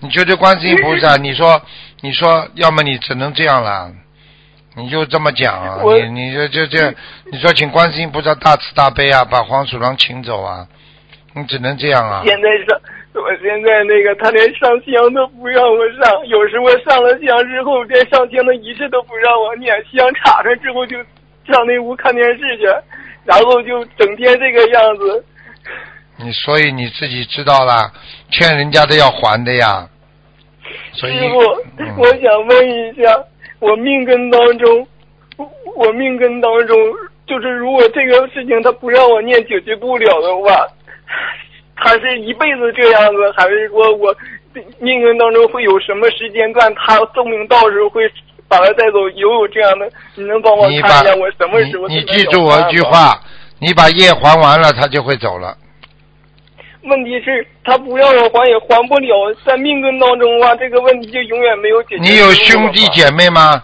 [0.00, 1.60] 你求求观世音菩萨， 你说
[2.00, 3.92] 你说，要么你只能这样了，
[4.80, 6.94] 你就这么讲啊，你你就就这，
[7.30, 10.66] 你说请观世音菩萨大慈大悲啊，把黄鼠狼请走啊，
[11.34, 12.22] 你只能这样啊。
[12.24, 12.80] 现在上，
[13.14, 20.96] 我现在那个他连上香都不让我上，有时候上了香之后，连上香的仪式都不让我念，香插上之后就
[21.46, 22.64] 上那屋看电视去，
[23.24, 25.24] 然后就整天这个样子。
[26.16, 27.92] 你所以你自己知道了，
[28.30, 29.88] 欠人家的要还的呀。
[30.92, 31.40] 所以师傅，
[31.78, 33.02] 嗯我想问一下，
[33.60, 34.86] 我命根当中，
[35.36, 36.76] 我我命根当中，
[37.26, 40.66] 就是如果这个事情他不让我念解决不了的话，
[41.76, 44.14] 他是一辈子这样子，还是说我
[44.78, 48.02] 命根当中会有什么时间段，他寿命到时候会
[48.48, 49.08] 把他带走？
[49.14, 49.88] 有有这样的？
[50.16, 53.20] 你能帮我看一下我什么时候你你记住我一句话，
[53.60, 55.54] 你把业还完了，他就会走了。
[56.82, 62.02] 问题是，他不让我还也还不了，在命根当中啊，这个问题就永远没有解决。
[62.02, 63.62] 你有兄弟姐妹吗？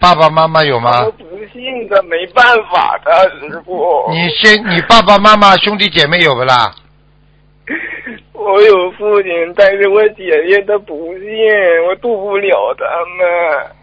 [0.00, 1.10] 爸爸妈妈有吗我？
[1.12, 4.08] 不信的，没办法的，师傅。
[4.10, 6.74] 你先，你爸爸妈妈兄弟姐妹有不啦？
[8.32, 11.28] 我有父亲，但是我姐姐她不信，
[11.86, 12.84] 我渡不了他
[13.16, 13.76] 们。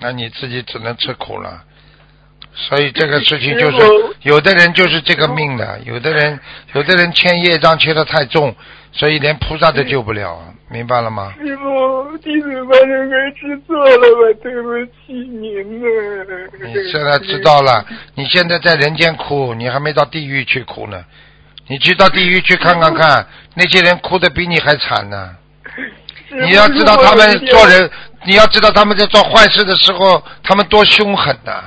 [0.00, 1.62] 那你自己只能吃苦了。
[2.56, 3.78] 所以这个事情就是，
[4.22, 6.40] 有的人就是这个命的，有的人
[6.72, 8.54] 有的人欠业障欠的太重，
[8.92, 11.34] 所以连菩萨都救不了，明白了吗？
[11.38, 15.86] 师傅，弟子把这个吃错了，我对不起您呢。
[16.64, 17.84] 你现在知道了，
[18.14, 21.04] 你现在在人间哭，你还没到地狱去哭呢。
[21.68, 25.36] 你去到地狱去看看看，那些人哭的比你还惨呢。
[26.30, 27.90] 你要知道他们做人，
[28.24, 31.64] 你要知道他们在做坏事的时候，他们多凶狠呐、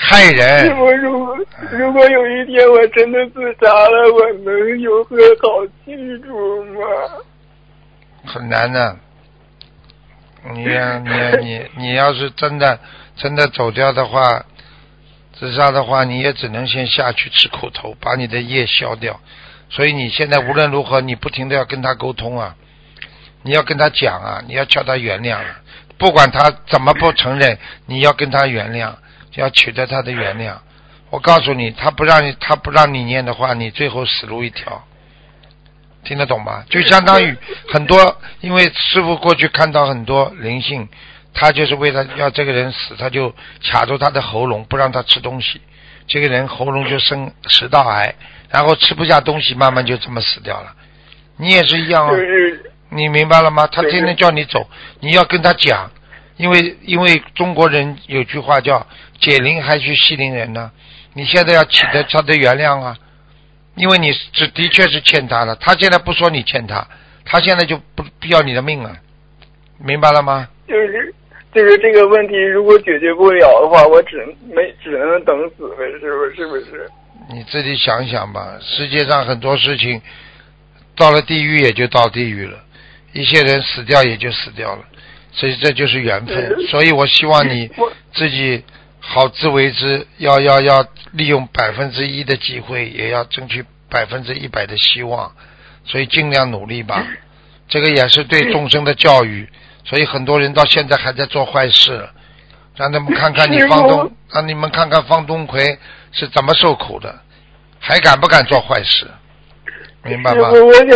[0.00, 0.76] 害师人。
[0.76, 1.36] 傅，如果
[1.72, 6.80] 如果有一天我真的自杀了，我能有个好去处吗？
[8.24, 8.96] 很难的。
[10.54, 12.78] 你呀， 你呀，你你要是真的
[13.16, 14.44] 真的走掉的话，
[15.32, 19.18] 自杀的话，你也只能先下去吃苦头，把你的业消掉。
[19.68, 22.54] 所以你现在无论如何，你不停的要跟他沟通啊，
[23.42, 25.60] 你要跟他讲啊，你要叫他原谅啊，
[25.98, 28.94] 不管他怎么不承认，你要跟他原谅，
[29.38, 30.56] 要取得他的原谅。
[31.10, 34.84] 我告诉你，他不让你，他不让你念的话，你最后死路一条。
[36.04, 36.64] 听得懂吗？
[36.70, 37.36] 就相当于
[37.68, 40.88] 很多，因为师傅过去看到很多灵性，
[41.34, 45.60] 他就是为了要这个人死，他就卡住他的喉咙，不让他吃东西，
[46.06, 48.14] 这个人喉咙就生食道癌，
[48.50, 50.74] 然后吃不下东西，慢慢就这么死掉了。
[51.36, 52.16] 你也是一样、哦，
[52.90, 53.66] 你明白了吗？
[53.66, 54.68] 他天天叫你走，
[55.00, 55.90] 你要跟他讲，
[56.36, 58.86] 因为因为中国人有句话叫
[59.20, 60.70] “解铃还须系铃人”呢。
[61.14, 62.96] 你现在要取得他的原谅啊，
[63.74, 66.86] 因为你这的确是欠他的，他现在不说你欠他，
[67.24, 68.96] 他现在就不不要你的命了，
[69.78, 70.48] 明白了吗？
[70.68, 71.12] 就是
[71.52, 74.24] 就是这个问题，如果解决不了的话，我只
[74.54, 76.34] 没只能等死呗，是不是？
[76.36, 76.90] 是不是？
[77.30, 80.00] 你自己想想吧，世界上很多事情，
[80.94, 82.58] 到了地狱也就到地狱了，
[83.12, 84.84] 一些人死掉也就死掉了，
[85.32, 86.54] 所以这就是缘分。
[86.68, 87.68] 所以我希望你
[88.12, 88.62] 自己
[89.10, 95.32] 好自为之，要要要利用百分之一的机会，也要争取百分之一百的希望，
[95.86, 97.02] 所以尽量努力吧。
[97.68, 99.48] 这个也是对众生的教育，
[99.84, 102.06] 所以很多人到现在还在做坏事，
[102.76, 105.78] 让他们看看你方东， 让你们看看方东奎
[106.12, 107.18] 是怎么受苦的，
[107.80, 109.06] 还敢不敢做坏事？
[110.04, 110.50] 明白吗？
[110.50, 110.86] 我想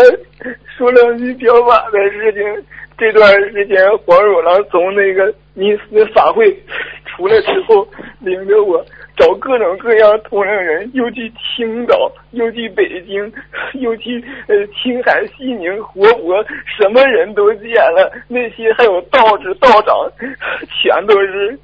[0.77, 2.67] 说两句表法的事情。
[2.99, 6.51] 这段时间，黄鼠狼从那个尼斯法会
[7.07, 7.87] 出来之后，
[8.21, 8.85] 领着我
[9.17, 13.33] 找各种各样同龄人，又去青岛，又去北京，
[13.81, 18.11] 又去呃青海、西宁、活佛，什么人都见了。
[18.29, 20.11] 那些还有道士、道长，
[20.83, 21.59] 全都是，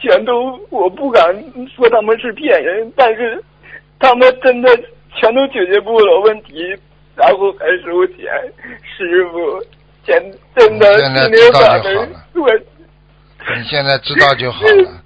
[0.00, 1.22] 全都我不敢
[1.74, 3.42] 说他们是骗人，但是
[3.98, 4.68] 他们真的
[5.14, 6.74] 全都解决不了问题，
[7.16, 8.26] 然后还收钱。
[8.84, 9.60] 师傅，
[10.06, 12.60] 现真的现在心灵知道法门就好了，
[13.58, 15.02] 你现在知道就好了。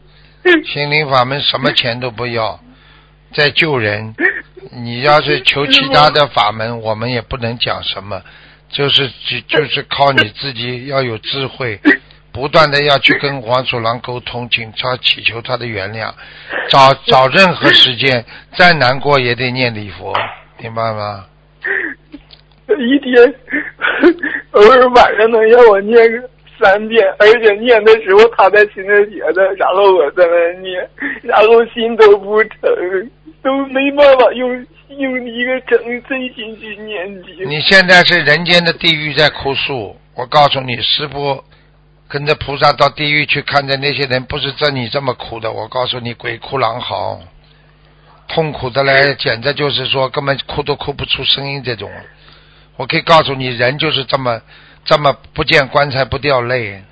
[0.67, 2.61] 心灵法门什么钱都不要，
[3.35, 4.15] 在救人。
[4.73, 8.23] 你要是求其他的法门，我们也不能讲什么，
[8.69, 11.81] 就是只就是靠你自己要有智慧，
[12.31, 16.13] 不断的要去跟黄鼠狼沟通，请他祈求他的原谅。
[16.69, 18.25] 找找任何时间，
[18.55, 20.15] 再难过也得念礼佛，
[20.59, 21.25] 明白吗？
[22.79, 23.35] 一天
[24.53, 26.29] 偶尔晚上能让我念个
[26.59, 30.89] 三遍，而且念的时候他在亲着别的，然后我在那念，
[31.23, 33.11] 然后心都不诚，
[33.43, 35.79] 都没办法用用一个诚
[36.09, 37.49] 真心去念经。
[37.49, 41.43] 你现在是人间的地狱在哭诉，我告诉你，师傅
[42.09, 45.53] 跟着菩萨到地狱去看的那些人，不是这你这么哭的。
[45.53, 47.21] 我告诉你，鬼哭狼嚎，
[48.29, 51.89] 痛苦的嘞，简直就是说根本哭都哭不出声音这种。
[52.81, 54.41] 我可以告诉你，人就是这么
[54.87, 56.83] 这么不见棺材不掉泪。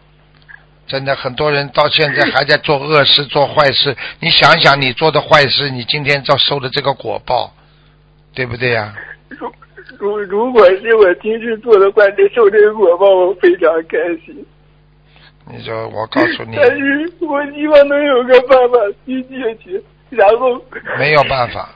[0.86, 3.97] 真的，很多人到现在还在做恶事、做坏事。
[4.20, 7.55] 你想想，你做的坏事，你今天遭受的这个果报，
[8.35, 8.94] 对不对呀、
[9.31, 9.51] 如
[9.98, 13.97] 如如果是我今世做的坏事受这个果报，我非常开
[14.27, 14.44] 心。
[15.51, 20.62] 你说，我告诉你，但是我希望能有个办法去解决，然后
[20.98, 21.70] 没有办法。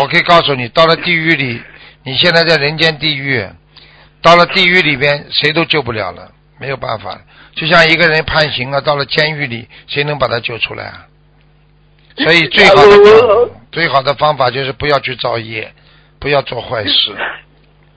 [0.00, 1.60] 我可以告诉你，到了地狱里，
[2.02, 3.44] 你现在在人间地狱，
[4.22, 7.20] 到了地狱里边，谁都救不了了，没有办法。
[7.54, 11.06] 就像一个人判刑了，到了监狱里，谁能把他救出来啊？
[12.16, 15.72] 所以最好的方最好的方法就是不要去造业，
[16.18, 17.14] 不要做坏事，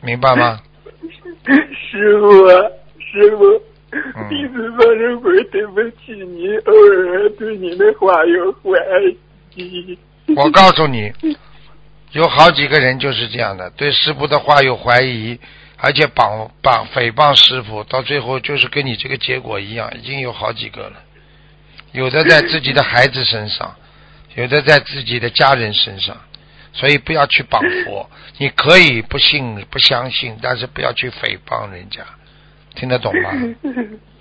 [0.01, 0.59] 明白吗？
[1.45, 2.55] 师傅啊，
[3.11, 3.43] 师傅，
[3.91, 8.69] 嗯弟子放这会儿对不起你，偶尔对你的话有怀
[9.55, 9.97] 疑。
[10.35, 11.11] 我告诉你，
[12.14, 15.40] 有好几个人就是这样的，对师傅的话有怀疑，
[15.77, 20.94] 而且绑绑诽谤师傅，到最后就是跟你这个结果一样，已经有好几个了。
[21.91, 23.76] 有的在自己的孩子身上，
[24.35, 26.15] 有的在自己的家人身上，
[26.72, 28.10] 所以不要去绑佛。
[28.38, 32.02] 你可以不信不相信，但是不要去诽谤人家，
[32.76, 33.31] 听得懂吗？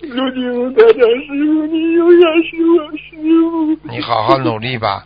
[0.01, 3.15] 卢金红台长师傅，你永远是我师
[3.51, 3.89] 傅。
[3.89, 5.05] 你好好努力吧，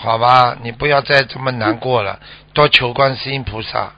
[0.00, 2.20] 好吧，你不要再这么难过了，
[2.54, 3.92] 多求观世音菩萨，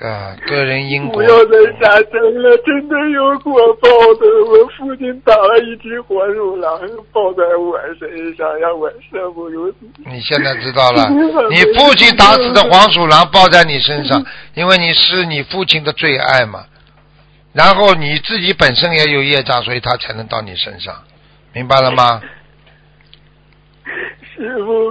[0.00, 1.22] 啊，个人因果不。
[1.22, 3.88] 要再杀生了，真的有果报
[4.20, 4.26] 的。
[4.48, 6.78] 我父亲打了一只黄鼠狼
[7.12, 9.76] 抱在我身上，让我生不如死。
[10.06, 11.08] 你现在知道了，
[11.50, 14.24] 你父亲打死的黄鼠狼抱在你身上，
[14.54, 16.66] 因为你是你父亲的最爱嘛。
[17.52, 20.94] 然后你自己本身也有业障，所以他才能到你身上，
[21.52, 22.22] 明白了吗？
[24.34, 24.90] 师傅，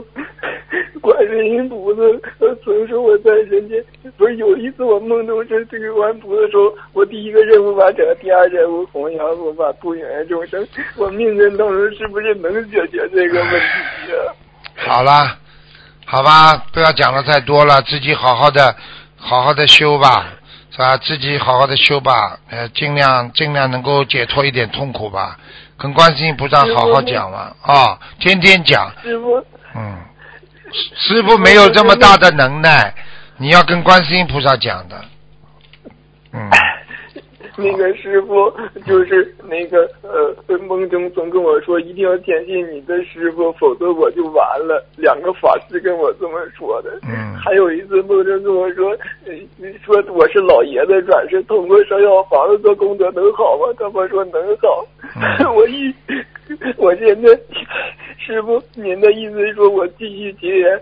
[0.99, 2.01] 观世音菩萨
[2.39, 3.83] 呃曾说我在人间，
[4.17, 10.65] 不是有一次我梦中是这个观菩萨说，我第一个任务完成，第二任务弘扬佛法度远众生，
[10.95, 14.33] 我命根当中是不是能解决这个问题呀、
[14.77, 15.37] 好了，
[16.05, 18.75] 好吧，不要讲的太多了，自己好好的，
[19.17, 20.33] 好好的修吧，
[20.69, 20.97] 是吧？
[20.97, 25.37] 自己好好的修吧，呃，尽量尽量能够解脱一点痛苦吧，
[25.81, 29.43] 跟观世音菩萨好好讲嘛，啊、天天讲，师傅，
[29.73, 29.97] 嗯，
[30.71, 32.93] 师师傅没有这么大的能耐，
[33.37, 35.03] 你要跟观世音菩萨讲的，
[36.33, 36.49] 嗯，
[37.57, 38.51] 那个师傅
[38.85, 44.83] 就是那个呃，梦中总跟我说一定要坚信你的师傅，否则我就完了。
[44.97, 46.91] 两个法师跟我这么说的。
[47.03, 48.91] 嗯还有一次梦中跟我说，
[49.25, 49.33] 呃
[49.83, 53.73] 说我是老爷子转世，通过烧小房子做功德能好吗？
[53.79, 54.85] 他们说能好。
[55.39, 55.93] 嗯 我一，
[56.77, 57.29] 我现在
[58.19, 60.79] 师傅，您的意思是说我继续结缘，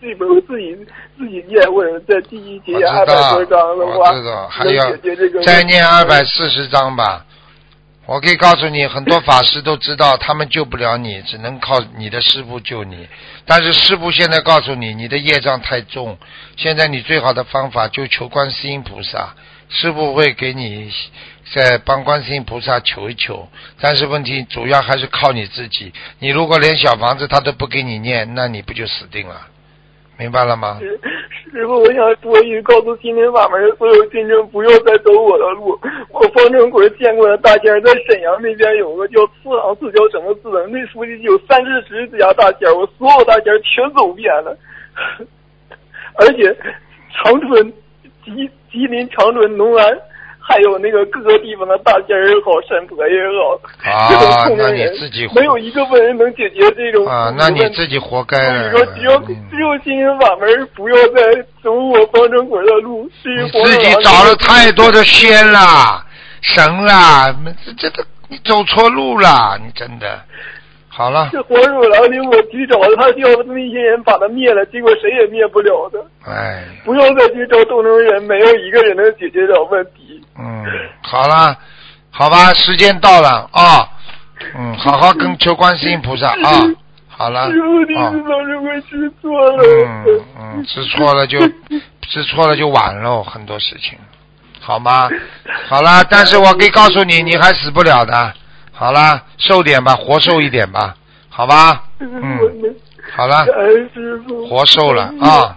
[0.00, 0.76] 这本我自己
[1.16, 4.10] 自己念，或者再继续结缘二百多张的话，
[4.64, 7.26] 能要解决这个问题再念二百四十章吧。
[8.06, 13.08] 我可以告诉你，很多法师都知道，他们救不了你，只能靠你的师傅救你。
[13.44, 16.16] 但是师傅现在告诉你，你的业障太重，
[16.56, 19.34] 现在你最好的方法就求观世音菩萨，
[19.70, 20.88] 师傅会给你
[21.52, 23.48] 再帮观世音菩萨求一求。
[23.80, 25.92] 但是问题主要还是靠你自己。
[26.20, 29.48] 你如果连小房子他都不给你念，那你不就死定了？
[30.18, 30.80] 明白了吗？
[31.50, 35.78] 师傅，我想多一句，告诉心灵法门的所有信众，不要再走我的路。
[36.10, 40.66] 我方正国见过的大仙，在沈阳那边有个叫四行寺，叫什么寺的？
[40.66, 44.56] 那附近有三四十家大仙，我所有大仙全走遍了。
[46.20, 46.54] 而且
[47.14, 47.72] 长春、
[48.24, 49.98] 吉吉林、长春、农安，
[50.48, 58.70] 还有那个各个地方的大仙儿也好，神婆也好，啊这种通那你自己没有一个问人能解决这种啊，那你自己活该了。
[58.70, 61.20] 所以说，只要只有心灵法门，不要再
[61.62, 63.04] 走我方正鬼的路。
[63.24, 66.02] 你自己找了太多的仙啦、
[66.40, 67.26] 神啦，
[67.76, 70.18] 这这这，你走错路了，你真的。
[70.98, 76.04] 好了，这黄鼠狼里，我去找他，要那些人把他灭了，结果谁也灭不了的。
[76.26, 80.20] 哎，不要再去找动能人，没有一个人能解决了问题。
[80.36, 80.64] 嗯，
[81.04, 81.56] 好了，
[82.10, 83.88] 好吧，时间到了啊，
[84.56, 86.66] 嗯，好好跟求观世音菩萨啊，
[87.08, 89.62] 好了，师傅，你啊是方正鬼知错了。
[89.86, 91.38] 嗯嗯，知错了就
[92.00, 93.96] 知错了就晚喽，很多事情，
[94.58, 95.08] 好吗？
[95.68, 98.34] 好了，但是我可以告诉你，你还死不了的。
[98.78, 100.94] 好了，瘦点吧，活瘦一点吧，
[101.28, 101.82] 好吧？
[101.98, 102.38] 嗯，
[103.16, 103.44] 好了，
[104.48, 105.56] 活瘦了啊！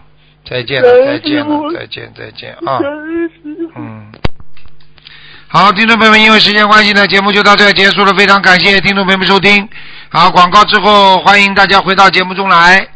[0.49, 2.79] 再见了，再见了，再见，再见啊！
[3.75, 4.11] 嗯。
[5.47, 8.11] 好，听众朋友们，因为时间关系呢，节目就到这结束了。
[8.13, 9.69] 非常感谢听众朋友们收听。
[10.09, 12.90] 好，广告之后，欢迎大家回到节目中来。